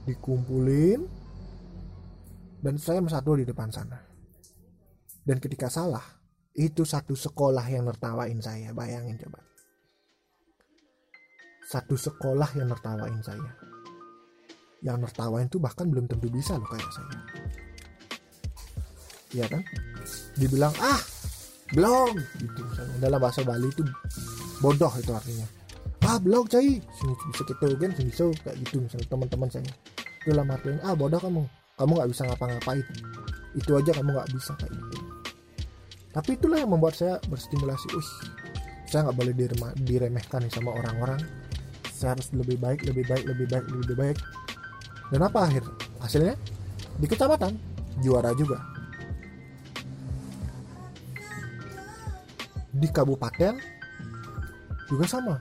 Dikumpulin 0.07 1.03
dan 2.63 2.75
saya 2.79 3.03
satu 3.07 3.39
di 3.39 3.45
depan 3.47 3.71
sana. 3.71 3.99
Dan 5.27 5.43
ketika 5.43 5.67
salah 5.67 6.16
itu 6.57 6.89
satu 6.89 7.13
sekolah 7.13 7.69
yang 7.69 7.85
nertawain 7.85 8.41
saya 8.41 8.73
bayangin 8.73 9.21
coba. 9.21 9.45
Satu 11.69 12.01
sekolah 12.01 12.49
yang 12.57 12.73
nertawain 12.73 13.21
saya. 13.21 13.53
Yang 14.81 14.97
nertawain 15.05 15.47
tuh 15.53 15.61
bahkan 15.61 15.85
belum 15.85 16.09
tentu 16.09 16.33
bisa 16.33 16.57
loh 16.57 16.65
kayak 16.65 16.89
saya. 16.89 17.19
Iya 19.37 19.47
kan? 19.53 19.63
Dibilang 20.41 20.73
ah 20.81 21.01
blog 21.77 22.17
gitu. 22.41 22.61
Misalnya 22.65 22.97
dalam 23.05 23.19
bahasa 23.21 23.45
Bali 23.45 23.69
itu 23.69 23.85
bodoh 24.65 24.93
itu 24.97 25.13
artinya. 25.13 25.45
Ah 26.09 26.17
blog 26.17 26.49
cai. 26.49 26.81
Sini 26.81 27.15
bisa 27.37 27.43
kita 27.45 27.67
kan 27.77 27.93
sini 27.93 28.13
so 28.15 28.33
kayak 28.41 28.57
gitu 28.65 28.81
misalnya 28.81 29.07
teman-teman 29.13 29.49
saya. 29.53 29.73
Dalam 30.25 30.47
artinya 30.49 30.81
ah 30.89 30.97
bodoh 30.97 31.21
kamu. 31.21 31.45
Kamu 31.77 31.93
nggak 32.01 32.11
bisa 32.17 32.23
ngapa-ngapain. 32.25 32.85
Itu 33.53 33.77
aja 33.77 33.93
kamu 33.93 34.09
nggak 34.17 34.31
bisa 34.33 34.57
kayak 34.57 34.73
gitu 34.73 34.86
tapi 36.17 36.41
itulah 36.41 36.57
yang 36.57 36.73
membuat 36.73 36.97
saya 36.97 37.21
berstimulasi 37.29 37.93
uh 37.93 38.09
saya 38.87 39.11
nggak 39.11 39.19
boleh 39.19 39.35
diremehkan 39.83 40.47
nih 40.47 40.53
sama 40.55 40.71
orang-orang. 40.79 41.19
Saya 41.91 42.15
harus 42.15 42.31
lebih 42.31 42.55
baik 42.57 42.87
lebih 42.87 43.03
baik 43.05 43.25
lebih 43.27 43.47
baik 43.51 43.67
lebih 43.67 43.97
baik. 43.99 44.19
Dan 45.11 45.27
apa 45.27 45.51
akhir 45.51 45.67
hasilnya? 45.99 46.39
Di 46.97 47.07
kecamatan 47.11 47.59
juara 48.01 48.31
juga. 48.39 48.63
Di 52.71 52.89
kabupaten 52.95 53.59
juga 54.87 55.05
sama. 55.11 55.35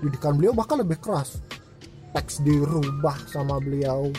Didikan 0.00 0.38
beliau 0.38 0.54
bahkan 0.54 0.78
lebih 0.78 1.02
keras. 1.02 1.42
Teks 2.14 2.40
dirubah 2.46 3.18
sama 3.26 3.58
beliau 3.58 4.14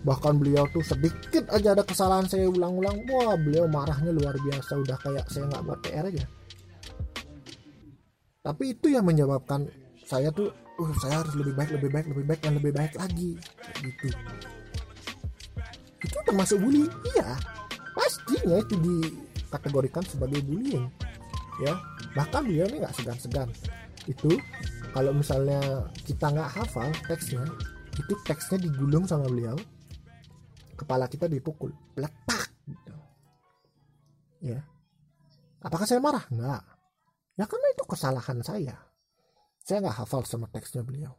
bahkan 0.00 0.40
beliau 0.40 0.64
tuh 0.72 0.80
sedikit 0.80 1.44
aja 1.52 1.76
ada 1.76 1.84
kesalahan 1.84 2.24
saya 2.24 2.48
ulang-ulang. 2.48 3.04
Wah 3.12 3.36
beliau 3.36 3.68
marahnya 3.68 4.12
luar 4.12 4.36
biasa. 4.36 4.80
Udah 4.80 4.96
kayak 5.00 5.26
saya 5.28 5.44
nggak 5.48 5.62
buat 5.64 5.80
PR 5.84 6.04
aja. 6.08 6.24
Tapi 8.40 8.64
itu 8.72 8.86
yang 8.88 9.04
menyebabkan 9.04 9.68
saya 10.08 10.32
tuh 10.32 10.48
uh 10.80 10.92
saya 11.04 11.20
harus 11.20 11.36
lebih 11.36 11.52
baik 11.52 11.70
lebih 11.76 11.90
baik 11.92 12.06
lebih 12.08 12.24
baik 12.24 12.40
dan 12.40 12.52
lebih 12.56 12.72
baik 12.72 12.92
lagi. 12.96 13.30
Gitu. 13.84 14.08
Itu 16.00 16.16
termasuk 16.24 16.56
bully 16.64 16.88
iya. 17.12 17.36
Pastinya 17.92 18.56
itu 18.64 18.74
dikategorikan 18.80 20.04
sebagai 20.08 20.40
bullying. 20.40 20.88
Ya. 21.60 21.76
Bahkan 22.16 22.48
beliau 22.48 22.64
ini 22.72 22.80
nggak 22.80 22.96
segan-segan. 22.96 23.52
Itu 24.08 24.40
kalau 24.96 25.12
misalnya 25.12 25.60
kita 26.08 26.32
nggak 26.32 26.50
hafal 26.56 26.88
teksnya 27.04 27.44
itu 28.00 28.14
teksnya 28.24 28.58
digulung 28.58 29.04
sama 29.04 29.28
beliau 29.28 29.54
kepala 30.80 31.04
kita 31.12 31.28
dipukul. 31.28 31.68
Letak 32.00 32.48
gitu. 32.64 32.94
Ya. 34.40 34.64
Apakah 35.60 35.84
saya 35.84 36.00
marah? 36.00 36.24
Nggak 36.32 36.80
ya 37.40 37.48
karena 37.48 37.66
itu 37.72 37.84
kesalahan 37.88 38.38
saya. 38.44 38.76
Saya 39.64 39.80
nggak 39.80 40.04
hafal 40.04 40.20
sama 40.28 40.44
teksnya 40.52 40.84
beliau. 40.84 41.16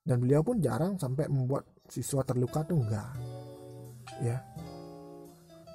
Dan 0.00 0.24
beliau 0.24 0.40
pun 0.40 0.58
jarang 0.64 0.96
sampai 0.96 1.28
membuat 1.28 1.68
siswa 1.86 2.24
terluka 2.24 2.64
tuh 2.64 2.80
enggak. 2.80 3.12
Ya. 4.24 4.40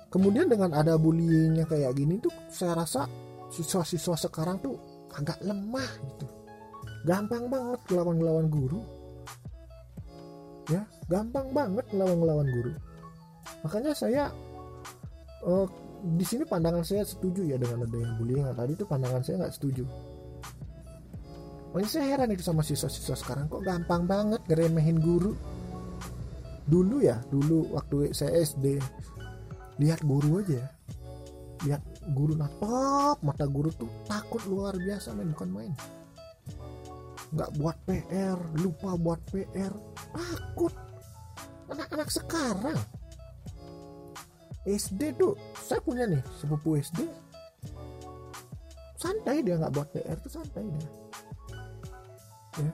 Kemudian 0.10 0.50
dengan 0.50 0.74
ada 0.74 0.98
bullyingnya 0.98 1.70
kayak 1.70 1.94
gini 1.94 2.18
tuh 2.18 2.34
saya 2.50 2.74
rasa 2.74 3.06
siswa-siswa 3.54 4.18
sekarang 4.18 4.58
tuh 4.66 4.76
agak 5.14 5.38
lemah 5.46 5.90
gitu. 6.10 6.28
Gampang 7.06 7.48
banget 7.48 7.80
ngelawan-ngelawan 7.88 8.48
guru. 8.50 8.82
Ya 10.68 10.84
gampang 11.08 11.48
banget 11.56 11.86
ngelawan-ngelawan 11.96 12.50
guru 12.52 12.72
makanya 13.68 13.92
saya 13.92 14.32
uh, 15.44 15.68
di 16.16 16.24
sini 16.24 16.48
pandangan 16.48 16.88
saya 16.88 17.04
setuju 17.04 17.44
ya 17.44 17.60
dengan 17.60 17.84
adanya 17.84 18.16
bullying. 18.16 18.48
Nah, 18.48 18.56
tadi 18.56 18.80
itu 18.80 18.88
pandangan 18.88 19.20
saya 19.28 19.44
nggak 19.44 19.56
setuju. 19.60 19.84
Makanya 21.76 21.92
saya 21.92 22.06
heran 22.16 22.32
itu 22.32 22.44
sama 22.48 22.64
siswa-siswa 22.64 23.16
sekarang. 23.20 23.46
Kok 23.52 23.60
gampang 23.60 24.08
banget 24.08 24.40
ngeremehin 24.48 25.04
guru? 25.04 25.36
Dulu 26.64 27.04
ya 27.04 27.20
dulu 27.28 27.76
waktu 27.76 28.16
saya 28.16 28.40
SD 28.40 28.80
lihat 29.84 30.00
guru 30.08 30.40
aja 30.40 30.64
ya. 30.64 30.68
Lihat 31.68 31.84
guru 32.16 32.40
natap 32.40 33.20
mata 33.20 33.44
guru 33.44 33.68
tuh 33.76 33.92
takut 34.08 34.40
luar 34.48 34.80
biasa 34.80 35.12
main 35.12 35.36
bukan 35.36 35.50
main. 35.52 35.74
Nggak 37.36 37.52
buat 37.60 37.78
PR 37.84 38.40
lupa 38.64 38.96
buat 38.96 39.20
PR 39.28 39.74
takut. 40.16 40.72
Anak-anak 41.68 42.08
sekarang 42.08 42.80
SD 44.68 45.16
tuh 45.16 45.34
saya 45.56 45.80
punya 45.80 46.04
nih 46.04 46.20
sepupu 46.36 46.76
SD 46.76 47.08
santai 48.98 49.46
dia 49.46 49.56
nggak 49.56 49.72
buat 49.72 49.88
PR 49.94 50.18
tuh 50.20 50.32
santai 50.42 50.66
dia. 50.68 50.90
Ya. 52.58 52.72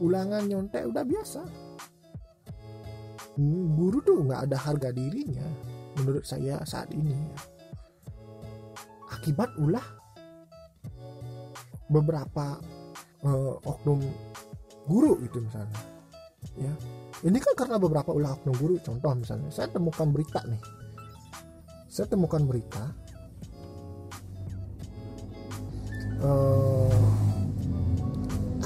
Ulangan 0.00 0.42
nyontek 0.48 0.88
udah 0.90 1.04
biasa. 1.04 1.44
Hmm, 3.38 3.76
guru 3.78 4.00
tuh 4.02 4.24
nggak 4.24 4.50
ada 4.50 4.56
harga 4.58 4.90
dirinya 4.90 5.46
menurut 6.00 6.26
saya 6.26 6.58
saat 6.66 6.90
ini 6.90 7.14
ya. 7.14 7.38
akibat 9.14 9.46
ulah 9.62 9.84
beberapa 11.86 12.58
uh, 13.22 13.54
oknum 13.62 14.02
guru 14.90 15.20
itu 15.22 15.38
misalnya 15.38 15.80
ya. 16.58 16.72
Ini 17.24 17.38
kan 17.40 17.54
karena 17.56 17.76
beberapa 17.78 18.10
ulah 18.10 18.34
oknum 18.34 18.56
guru 18.58 18.74
contoh 18.80 19.12
misalnya 19.14 19.52
saya 19.52 19.68
temukan 19.70 20.08
berita 20.08 20.40
nih 20.48 20.83
saya 21.94 22.10
temukan 22.10 22.42
berita 22.42 22.90
uh, 26.26 26.90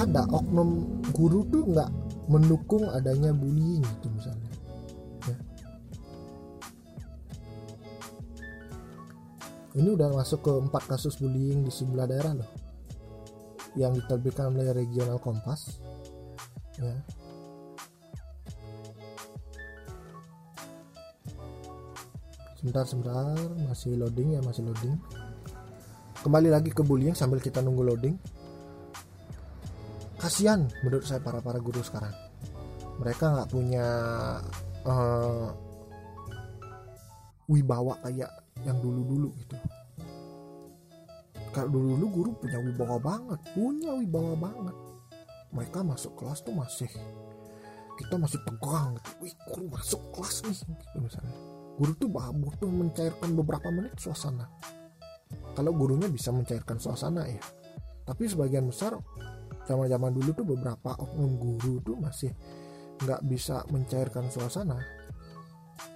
ada 0.00 0.24
oknum 0.32 0.88
guru 1.12 1.44
tuh 1.52 1.68
nggak 1.68 1.92
mendukung 2.32 2.88
adanya 2.88 3.36
bullying 3.36 3.84
gitu 3.84 4.08
misalnya 4.16 4.52
ya. 5.28 5.36
ini 9.76 9.92
udah 9.92 10.08
masuk 10.08 10.40
ke 10.40 10.52
empat 10.64 10.88
kasus 10.88 11.20
bullying 11.20 11.68
di 11.68 11.72
sebelah 11.72 12.08
daerah 12.08 12.32
loh 12.32 12.50
yang 13.76 13.92
diterbitkan 13.92 14.56
oleh 14.56 14.72
regional 14.72 15.20
kompas 15.20 15.84
ya 16.80 16.96
sebentar 22.58 22.82
sebentar. 22.82 23.38
Masih 23.70 23.94
loading 23.94 24.34
ya 24.34 24.40
masih 24.42 24.66
loading. 24.66 24.98
Kembali 26.18 26.50
lagi 26.50 26.74
ke 26.74 26.82
bullying 26.82 27.14
sambil 27.14 27.38
kita 27.38 27.62
nunggu 27.62 27.86
loading. 27.86 28.18
Kasihan 30.18 30.66
menurut 30.82 31.06
saya 31.06 31.22
para 31.22 31.38
para 31.38 31.62
guru 31.62 31.78
sekarang. 31.78 32.10
Mereka 32.98 33.24
nggak 33.30 33.50
punya 33.54 33.86
uh, 34.82 35.54
wibawa 37.46 37.94
kayak 38.02 38.26
yang 38.66 38.82
dulu 38.82 39.06
dulu 39.06 39.28
gitu. 39.38 39.54
Kalau 41.54 41.70
dulu 41.70 41.94
dulu 41.94 42.06
guru 42.10 42.30
punya 42.42 42.58
wibawa 42.58 42.98
banget 42.98 43.38
punya 43.54 43.94
wibawa 43.94 44.34
banget. 44.34 44.76
Mereka 45.54 45.86
masuk 45.86 46.18
kelas 46.18 46.42
tuh 46.42 46.52
masih 46.52 46.90
kita 47.94 48.18
masih 48.18 48.42
tegang 48.42 48.98
gitu. 48.98 49.10
Wih 49.22 49.34
guru 49.46 49.70
masuk 49.70 50.02
kelas 50.10 50.42
nih 50.42 50.58
gitu 50.58 50.98
misalnya 50.98 51.47
guru 51.78 51.94
tuh 51.94 52.10
butuh 52.10 52.66
mencairkan 52.66 53.38
beberapa 53.38 53.70
menit 53.70 53.94
suasana. 54.02 54.50
Kalau 55.54 55.70
gurunya 55.70 56.10
bisa 56.10 56.34
mencairkan 56.34 56.82
suasana 56.82 57.30
ya. 57.30 57.38
Tapi 58.02 58.26
sebagian 58.26 58.66
besar 58.66 58.98
zaman 59.68 59.86
zaman 59.86 60.10
dulu 60.10 60.30
tuh 60.34 60.46
beberapa 60.48 60.96
oknum 60.98 61.38
guru 61.38 61.78
tuh 61.86 61.96
masih 62.02 62.34
nggak 62.98 63.22
bisa 63.30 63.62
mencairkan 63.70 64.26
suasana. 64.26 64.82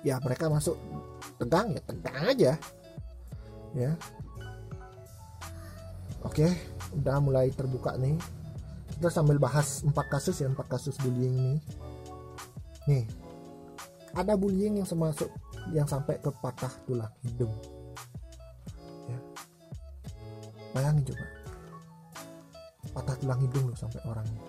Ya 0.07 0.22
mereka 0.22 0.47
masuk 0.47 0.78
tegang 1.43 1.74
ya 1.74 1.83
tegang 1.83 2.16
aja. 2.30 2.53
Ya. 3.74 3.91
Oke 6.22 6.47
udah 6.95 7.18
mulai 7.18 7.51
terbuka 7.51 7.99
nih. 7.99 8.14
Kita 8.95 9.11
sambil 9.11 9.43
bahas 9.43 9.83
empat 9.83 10.07
kasus 10.07 10.39
ya 10.39 10.47
empat 10.47 10.78
kasus 10.78 10.95
bullying 11.03 11.35
ini 11.35 11.59
nih 12.87 13.05
ada 14.12 14.35
bullying 14.35 14.83
yang 14.83 14.89
termasuk 14.89 15.30
yang 15.70 15.86
sampai 15.86 16.18
ke 16.18 16.30
patah 16.42 16.72
tulang 16.84 17.12
hidung. 17.22 17.54
Ya. 19.06 19.18
Bayangin 20.74 21.14
coba. 21.14 21.26
Patah 22.92 23.16
tulang 23.22 23.40
hidung 23.40 23.64
loh 23.70 23.78
sampai 23.78 24.00
orangnya. 24.04 24.42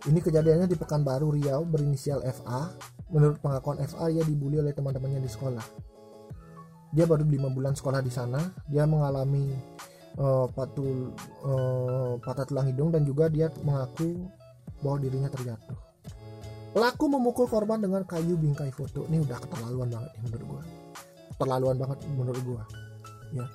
Ini 0.00 0.18
kejadiannya 0.18 0.66
di 0.66 0.76
Pekanbaru 0.80 1.36
Riau 1.36 1.62
berinisial 1.62 2.24
FA 2.24 2.72
menurut 3.12 3.38
pengakuan 3.38 3.78
FA 3.84 4.08
ia 4.08 4.24
dibully 4.24 4.58
oleh 4.58 4.72
teman-temannya 4.72 5.20
di 5.20 5.30
sekolah. 5.30 5.66
Dia 6.90 7.06
baru 7.06 7.22
lima 7.22 7.52
bulan 7.52 7.76
sekolah 7.78 8.02
di 8.02 8.10
sana. 8.10 8.40
Dia 8.66 8.88
mengalami 8.88 9.54
uh, 10.18 10.48
patul 10.50 11.14
uh, 11.46 12.18
patah 12.18 12.48
tulang 12.48 12.66
hidung 12.66 12.90
dan 12.90 13.06
juga 13.06 13.30
dia 13.30 13.52
mengaku 13.62 14.26
bahwa 14.80 14.98
dirinya 14.98 15.28
terjatuh 15.28 15.89
Pelaku 16.70 17.10
memukul 17.10 17.50
korban 17.50 17.82
dengan 17.82 18.06
kayu 18.06 18.38
bingkai 18.38 18.70
foto. 18.70 19.02
Ini 19.10 19.26
udah 19.26 19.38
keterlaluan 19.42 19.90
banget 19.90 20.10
nih 20.14 20.22
menurut 20.30 20.46
gua. 20.46 20.62
Keterlaluan 21.34 21.76
banget 21.82 21.98
menurut 22.14 22.42
gua. 22.46 22.62
Ya. 23.34 23.46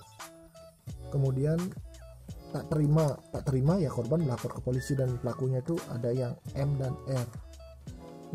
Kemudian 1.15 1.55
tak 2.51 2.67
terima, 2.71 3.15
tak 3.31 3.43
terima 3.47 3.79
ya 3.79 3.87
korban 3.87 4.19
melapor 4.23 4.51
ke 4.55 4.59
polisi 4.59 4.99
dan 4.99 5.15
pelakunya 5.19 5.63
itu 5.63 5.79
ada 5.91 6.11
yang 6.11 6.35
M 6.59 6.75
dan 6.75 6.91
R. 7.07 7.27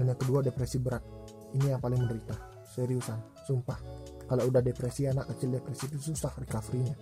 Dan 0.00 0.08
yang 0.08 0.16
kedua 0.16 0.40
depresi 0.40 0.80
berat. 0.80 1.04
Ini 1.60 1.76
yang 1.76 1.80
paling 1.80 2.00
menderita. 2.00 2.36
Seriusan, 2.64 3.20
sumpah. 3.44 3.76
Kalau 4.24 4.48
udah 4.48 4.64
depresi 4.64 5.04
anak 5.04 5.28
kecil 5.34 5.60
depresi 5.60 5.92
itu 5.92 6.14
susah 6.14 6.32
recovery-nya. 6.40 6.96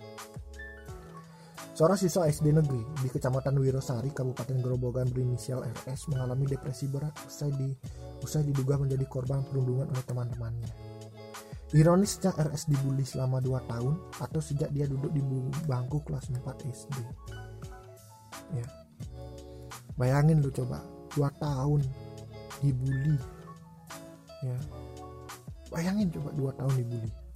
Seorang 1.79 1.95
siswa 1.95 2.27
SD 2.27 2.51
negeri 2.51 2.83
di 2.99 3.07
Kecamatan 3.07 3.55
Wirosari, 3.55 4.11
Kabupaten 4.11 4.59
Grobogan 4.59 5.07
berinisial 5.15 5.63
RS 5.63 6.11
mengalami 6.11 6.43
depresi 6.43 6.91
berat 6.91 7.15
usai, 7.23 7.55
di, 7.55 7.71
usai 8.19 8.43
diduga 8.43 8.75
menjadi 8.75 9.07
korban 9.07 9.47
perundungan 9.47 9.87
oleh 9.87 10.03
teman-temannya. 10.03 10.67
Ironisnya 11.71 12.35
RS 12.35 12.67
dibully 12.67 13.07
selama 13.07 13.39
2 13.39 13.71
tahun 13.71 13.95
atau 14.19 14.43
sejak 14.43 14.75
dia 14.75 14.91
duduk 14.91 15.07
di 15.15 15.23
bangku 15.71 16.03
kelas 16.03 16.27
4 16.27 16.67
SD. 16.67 16.99
Ya. 18.59 18.67
Bayangin 19.95 20.43
lu 20.43 20.51
coba, 20.51 20.83
2 21.15 21.31
tahun 21.39 21.79
dibully. 22.59 23.15
Ya. 24.43 24.59
Bayangin 25.71 26.11
coba 26.11 26.35
2 26.35 26.59
tahun 26.59 26.73
dibully. 26.75 27.28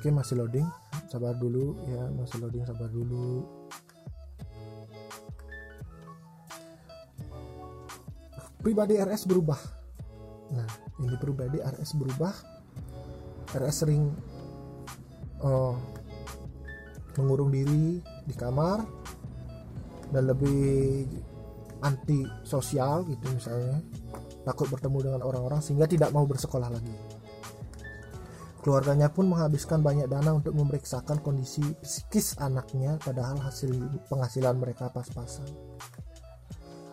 Oke 0.00 0.08
masih 0.08 0.40
loading. 0.40 0.64
Sabar 1.12 1.36
dulu 1.36 1.76
ya 1.84 2.08
masih 2.16 2.40
loading 2.40 2.64
sabar 2.64 2.88
dulu. 2.88 3.44
Pribadi 8.64 8.96
RS 8.96 9.28
berubah. 9.28 9.60
Nah 10.56 10.64
ini 11.04 11.20
pribadi 11.20 11.60
RS 11.60 12.00
berubah. 12.00 12.32
RS 13.60 13.76
sering 13.84 14.08
uh, 15.44 15.76
mengurung 17.20 17.52
diri 17.52 18.00
di 18.00 18.32
kamar 18.32 18.80
dan 20.16 20.32
lebih 20.32 21.04
anti 21.84 22.24
sosial 22.48 23.04
gitu 23.04 23.28
misalnya. 23.36 23.84
Takut 24.48 24.64
bertemu 24.72 25.12
dengan 25.12 25.20
orang-orang 25.28 25.60
sehingga 25.60 25.84
tidak 25.84 26.08
mau 26.16 26.24
bersekolah 26.24 26.72
lagi 26.72 27.09
Keluarganya 28.60 29.08
pun 29.08 29.32
menghabiskan 29.32 29.80
banyak 29.80 30.04
dana 30.12 30.36
untuk 30.36 30.52
memeriksakan 30.52 31.24
kondisi 31.24 31.64
psikis 31.80 32.36
anaknya 32.36 33.00
padahal 33.00 33.40
hasil 33.40 33.72
penghasilan 34.12 34.60
mereka 34.60 34.92
pas-pasan. 34.92 35.48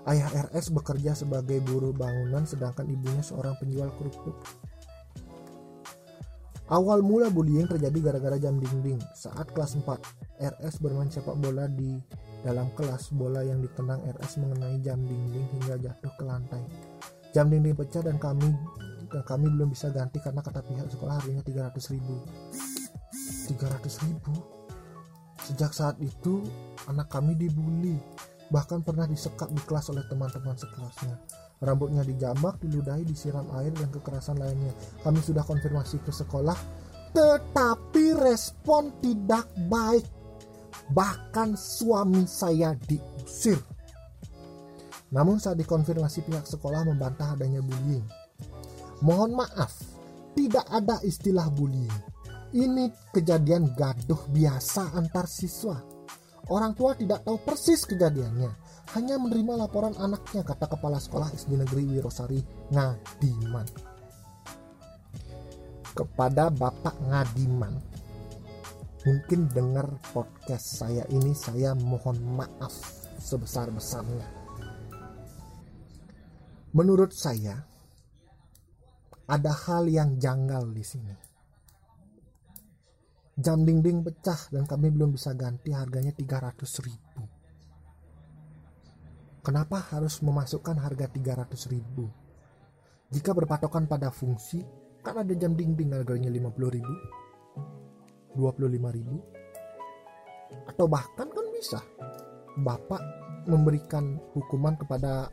Ayah 0.08 0.48
RS 0.48 0.72
bekerja 0.72 1.12
sebagai 1.12 1.60
buruh 1.68 1.92
bangunan 1.92 2.48
sedangkan 2.48 2.88
ibunya 2.88 3.20
seorang 3.20 3.60
penjual 3.60 3.92
kerupuk. 4.00 4.40
Awal 6.72 7.04
mula 7.04 7.28
bullying 7.28 7.68
terjadi 7.68 8.12
gara-gara 8.12 8.40
jam 8.40 8.60
dinding. 8.60 9.00
Saat 9.12 9.52
kelas 9.52 9.76
4, 9.76 10.00
RS 10.40 10.80
bermain 10.80 11.12
sepak 11.12 11.36
bola 11.36 11.68
di 11.68 12.00
dalam 12.48 12.72
kelas 12.80 13.12
bola 13.12 13.44
yang 13.44 13.60
ditendang 13.60 14.00
RS 14.16 14.40
mengenai 14.40 14.80
jam 14.80 15.04
dinding 15.04 15.48
hingga 15.60 15.76
jatuh 15.84 16.12
ke 16.16 16.24
lantai. 16.24 16.64
Jam 17.36 17.52
dinding 17.52 17.76
pecah 17.76 18.04
dan 18.04 18.16
kami 18.16 18.56
dan 19.08 19.24
kami 19.24 19.48
belum 19.48 19.72
bisa 19.72 19.88
ganti 19.90 20.20
karena 20.20 20.44
kata 20.44 20.60
pihak 20.64 20.88
sekolah 20.92 21.20
harganya 21.20 21.44
300 21.44 21.94
ribu. 21.96 22.16
300 23.48 24.06
ribu? 24.08 24.34
Sejak 25.48 25.72
saat 25.72 25.96
itu 26.04 26.44
anak 26.92 27.08
kami 27.08 27.40
dibully. 27.40 27.96
Bahkan 28.52 28.84
pernah 28.84 29.08
disekap 29.08 29.52
di 29.52 29.60
kelas 29.64 29.92
oleh 29.92 30.04
teman-teman 30.08 30.56
sekelasnya. 30.56 31.16
Rambutnya 31.58 32.06
dijambak, 32.06 32.62
diludahi, 32.62 33.04
disiram 33.08 33.48
air 33.58 33.74
dan 33.74 33.90
kekerasan 33.90 34.38
lainnya. 34.38 34.72
Kami 35.02 35.20
sudah 35.24 35.42
konfirmasi 35.44 36.04
ke 36.04 36.12
sekolah 36.12 36.56
tetapi 37.16 38.14
respon 38.14 38.94
tidak 39.02 39.48
baik. 39.72 40.06
Bahkan 40.94 41.58
suami 41.58 42.24
saya 42.30 42.78
diusir. 42.86 43.58
Namun 45.10 45.40
saat 45.40 45.56
dikonfirmasi 45.58 46.28
pihak 46.28 46.46
sekolah 46.46 46.84
membantah 46.84 47.34
adanya 47.34 47.64
bullying 47.64 48.04
Mohon 49.06 49.46
maaf, 49.46 49.74
tidak 50.34 50.66
ada 50.74 50.98
istilah 51.06 51.50
bullying. 51.54 51.94
Ini 52.54 53.14
kejadian 53.14 53.78
gaduh 53.78 54.22
biasa 54.34 54.98
antar 54.98 55.30
siswa. 55.30 55.78
Orang 56.48 56.74
tua 56.80 56.96
tidak 56.96 57.28
tahu 57.28 57.38
persis 57.44 57.84
kejadiannya, 57.84 58.52
hanya 58.96 59.20
menerima 59.20 59.68
laporan 59.68 59.92
anaknya, 60.00 60.48
kata 60.48 60.66
kepala 60.72 60.96
sekolah 60.96 61.28
SD 61.36 61.60
Negeri 61.60 61.84
Wirosari 61.92 62.40
Ngadiman. 62.72 63.68
Kepada 65.92 66.48
Bapak 66.48 66.96
Ngadiman, 67.04 67.76
mungkin 69.04 69.52
dengar 69.52 69.92
podcast 70.16 70.80
saya 70.80 71.04
ini, 71.12 71.36
saya 71.36 71.76
mohon 71.76 72.16
maaf 72.40 72.72
sebesar-besarnya. 73.20 74.28
Menurut 76.72 77.12
saya, 77.12 77.60
ada 79.28 79.52
hal 79.52 79.92
yang 79.92 80.16
janggal 80.16 80.72
di 80.72 80.84
sini. 80.88 81.16
Jam 83.38 83.68
dinding 83.68 84.02
pecah 84.02 84.50
dan 84.50 84.66
kami 84.66 84.90
belum 84.90 85.14
bisa 85.14 85.36
ganti 85.36 85.70
harganya 85.76 86.16
300 86.16 86.58
ribu. 86.88 87.22
Kenapa 89.44 89.84
harus 89.94 90.24
memasukkan 90.24 90.80
harga 90.80 91.12
300 91.12 91.54
ribu? 91.70 92.08
Jika 93.12 93.32
berpatokan 93.36 93.86
pada 93.86 94.10
fungsi, 94.10 94.64
kan 95.04 95.22
ada 95.22 95.32
jam 95.36 95.54
dinding 95.54 95.92
harganya 95.94 96.32
50 96.32 96.76
ribu, 96.76 96.94
25 98.36 98.96
ribu, 98.96 99.22
atau 100.68 100.86
bahkan 100.88 101.28
kan 101.32 101.46
bisa 101.56 101.80
bapak 102.64 103.00
memberikan 103.48 104.20
hukuman 104.36 104.76
kepada 104.76 105.32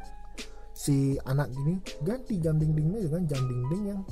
si 0.74 1.14
anak 1.22 1.54
gini 1.54 1.78
ganti 2.02 2.42
jam 2.42 2.58
dindingnya 2.58 3.06
dengan 3.06 3.22
jam 3.30 3.42
dinding 3.46 3.84
yang 3.94 4.02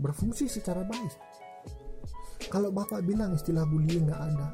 berfungsi 0.00 0.48
secara 0.48 0.82
baik. 0.82 1.12
Kalau 2.48 2.72
bapak 2.72 3.04
bilang 3.04 3.36
istilah 3.36 3.68
bullying 3.68 4.08
nggak 4.08 4.22
ada 4.32 4.48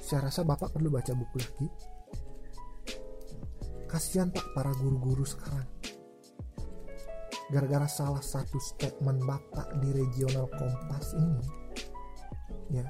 saya 0.00 0.26
rasa 0.26 0.42
bapak 0.42 0.74
perlu 0.74 0.90
baca 0.90 1.14
buku 1.14 1.36
lagi. 1.38 1.66
Kasihan 3.86 4.30
pak 4.30 4.54
para 4.54 4.70
guru-guru 4.74 5.22
sekarang. 5.22 5.66
Gara-gara 7.50 7.86
salah 7.90 8.22
satu 8.22 8.58
statement 8.62 9.22
bapak 9.26 9.74
di 9.82 9.90
regional 9.90 10.46
kompas 10.54 11.18
ini 11.18 11.60
ya 12.70 12.86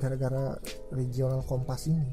gara-gara 0.00 0.56
regional 0.96 1.44
kompas 1.44 1.86
ini 1.86 2.08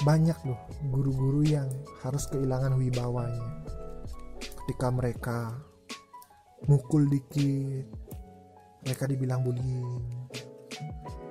banyak 0.00 0.38
loh 0.48 0.60
guru-guru 0.88 1.44
yang 1.44 1.68
harus 2.00 2.24
kehilangan 2.32 2.76
wibawanya. 2.80 3.64
Ketika 4.40 4.88
mereka 4.88 5.38
mukul 6.68 7.08
dikit 7.08 7.84
mereka 8.80 9.04
dibilang 9.04 9.44
bullying. 9.44 10.00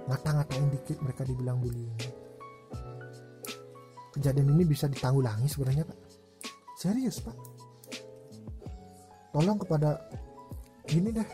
Ngata-ngatain 0.09 0.70
dikit 0.74 0.97
mereka 1.01 1.22
dibilang 1.26 1.57
bullying. 1.61 1.97
Kejadian 4.13 4.53
ini 4.53 4.63
bisa 4.65 4.86
ditanggulangi 4.89 5.49
sebenarnya 5.49 5.86
pak. 5.86 5.97
Serius 6.78 7.22
pak. 7.22 7.38
Tolong 9.30 9.57
kepada 9.61 9.97
gini 10.89 11.13
deh 11.13 11.30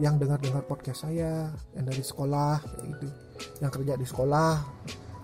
yang 0.00 0.16
dengar-dengar 0.16 0.64
podcast 0.64 1.08
saya 1.08 1.52
yang 1.76 1.84
dari 1.84 2.00
sekolah 2.00 2.60
kayak 2.60 2.84
gitu. 2.96 3.08
Yang 3.64 3.70
kerja 3.80 3.92
di 3.96 4.06
sekolah 4.08 4.52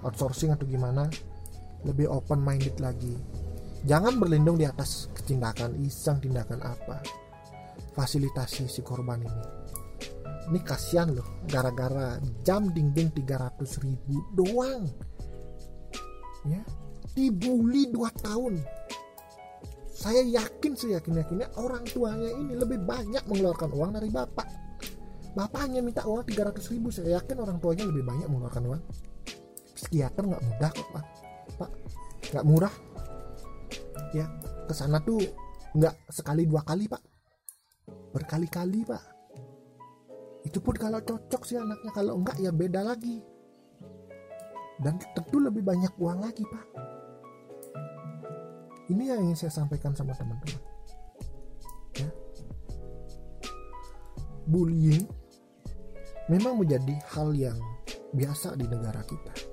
outsourcing 0.04 0.52
atau 0.52 0.64
gimana 0.68 1.08
lebih 1.86 2.06
open 2.10 2.38
minded 2.42 2.78
lagi. 2.78 3.14
Jangan 3.82 4.22
berlindung 4.22 4.54
di 4.58 4.66
atas 4.66 5.10
tindakan 5.26 5.74
iseng 5.82 6.22
tindakan 6.22 6.62
apa. 6.62 7.02
Fasilitasi 7.98 8.70
si 8.70 8.80
korban 8.80 9.18
ini. 9.18 9.44
Ini 10.52 10.58
kasihan 10.62 11.10
loh 11.10 11.42
gara-gara 11.46 12.18
jam 12.46 12.70
dinding 12.70 13.10
300 13.14 13.82
ribu 13.82 14.22
doang. 14.34 14.86
Ya 16.46 16.62
dibully 17.12 17.90
2 17.90 18.22
tahun. 18.22 18.54
Saya 19.92 20.26
yakin 20.26 20.72
saya 20.74 20.98
yakin 20.98 21.18
yakinnya 21.22 21.48
orang 21.62 21.86
tuanya 21.86 22.30
ini 22.34 22.58
lebih 22.58 22.82
banyak 22.82 23.22
mengeluarkan 23.26 23.70
uang 23.70 23.90
dari 23.98 24.10
bapak. 24.10 24.48
Bapaknya 25.32 25.80
minta 25.82 26.02
uang 26.06 26.26
300 26.26 26.72
ribu 26.74 26.90
saya 26.90 27.22
yakin 27.22 27.38
orang 27.38 27.58
tuanya 27.62 27.86
lebih 27.86 28.02
banyak 28.02 28.26
mengeluarkan 28.30 28.64
uang. 28.66 28.82
Psikiater 29.78 30.22
nggak 30.26 30.42
mudah 30.42 30.70
kok 30.70 30.88
pak 30.94 31.21
pak 31.58 31.70
nggak 32.32 32.46
murah. 32.46 32.74
Ya 34.12 34.28
ke 34.68 34.74
sana 34.76 35.00
tuh 35.02 35.20
nggak 35.76 35.94
sekali 36.12 36.48
dua 36.48 36.64
kali 36.64 36.88
pak. 36.88 37.02
Berkali-kali 38.12 38.84
pak. 38.84 39.02
Itu 40.44 40.58
pun 40.60 40.76
kalau 40.76 41.00
cocok 41.00 41.42
sih 41.46 41.56
anaknya 41.56 41.90
kalau 41.94 42.20
enggak 42.20 42.36
ya 42.40 42.50
beda 42.52 42.84
lagi. 42.84 43.22
Dan 44.82 44.98
tentu 45.14 45.38
lebih 45.38 45.62
banyak 45.62 45.92
uang 45.96 46.18
lagi 46.20 46.44
pak. 46.44 46.66
Ini 48.90 49.14
yang 49.14 49.20
ingin 49.24 49.38
saya 49.38 49.52
sampaikan 49.62 49.94
sama 49.96 50.12
teman-teman. 50.12 50.60
Ya. 51.96 52.08
Bullying 54.44 55.06
memang 56.26 56.58
menjadi 56.58 56.98
hal 57.14 57.30
yang 57.32 57.56
biasa 58.12 58.58
di 58.58 58.66
negara 58.68 59.00
kita 59.06 59.51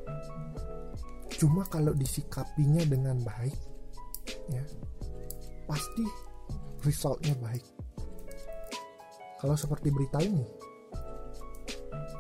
cuma 1.40 1.64
kalau 1.72 1.96
disikapinya 1.96 2.84
dengan 2.84 3.16
baik 3.24 3.56
ya 4.52 4.64
pasti 5.64 6.04
resultnya 6.84 7.32
baik. 7.40 7.64
Kalau 9.40 9.56
seperti 9.56 9.88
berita 9.88 10.20
ini 10.20 10.44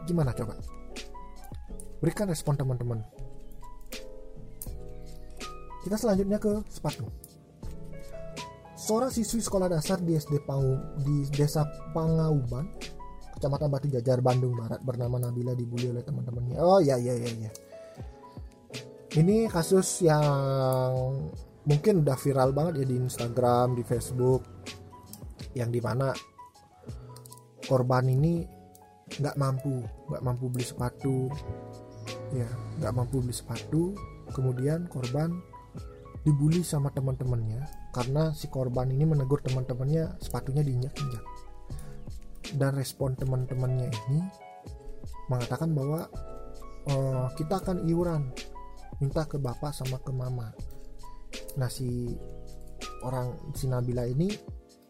gimana 0.07 0.31
coba? 0.31 0.55
Berikan 1.99 2.31
respon 2.31 2.55
teman-teman. 2.55 3.03
Kita 5.83 5.99
selanjutnya 5.99 6.39
ke 6.39 6.63
sepatu. 6.71 7.03
Seorang 8.79 9.11
siswi 9.11 9.43
sekolah 9.43 9.67
dasar 9.67 9.99
di 9.99 10.15
SD 10.15 10.47
Pangu 10.47 10.79
di 11.03 11.27
desa 11.35 11.67
Pangauban 11.91 12.71
kecamatan 13.35 13.67
Batu 13.67 13.87
Jajar 13.91 14.23
Bandung 14.23 14.55
Barat 14.55 14.79
bernama 14.81 15.19
Nabila 15.19 15.53
dibully 15.53 15.91
oleh 15.91 16.01
teman-temannya. 16.07 16.57
Oh 16.63 16.79
ya 16.79 16.95
ya 16.95 17.13
ya 17.13 17.29
ya 17.35 17.51
ini 19.17 19.49
kasus 19.49 20.05
yang 20.05 21.33
mungkin 21.65 22.05
udah 22.05 22.13
viral 22.13 22.53
banget 22.53 22.83
ya 22.83 22.85
di 22.85 22.95
Instagram, 23.01 23.73
di 23.73 23.81
Facebook, 23.81 24.45
yang 25.57 25.73
di 25.73 25.81
mana 25.81 26.13
korban 27.65 28.05
ini 28.05 28.45
nggak 29.09 29.35
mampu, 29.41 29.81
nggak 30.13 30.21
mampu 30.21 30.45
beli 30.53 30.65
sepatu, 30.65 31.25
ya 32.37 32.49
nggak 32.81 32.93
mampu 32.93 33.21
beli 33.25 33.33
sepatu, 33.33 33.97
kemudian 34.29 34.85
korban 34.85 35.33
dibully 36.21 36.61
sama 36.61 36.93
teman-temannya 36.93 37.63
karena 37.95 38.29
si 38.37 38.45
korban 38.51 38.91
ini 38.93 39.07
menegur 39.07 39.41
teman-temannya 39.41 40.21
sepatunya 40.21 40.61
diinjak-injak. 40.61 41.25
Dan 42.53 42.77
respon 42.77 43.13
teman-temannya 43.17 43.89
ini 43.89 44.21
mengatakan 45.29 45.73
bahwa 45.73 46.09
uh, 46.89 47.29
kita 47.37 47.61
akan 47.61 47.85
iuran 47.85 48.33
minta 48.99 49.23
ke 49.25 49.39
bapak 49.39 49.71
sama 49.71 49.97
ke 50.03 50.11
mama. 50.11 50.51
Nah 51.55 51.71
si 51.71 52.13
orang 53.03 53.51
si 53.55 53.65
Nabila 53.67 54.03
ini 54.05 54.31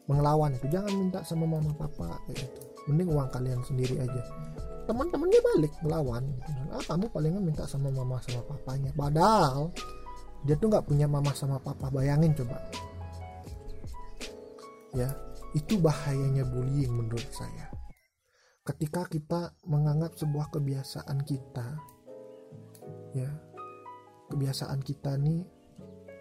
mengelawan 0.10 0.58
itu. 0.58 0.66
Jangan 0.70 0.94
minta 0.98 1.22
sama 1.22 1.46
mama 1.46 1.72
papa 1.78 2.18
kayak 2.26 2.38
gitu. 2.42 2.60
Mending 2.90 3.10
uang 3.14 3.30
kalian 3.30 3.62
sendiri 3.62 4.02
aja. 4.02 4.22
Teman-temannya 4.90 5.42
balik 5.54 5.74
melawan 5.86 6.26
ah 6.74 6.82
kamu 6.82 7.06
palingan 7.14 7.46
minta 7.46 7.70
sama 7.70 7.94
mama 7.94 8.18
sama 8.26 8.42
papanya. 8.50 8.90
Padahal 8.98 9.70
dia 10.44 10.58
tuh 10.58 10.74
nggak 10.74 10.90
punya 10.90 11.06
mama 11.06 11.30
sama 11.38 11.62
papa. 11.62 11.94
Bayangin 11.94 12.34
coba. 12.34 12.58
Ya 14.98 15.14
itu 15.54 15.78
bahayanya 15.78 16.46
bullying 16.50 16.94
menurut 16.94 17.30
saya. 17.30 17.70
Ketika 18.66 19.06
kita 19.10 19.54
menganggap 19.66 20.14
sebuah 20.18 20.54
kebiasaan 20.54 21.26
kita 21.26 21.78
ya 23.18 23.30
kebiasaan 24.30 24.80
kita 24.86 25.18
nih 25.18 25.42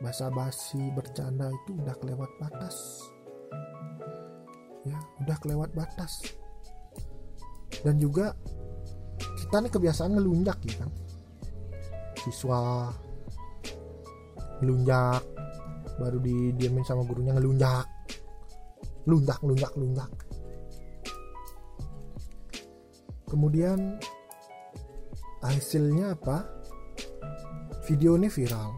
basa-basi 0.01 0.91
bercanda 0.97 1.53
itu 1.53 1.77
udah 1.77 1.95
kelewat 2.01 2.31
batas. 2.41 3.05
Ya 4.87 4.99
udah 5.23 5.37
kelewat 5.43 5.71
batas. 5.77 6.25
Dan 7.85 8.01
juga 8.01 8.33
kita 9.19 9.61
nih 9.63 9.73
kebiasaan 9.73 10.17
ngelunjak 10.17 10.59
ya 10.67 10.75
kan? 10.83 10.91
Siswa 12.19 12.91
ngelunjak 14.59 15.23
baru 15.99 16.19
didiemin 16.23 16.87
sama 16.87 17.05
gurunya 17.05 17.37
ngelunjak. 17.37 17.87
Lunjak 19.09 19.41
lunjak 19.45 19.73
lunjak. 19.77 20.11
Kemudian 23.29 24.01
hasilnya 25.45 26.17
apa 26.17 26.58
video 27.89 28.21
ini 28.21 28.29
viral 28.29 28.69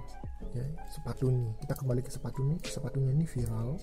ya, 0.54 0.62
sepatu 0.86 1.34
ini. 1.34 1.50
Kita 1.58 1.74
kembali 1.74 2.00
ke 2.06 2.10
sepatu 2.14 2.46
ini. 2.46 2.56
Sepatunya 2.62 3.10
ini 3.10 3.26
viral. 3.26 3.74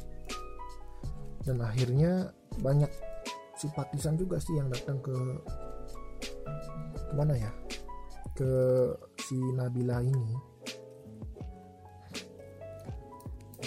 Dan 1.44 1.60
akhirnya 1.60 2.32
banyak 2.64 2.88
simpatisan 3.60 4.16
juga 4.16 4.40
sih 4.40 4.56
yang 4.56 4.72
datang 4.72 5.04
ke 5.04 5.16
ke 7.12 7.14
mana 7.16 7.36
ya? 7.36 7.52
Ke 8.32 8.52
si 9.28 9.36
Nabila 9.36 10.00
ini. 10.00 10.32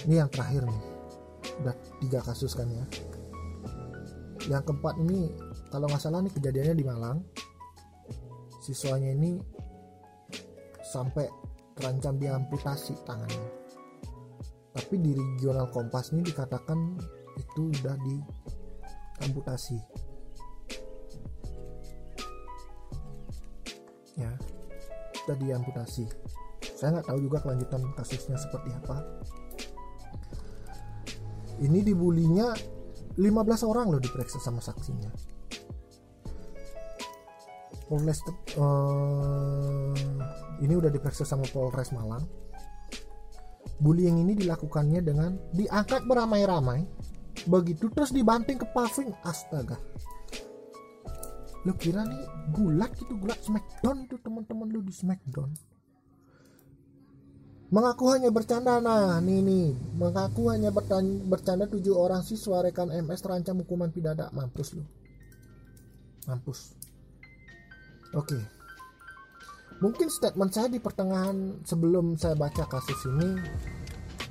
Ini 0.08 0.24
yang 0.24 0.32
terakhir 0.32 0.64
nih. 0.64 0.82
Udah 1.60 1.76
tiga 2.00 2.20
kasus 2.24 2.56
kan 2.56 2.72
ya. 2.72 2.84
Yang 4.48 4.72
keempat 4.72 4.96
ini 5.04 5.28
kalau 5.68 5.84
nggak 5.92 6.00
salah 6.00 6.24
nih 6.24 6.32
kejadiannya 6.32 6.76
di 6.76 6.84
Malang. 6.88 7.20
Siswanya 8.64 9.12
ini 9.12 9.40
sampai 10.84 11.28
terancam 11.80 12.20
diamputasi 12.20 12.92
tangannya. 13.08 13.48
Tapi 14.76 14.94
di 15.00 15.16
regional 15.16 15.72
kompas 15.72 16.12
ini 16.12 16.22
dikatakan 16.28 17.00
itu 17.40 17.72
udah 17.80 17.96
di 18.04 18.16
amputasi 19.24 19.80
ya 24.20 24.32
udah 25.24 25.36
diamputasi. 25.40 26.04
Saya 26.76 27.00
nggak 27.00 27.08
tahu 27.08 27.18
juga 27.24 27.38
kelanjutan 27.40 27.80
kasusnya 27.96 28.36
seperti 28.36 28.70
apa. 28.76 28.96
Ini 31.60 31.80
dibulinya 31.84 32.52
15 33.20 33.68
orang 33.68 33.92
loh 33.92 34.00
diperiksa 34.00 34.40
sama 34.40 34.64
saksinya 34.64 35.29
Polres 37.90 38.22
uh, 38.54 39.90
ini 40.62 40.78
udah 40.78 40.94
diperiksa 40.94 41.26
sama 41.26 41.42
Polres 41.50 41.90
Malang. 41.90 42.22
Bullying 43.82 44.22
ini 44.22 44.38
dilakukannya 44.38 45.02
dengan 45.02 45.34
diangkat 45.50 46.06
beramai-ramai 46.06 46.86
begitu 47.50 47.90
terus 47.90 48.14
dibanting 48.14 48.62
ke 48.62 48.66
paving. 48.70 49.10
Astaga. 49.26 49.74
Lu 51.66 51.74
kira 51.74 52.06
nih 52.06 52.54
gulat 52.54 52.94
gitu 52.94 53.18
gulat 53.18 53.42
smackdown 53.42 54.06
tuh 54.06 54.22
teman-teman 54.22 54.70
lu 54.70 54.86
di 54.86 54.94
smackdown. 54.94 55.50
Mengaku 57.74 58.06
hanya 58.14 58.30
bercanda. 58.30 58.78
Nah 58.78 59.18
nih 59.18 59.42
nih. 59.42 59.68
Mengaku 59.98 60.46
hanya 60.54 60.70
bercanda 61.26 61.66
tujuh 61.66 61.98
orang 61.98 62.22
siswa 62.22 62.62
rekan 62.62 62.94
MS 62.94 63.18
terancam 63.18 63.66
hukuman 63.66 63.90
pidana. 63.90 64.30
Mampus 64.30 64.78
lu. 64.78 64.86
Mampus 66.30 66.79
oke. 68.14 68.38
Mungkin 69.80 70.12
statement 70.12 70.52
saya 70.52 70.68
di 70.68 70.76
pertengahan 70.76 71.64
sebelum 71.64 72.12
saya 72.20 72.36
baca 72.36 72.68
kasus 72.68 73.00
ini 73.08 73.40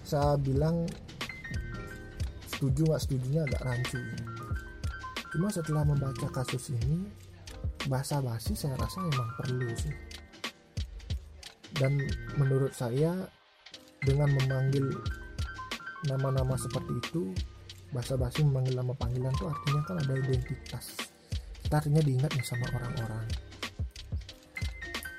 saya 0.06 0.38
bilang 0.38 0.86
setuju 2.46 2.86
nggak 2.86 3.02
setujunya 3.02 3.42
agak 3.50 3.66
rancu. 3.66 3.98
Cuma 5.34 5.50
setelah 5.50 5.82
membaca 5.82 6.30
kasus 6.30 6.70
ini 6.70 7.10
bahasa 7.90 8.22
basi 8.22 8.54
saya 8.54 8.78
rasa 8.78 9.02
memang 9.02 9.30
perlu 9.42 9.70
sih. 9.74 9.96
Dan 11.74 11.98
menurut 12.38 12.74
saya 12.78 13.18
dengan 14.06 14.30
memanggil 14.30 14.86
nama-nama 16.14 16.54
seperti 16.62 16.94
itu 17.10 17.34
bahasa 17.90 18.14
basi 18.22 18.46
memanggil 18.46 18.78
nama 18.78 18.94
panggilan 18.94 19.34
itu 19.34 19.50
artinya 19.50 19.82
kan 19.90 19.96
ada 19.98 20.14
identitas. 20.14 20.86
Artinya 21.74 22.06
diingat 22.06 22.38
sama 22.46 22.70
orang-orang 22.70 23.49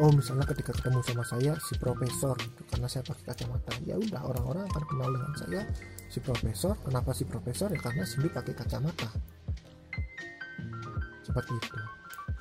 oh 0.00 0.08
misalnya 0.08 0.48
ketika 0.48 0.72
ketemu 0.72 1.04
sama 1.04 1.24
saya 1.28 1.52
si 1.60 1.76
profesor 1.76 2.32
gitu. 2.40 2.62
Karena 2.72 2.88
saya 2.88 3.04
pakai 3.04 3.24
kacamata. 3.28 3.72
Ya 3.84 4.00
udah 4.00 4.20
orang-orang 4.24 4.64
akan 4.72 4.84
kenal 4.88 5.08
dengan 5.12 5.32
saya. 5.36 5.62
Si 6.08 6.18
profesor 6.24 6.74
kenapa 6.80 7.12
si 7.12 7.28
profesor? 7.28 7.68
Ya 7.68 7.78
karena 7.78 8.08
Cindy 8.08 8.32
pakai 8.32 8.56
kacamata. 8.56 9.08
Seperti 11.20 11.52
itu. 11.52 11.78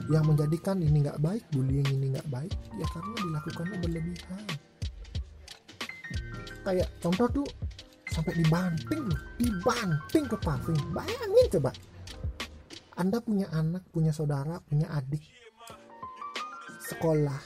Yang 0.07 0.23
menjadikan 0.31 0.79
ini 0.79 1.03
nggak 1.03 1.19
baik 1.19 1.43
bullying 1.51 1.89
ini 1.91 2.15
nggak 2.15 2.29
baik 2.31 2.55
ya 2.79 2.87
karena 2.95 3.13
dilakukannya 3.19 3.77
berlebihan. 3.83 4.45
Kayak 6.63 6.89
contoh 7.03 7.27
tuh 7.43 7.47
sampai 8.07 8.39
dibanting 8.39 9.03
loh. 9.03 9.19
Dibanting 9.35 10.25
ke 10.31 10.37
paving 10.39 10.81
bayangin 10.95 11.47
coba. 11.59 11.71
Anda 12.95 13.19
punya 13.19 13.51
anak 13.51 13.83
punya 13.91 14.15
saudara 14.15 14.59
punya 14.63 14.87
adik 14.91 15.38
sekolah. 16.89 17.39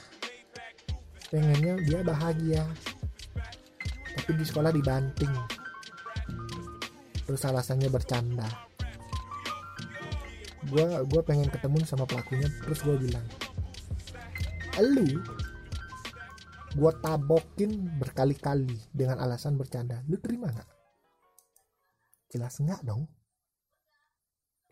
Pengennya 1.28 1.76
dia 1.84 2.00
bahagia. 2.00 2.64
Tapi 4.16 4.30
di 4.40 4.44
sekolah 4.46 4.72
dibanting. 4.72 5.34
Terus 7.28 7.42
alasannya 7.44 7.92
bercanda. 7.92 8.48
Gue 10.64 10.84
gue 11.04 11.22
pengen 11.22 11.52
ketemu 11.52 11.84
sama 11.84 12.08
pelakunya 12.08 12.48
terus 12.64 12.80
gue 12.80 12.96
bilang 12.96 13.26
lu 14.82 15.06
gue 16.74 16.92
tabokin 16.98 17.86
berkali-kali 18.02 18.74
dengan 18.90 19.22
alasan 19.22 19.54
bercanda. 19.54 20.02
Lu 20.10 20.18
terima 20.18 20.50
nggak? 20.50 20.70
Jelas 22.34 22.58
nggak 22.58 22.82
dong. 22.82 23.06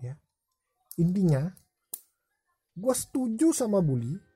Ya. 0.02 0.18
Intinya 0.98 1.46
gue 2.74 2.94
setuju 2.96 3.54
sama 3.54 3.78
bully 3.78 4.31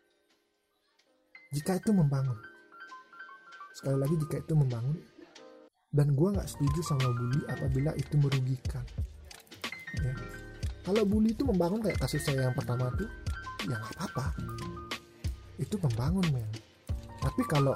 jika 1.56 1.80
itu 1.80 1.88
membangun. 1.96 2.36
Sekali 3.72 3.96
lagi 3.96 4.14
jika 4.20 4.36
itu 4.44 4.52
membangun 4.52 5.00
dan 5.96 6.12
gue 6.12 6.28
nggak 6.28 6.44
setuju 6.44 6.80
sama 6.84 7.08
bully 7.08 7.40
apabila 7.48 7.96
itu 7.96 8.14
merugikan. 8.20 8.84
Ya. 10.04 10.12
Kalau 10.84 11.02
bully 11.08 11.32
itu 11.32 11.48
membangun 11.48 11.80
kayak 11.80 11.96
kasus 11.96 12.20
saya 12.20 12.52
yang 12.52 12.56
pertama 12.56 12.92
tuh 12.92 13.08
ya 13.64 13.80
nggak 13.80 13.92
apa-apa. 13.96 14.36
Itu 15.56 15.80
membangun 15.80 16.28
men. 16.28 16.50
Tapi 17.24 17.42
kalau 17.48 17.72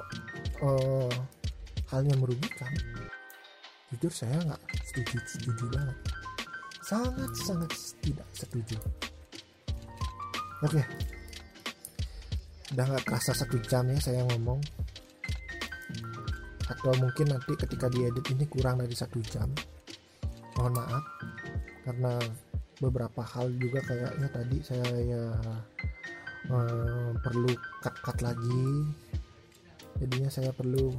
uh, 0.61 1.13
halnya 1.89 2.13
merugikan 2.21 2.71
jujur 3.91 4.13
saya 4.13 4.37
nggak 4.45 4.63
setuju 4.85 5.17
setuju 5.25 5.65
banget. 5.73 5.97
Sangat 6.85 7.33
sangat 7.41 7.73
tidak 8.05 8.29
setuju. 8.37 8.77
Oke. 10.61 10.85
Udah 12.71 12.85
nggak 12.87 13.05
kerasa 13.07 13.35
satu 13.35 13.59
jam 13.67 13.87
ya 13.91 13.99
saya 13.99 14.23
ngomong. 14.31 14.63
Atau 16.71 16.95
mungkin 17.03 17.35
nanti 17.35 17.53
ketika 17.59 17.91
diedit 17.91 18.23
ini 18.31 18.47
kurang 18.47 18.79
dari 18.79 18.95
satu 18.95 19.19
jam. 19.27 19.51
Mohon 20.55 20.73
maaf 20.79 21.05
karena 21.83 22.15
beberapa 22.79 23.23
hal 23.27 23.51
juga 23.59 23.83
kayaknya 23.83 24.29
tadi 24.31 24.57
saya 24.63 24.87
ya 25.03 25.25
uh, 26.55 27.11
perlu 27.19 27.51
cut 27.83 27.95
cut 28.07 28.19
lagi. 28.23 28.87
Jadinya 29.99 30.31
saya 30.31 30.55
perlu 30.55 30.95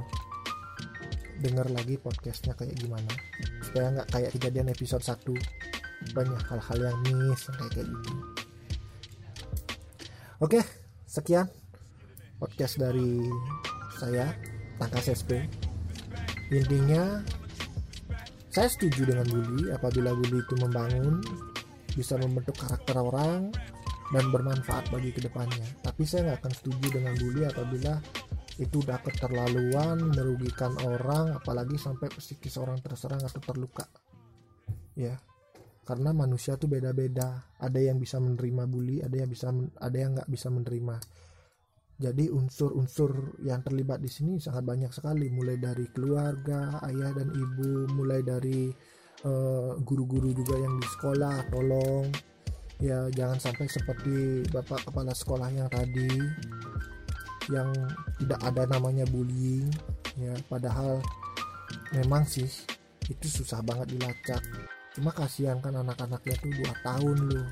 dengar 1.40 1.66
lagi 1.72 1.96
podcastnya 1.96 2.52
kayak 2.52 2.76
gimana. 2.76 3.10
Supaya 3.64 3.96
nggak 3.96 4.08
kayak 4.12 4.30
kejadian 4.36 4.70
episode 4.70 5.02
1 5.02 6.12
banyak 6.12 6.42
hal-hal 6.50 6.78
yang 6.82 6.98
miss 7.08 7.48
kayak 7.48 7.72
kayak 7.72 7.88
gitu. 7.88 8.12
Oke 10.42 10.60
sekian 11.06 11.46
podcast 12.42 12.74
dari 12.74 13.22
saya 14.02 14.34
Tangkas 14.82 15.14
SP 15.14 15.46
intinya 16.50 17.22
saya 18.50 18.66
setuju 18.66 19.14
dengan 19.14 19.30
bully 19.30 19.70
apabila 19.70 20.10
bully 20.10 20.42
itu 20.42 20.58
membangun 20.58 21.22
bisa 21.94 22.18
membentuk 22.18 22.58
karakter 22.58 22.98
orang 22.98 23.54
dan 24.12 24.28
bermanfaat 24.28 24.92
bagi 24.92 25.08
ke 25.08 25.24
depannya. 25.24 25.64
Tapi 25.80 26.04
saya 26.04 26.28
nggak 26.28 26.44
akan 26.44 26.52
setuju 26.52 26.86
dengan 27.00 27.14
bully 27.16 27.48
apabila 27.48 27.96
itu 28.60 28.84
udah 28.84 29.00
keterlaluan 29.00 30.12
merugikan 30.12 30.76
orang 30.84 31.32
apalagi 31.32 31.80
sampai 31.80 32.12
psikis 32.12 32.60
orang 32.60 32.76
terserang 32.84 33.24
atau 33.24 33.40
terluka. 33.40 33.86
Ya 34.98 35.16
karena 35.88 36.12
manusia 36.12 36.60
tuh 36.60 36.68
beda-beda. 36.68 37.48
Ada 37.56 37.80
yang 37.80 37.96
bisa 37.96 38.20
menerima 38.20 38.68
bully 38.68 39.00
ada 39.00 39.16
yang 39.16 39.30
bisa 39.30 39.48
ada 39.80 39.96
yang 39.96 40.12
nggak 40.18 40.28
bisa 40.28 40.52
menerima 40.52 40.96
jadi 42.02 42.34
unsur-unsur 42.34 43.38
yang 43.46 43.62
terlibat 43.62 44.02
di 44.02 44.10
sini 44.10 44.42
sangat 44.42 44.66
banyak 44.66 44.90
sekali, 44.90 45.30
mulai 45.30 45.54
dari 45.54 45.86
keluarga, 45.94 46.82
ayah 46.90 47.14
dan 47.14 47.30
ibu, 47.30 47.86
mulai 47.94 48.26
dari 48.26 48.74
eh, 49.22 49.70
guru-guru 49.86 50.34
uh, 50.34 50.34
juga 50.34 50.58
yang 50.58 50.74
di 50.82 50.88
sekolah, 50.90 51.46
tolong. 51.54 52.10
Ya 52.82 53.06
jangan 53.14 53.38
sampai 53.38 53.70
seperti 53.70 54.42
bapak 54.50 54.90
kepala 54.90 55.14
sekolah 55.14 55.46
yang 55.54 55.70
tadi 55.70 56.10
yang 57.46 57.70
tidak 58.18 58.42
ada 58.42 58.66
namanya 58.66 59.06
bullying 59.06 59.70
ya. 60.18 60.34
Padahal 60.50 60.98
memang 61.94 62.26
sih 62.26 62.50
itu 63.06 63.26
susah 63.30 63.62
banget 63.62 63.94
dilacak. 63.94 64.42
Cuma 64.98 65.14
kasihan 65.14 65.62
kan 65.62 65.78
anak-anaknya 65.78 66.34
tuh 66.42 66.50
dua 66.58 66.74
tahun 66.82 67.18
loh 67.30 67.46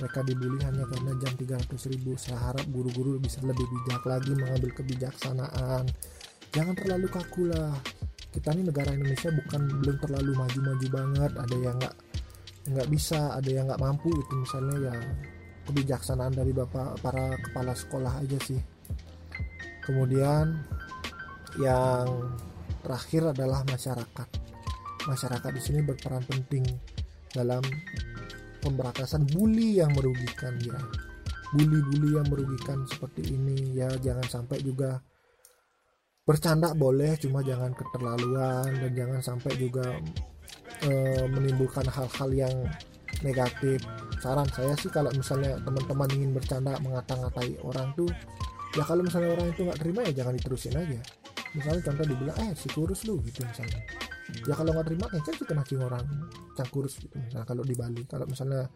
mereka 0.00 0.24
dibully 0.24 0.56
hanya 0.64 0.88
karena 0.88 1.12
jam 1.20 1.32
300 1.36 1.92
ribu. 1.92 2.16
Saya 2.16 2.40
harap 2.40 2.64
guru-guru 2.72 3.20
bisa 3.20 3.44
lebih 3.44 3.68
bijak 3.68 4.02
lagi 4.08 4.32
mengambil 4.32 4.72
kebijaksanaan. 4.72 5.84
Jangan 6.56 6.74
terlalu 6.74 7.06
kaku 7.12 7.52
lah. 7.52 7.76
Kita 8.32 8.56
ini 8.56 8.64
negara 8.64 8.96
Indonesia 8.96 9.28
bukan 9.28 9.60
belum 9.84 9.96
terlalu 10.00 10.32
maju-maju 10.32 10.86
banget. 10.88 11.32
Ada 11.36 11.56
yang 11.60 11.76
nggak 11.76 11.96
nggak 12.70 12.88
bisa 12.88 13.36
ada 13.36 13.50
yang 13.50 13.68
nggak 13.68 13.82
mampu 13.82 14.08
itu 14.12 14.34
misalnya 14.36 14.76
ya 14.88 14.94
kebijaksanaan 15.68 16.32
dari 16.32 16.52
bapak 16.56 16.98
para 17.04 17.36
kepala 17.36 17.72
sekolah 17.76 18.12
aja 18.24 18.38
sih. 18.40 18.60
Kemudian 19.84 20.64
yang 21.60 22.08
terakhir 22.80 23.36
adalah 23.36 23.60
masyarakat. 23.68 24.28
Masyarakat 25.04 25.50
di 25.52 25.60
sini 25.60 25.80
berperan 25.84 26.24
penting 26.24 26.64
dalam 27.32 27.62
pemberantasan 28.60 29.26
bully 29.32 29.80
yang 29.80 29.90
merugikan 29.96 30.54
ya. 30.62 30.78
Bully-bully 31.50 32.14
yang 32.14 32.28
merugikan 32.30 32.86
seperti 32.86 33.34
ini 33.34 33.74
ya. 33.74 33.90
Jangan 33.98 34.26
sampai 34.28 34.62
juga 34.62 35.02
bercanda 36.22 36.70
boleh 36.76 37.18
cuma 37.18 37.42
jangan 37.42 37.74
keterlaluan 37.74 38.70
dan 38.70 38.92
jangan 38.94 39.20
sampai 39.24 39.50
juga 39.58 39.98
uh, 40.86 41.24
menimbulkan 41.26 41.88
hal-hal 41.90 42.30
yang 42.30 42.54
negatif. 43.26 43.82
Saran 44.22 44.46
saya 44.54 44.76
sih 44.78 44.92
kalau 44.92 45.10
misalnya 45.10 45.58
teman-teman 45.64 46.06
ingin 46.14 46.30
bercanda 46.36 46.76
mengata-ngatai 46.78 47.58
orang 47.66 47.90
tuh 47.98 48.12
ya 48.78 48.86
kalau 48.86 49.02
misalnya 49.02 49.34
orang 49.34 49.50
itu 49.50 49.66
nggak 49.66 49.80
terima 49.82 50.00
ya 50.06 50.12
jangan 50.22 50.34
diterusin 50.38 50.76
aja. 50.78 51.00
Misalnya 51.50 51.82
contoh 51.82 52.04
dibilang 52.06 52.36
eh 52.46 52.52
si 52.54 52.70
kurus 52.70 53.02
lu 53.10 53.18
gitu 53.26 53.42
misalnya 53.42 53.82
ya 54.46 54.54
kalau 54.56 54.70
nggak 54.72 54.86
terima 54.86 55.06
ya 55.12 55.20
kan 55.22 55.34
kita 55.36 55.52
nasi 55.56 55.74
orang 55.76 56.06
yang 56.56 56.68
kurus 56.70 56.94
gitu 57.00 57.16
misalnya 57.16 57.46
kalau 57.46 57.62
di 57.64 57.74
Bali 57.76 58.02
kalau 58.04 58.26
misalnya 58.28 58.68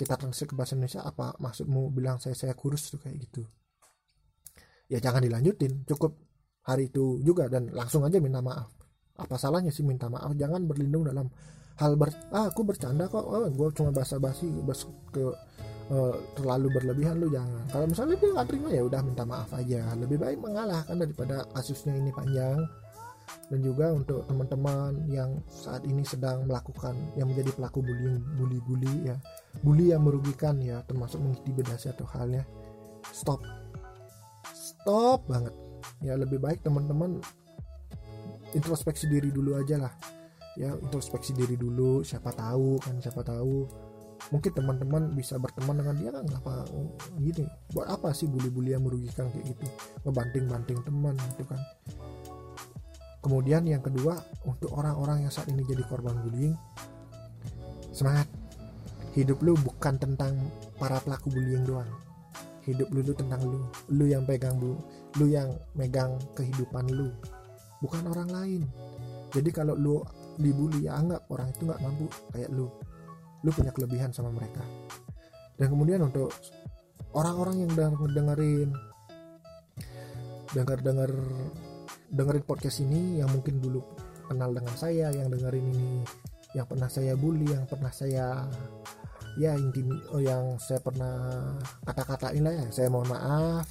kita 0.00 0.16
translate 0.16 0.48
ke 0.48 0.56
bahasa 0.56 0.72
Indonesia 0.72 1.04
apa 1.04 1.36
maksudmu 1.36 1.92
bilang 1.92 2.16
saya 2.16 2.32
saya 2.32 2.56
kurus 2.56 2.88
tuh 2.88 3.04
kayak 3.04 3.20
gitu? 3.20 3.44
Ya 4.88 4.96
jangan 4.96 5.20
dilanjutin. 5.20 5.84
Cukup 5.84 6.16
hari 6.64 6.88
itu 6.88 7.20
juga 7.20 7.52
dan 7.52 7.68
langsung 7.68 8.08
aja 8.08 8.16
minta 8.16 8.40
maaf. 8.40 8.72
Apa 9.20 9.36
salahnya 9.36 9.68
sih 9.68 9.84
minta 9.84 10.08
maaf? 10.08 10.32
Jangan 10.32 10.64
berlindung 10.64 11.04
dalam 11.04 11.28
hal 11.76 12.00
ber 12.00 12.08
ah 12.32 12.48
aku 12.48 12.64
bercanda 12.64 13.12
kok. 13.12 13.20
Oh, 13.20 13.44
gue 13.44 13.68
cuma 13.76 13.92
basa-basi 13.92 14.48
bas 14.64 14.88
ke 15.12 15.24
uh, 15.92 16.16
terlalu 16.32 16.80
berlebihan. 16.80 17.20
Lu 17.20 17.28
jangan. 17.28 17.68
Kalau 17.68 17.84
misalnya 17.84 18.16
dia 18.16 18.30
nggak 18.32 18.48
terima 18.48 18.68
ya 18.72 18.82
udah 18.88 19.00
minta 19.04 19.28
maaf 19.28 19.52
aja. 19.52 19.84
Lebih 20.00 20.16
baik 20.16 20.40
mengalah 20.40 20.80
kan 20.88 20.96
daripada 20.96 21.44
kasusnya 21.52 21.92
ini 21.92 22.08
panjang 22.08 22.56
dan 23.50 23.66
juga 23.66 23.90
untuk 23.90 24.22
teman-teman 24.30 25.10
yang 25.10 25.42
saat 25.50 25.82
ini 25.82 26.06
sedang 26.06 26.46
melakukan 26.46 26.94
yang 27.18 27.26
menjadi 27.26 27.50
pelaku 27.58 27.82
bullying 27.82 28.22
bully-bully 28.38 29.10
ya. 29.10 29.18
Bully 29.66 29.90
yang 29.90 30.06
merugikan 30.06 30.62
ya 30.62 30.86
termasuk 30.86 31.18
mengintimidasi 31.18 31.90
atau 31.90 32.06
halnya. 32.14 32.46
Stop. 33.10 33.42
Stop 34.54 35.26
banget. 35.26 35.50
Ya 35.98 36.14
lebih 36.14 36.38
baik 36.38 36.62
teman-teman 36.62 37.18
introspeksi 38.54 39.10
diri 39.10 39.34
dulu 39.34 39.58
aja 39.58 39.82
lah. 39.82 39.92
Ya 40.54 40.70
introspeksi 40.78 41.34
diri 41.34 41.58
dulu 41.58 42.06
siapa 42.06 42.30
tahu 42.30 42.78
kan 42.78 43.02
siapa 43.02 43.26
tahu. 43.26 43.66
Mungkin 44.30 44.54
teman-teman 44.54 45.10
bisa 45.18 45.42
berteman 45.42 45.82
dengan 45.82 45.96
dia 45.98 46.10
kan 46.14 46.22
apa 46.38 46.70
gini 47.18 47.50
buat 47.74 47.90
apa 47.90 48.14
sih 48.14 48.30
bully-bully 48.30 48.78
yang 48.78 48.86
merugikan 48.86 49.26
kayak 49.34 49.58
gitu? 49.58 49.66
Ngebanting-banting 50.06 50.86
teman 50.86 51.18
gitu 51.34 51.50
kan 51.50 51.58
kemudian 53.20 53.64
yang 53.68 53.84
kedua 53.84 54.16
untuk 54.48 54.72
orang-orang 54.76 55.28
yang 55.28 55.32
saat 55.32 55.48
ini 55.52 55.64
jadi 55.64 55.84
korban 55.86 56.16
bullying 56.24 56.56
semangat. 57.92 58.26
Hidup 59.10 59.42
lu 59.42 59.58
bukan 59.58 59.98
tentang 59.98 60.38
para 60.78 61.02
pelaku 61.02 61.34
bullying 61.34 61.66
doang. 61.66 61.88
Hidup 62.62 62.88
lu 62.94 63.02
itu 63.02 63.12
tentang 63.12 63.42
lu. 63.42 63.60
Lu 63.90 64.06
yang 64.06 64.22
pegang 64.22 64.56
bu 64.56 64.78
lu 65.18 65.26
yang 65.26 65.50
megang 65.74 66.14
kehidupan 66.38 66.86
lu. 66.94 67.10
Bukan 67.82 68.06
orang 68.06 68.30
lain. 68.30 68.62
Jadi 69.34 69.50
kalau 69.50 69.74
lu 69.74 69.98
dibully 70.38 70.86
ya 70.86 70.96
anggap 70.96 71.26
orang 71.28 71.50
itu 71.50 71.66
nggak 71.66 71.82
mampu 71.82 72.06
kayak 72.30 72.50
lu. 72.54 72.70
Lu 73.42 73.50
punya 73.50 73.74
kelebihan 73.74 74.14
sama 74.14 74.30
mereka. 74.30 74.62
Dan 75.58 75.74
kemudian 75.74 76.00
untuk 76.06 76.30
orang-orang 77.12 77.66
yang 77.66 77.70
udah 77.74 77.88
dengerin 78.14 78.70
dengar 80.50 80.78
dengar 80.82 81.10
dengerin 82.10 82.44
podcast 82.44 82.82
ini 82.82 83.22
yang 83.22 83.30
mungkin 83.30 83.62
dulu 83.62 83.82
kenal 84.26 84.50
dengan 84.50 84.74
saya 84.74 85.10
yang 85.14 85.30
dengerin 85.30 85.66
ini 85.70 86.02
yang 86.54 86.66
pernah 86.66 86.90
saya 86.90 87.14
bully 87.14 87.46
yang 87.46 87.66
pernah 87.66 87.90
saya 87.94 88.46
ya 89.38 89.54
intimi 89.54 89.94
oh 90.10 90.18
yang 90.18 90.58
saya 90.58 90.82
pernah 90.82 91.14
kata-katain 91.86 92.42
lah 92.42 92.54
ya. 92.54 92.66
Saya 92.74 92.88
mohon 92.90 93.10
maaf 93.10 93.66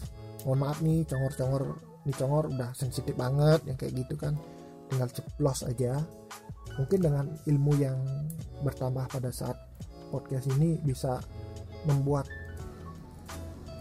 mohon 0.47 0.59
maaf 0.63 0.79
nih 0.79 1.03
congor-congor 1.03 1.63
nih 2.07 2.15
congor 2.15 2.45
udah 2.47 2.71
sensitif 2.71 3.11
banget 3.19 3.59
yang 3.67 3.75
kayak 3.75 3.93
gitu 3.99 4.15
kan. 4.15 4.39
Tinggal 4.87 5.11
ceplos 5.11 5.67
aja. 5.67 5.99
Mungkin 6.79 6.99
dengan 7.03 7.25
ilmu 7.43 7.73
yang 7.75 7.99
bertambah 8.63 9.11
pada 9.11 9.35
saat 9.35 9.59
podcast 10.09 10.47
ini 10.55 10.79
bisa 10.79 11.19
membuat 11.83 12.27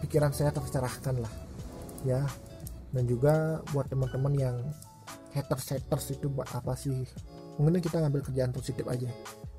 pikiran 0.03 0.31
saya 0.31 0.51
tercerahkan 0.55 1.19
lah 1.19 1.33
ya 2.07 2.23
dan 2.93 3.03
juga 3.05 3.61
buat 3.73 3.85
teman-teman 3.89 4.33
yang 4.37 4.55
haters 5.33 5.77
haters 5.77 6.17
itu 6.17 6.27
buat 6.29 6.49
apa 6.53 6.73
sih? 6.73 7.05
Mungkin 7.61 7.83
kita 7.83 7.99
ngambil 8.01 8.23
kerjaan 8.25 8.51
positif 8.55 8.87
aja. 8.87 9.09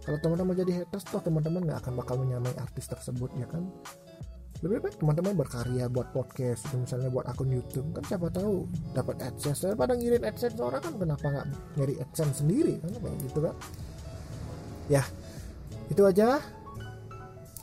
Kalau 0.01 0.19
teman-teman 0.19 0.57
jadi 0.57 0.83
haters 0.83 1.05
toh 1.07 1.21
teman-teman 1.21 1.69
nggak 1.69 1.85
akan 1.87 1.95
bakal 2.01 2.17
menyamai 2.19 2.51
artis 2.57 2.89
tersebut 2.89 3.31
ya 3.37 3.47
kan? 3.47 3.69
Lebih 4.61 4.85
baik 4.85 4.97
teman-teman 5.01 5.33
berkarya 5.41 5.89
buat 5.89 6.13
podcast 6.13 6.69
itu 6.69 6.85
misalnya 6.85 7.09
buat 7.09 7.25
akun 7.25 7.49
YouTube. 7.49 7.97
Kan 7.97 8.05
siapa 8.05 8.29
tahu 8.29 8.69
dapat 8.93 9.17
adsense. 9.25 9.65
Daripada 9.65 9.97
ngirim 9.97 10.21
adsense 10.21 10.61
orang 10.61 10.85
kan 10.85 10.95
kenapa 11.01 11.25
nggak 11.33 11.47
nyari 11.81 11.95
adsense 11.97 12.45
sendiri? 12.45 12.77
Kan 12.81 12.93
kayak 13.01 13.17
gitu 13.25 13.41
kan? 13.41 13.57
Ya 14.93 15.03
itu 15.89 16.03
aja. 16.05 16.45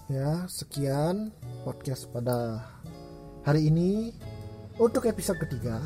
Ya 0.08 0.48
sekian 0.50 1.36
podcast 1.68 2.10
pada 2.10 2.66
hari 3.46 3.70
ini 3.70 4.16
untuk 4.78 5.10
episode 5.10 5.42
ketiga 5.42 5.82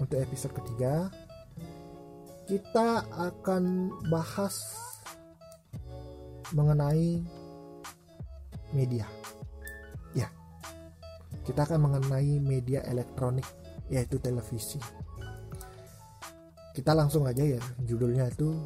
untuk 0.00 0.16
episode 0.16 0.56
ketiga 0.56 1.12
kita 2.48 3.04
akan 3.12 3.92
bahas 4.10 4.76
mengenai 6.56 7.20
media. 8.72 9.04
Ya 10.16 10.28
kita 11.44 11.68
akan 11.68 11.88
mengenai 11.88 12.40
media 12.40 12.80
elektronik 12.88 13.44
yaitu 13.92 14.16
televisi. 14.20 14.80
Kita 16.72 16.96
langsung 16.96 17.28
aja 17.28 17.44
ya 17.44 17.60
judulnya 17.84 18.32
itu 18.32 18.56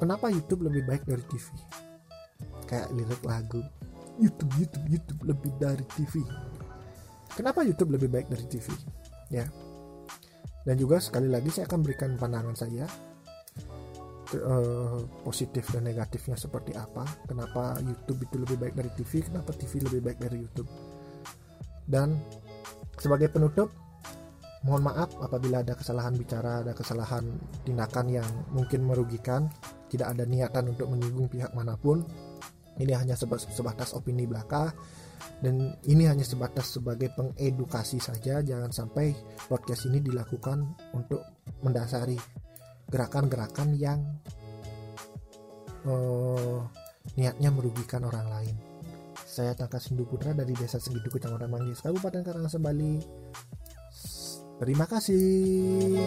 kenapa 0.00 0.32
YouTube 0.32 0.72
lebih 0.72 0.88
baik 0.88 1.04
dari 1.04 1.24
TV 1.28 1.52
kayak 2.64 2.88
lirik 2.96 3.20
lagu 3.28 3.60
YouTube 4.16 4.52
YouTube 4.56 4.86
YouTube 4.88 5.20
lebih 5.28 5.52
dari 5.60 5.84
TV 5.92 6.24
Kenapa 7.34 7.66
YouTube 7.66 7.98
lebih 7.98 8.08
baik 8.10 8.30
dari 8.30 8.46
TV? 8.46 8.70
Ya. 9.30 9.46
Dan 10.64 10.78
juga 10.80 11.02
sekali 11.02 11.28
lagi 11.28 11.50
saya 11.50 11.68
akan 11.68 11.80
berikan 11.84 12.16
pandangan 12.16 12.56
saya 12.56 12.86
uh, 14.42 15.02
positif 15.22 15.68
dan 15.70 15.86
negatifnya 15.86 16.38
seperti 16.38 16.72
apa. 16.74 17.04
Kenapa 17.28 17.78
YouTube 17.82 18.24
itu 18.24 18.36
lebih 18.40 18.56
baik 18.58 18.74
dari 18.74 18.90
TV? 18.96 19.26
Kenapa 19.26 19.52
TV 19.52 19.82
lebih 19.82 20.00
baik 20.00 20.18
dari 20.22 20.36
YouTube? 20.40 20.70
Dan 21.84 22.16
sebagai 22.96 23.28
penutup, 23.28 23.68
mohon 24.64 24.86
maaf 24.86 25.12
apabila 25.20 25.60
ada 25.60 25.76
kesalahan 25.76 26.16
bicara, 26.16 26.64
ada 26.64 26.72
kesalahan 26.72 27.28
tindakan 27.68 28.08
yang 28.08 28.28
mungkin 28.54 28.88
merugikan, 28.88 29.52
tidak 29.92 30.16
ada 30.16 30.24
niatan 30.24 30.72
untuk 30.72 30.88
menyinggung 30.88 31.28
pihak 31.28 31.52
mana 31.52 31.76
pun. 31.76 32.06
Ini 32.74 32.94
hanya 32.98 33.14
sebatas 33.14 33.94
opini 33.94 34.26
belaka 34.26 34.74
dan 35.40 35.76
ini 35.84 36.08
hanya 36.08 36.24
sebatas 36.24 36.76
sebagai 36.76 37.12
pengedukasi 37.12 38.00
saja. 38.00 38.40
Jangan 38.40 38.72
sampai 38.72 39.12
podcast 39.48 39.86
ini 39.88 40.00
dilakukan 40.00 40.64
untuk 40.96 41.20
mendasari 41.60 42.16
gerakan-gerakan 42.88 43.76
yang 43.76 44.00
uh, 45.88 46.60
niatnya 47.16 47.50
merugikan 47.52 48.04
orang 48.04 48.28
lain. 48.28 48.56
Saya 49.24 49.52
Tangka 49.58 49.82
Sindu 49.82 50.06
Putra 50.06 50.30
dari 50.30 50.54
Desa 50.54 50.78
Segitu 50.78 51.10
Kecamatan 51.10 51.50
Manggis 51.50 51.82
Kabupaten 51.82 52.22
Karangasem 52.22 52.62
Bali. 52.62 53.02
Terima 54.62 54.86
kasih. 54.86 55.98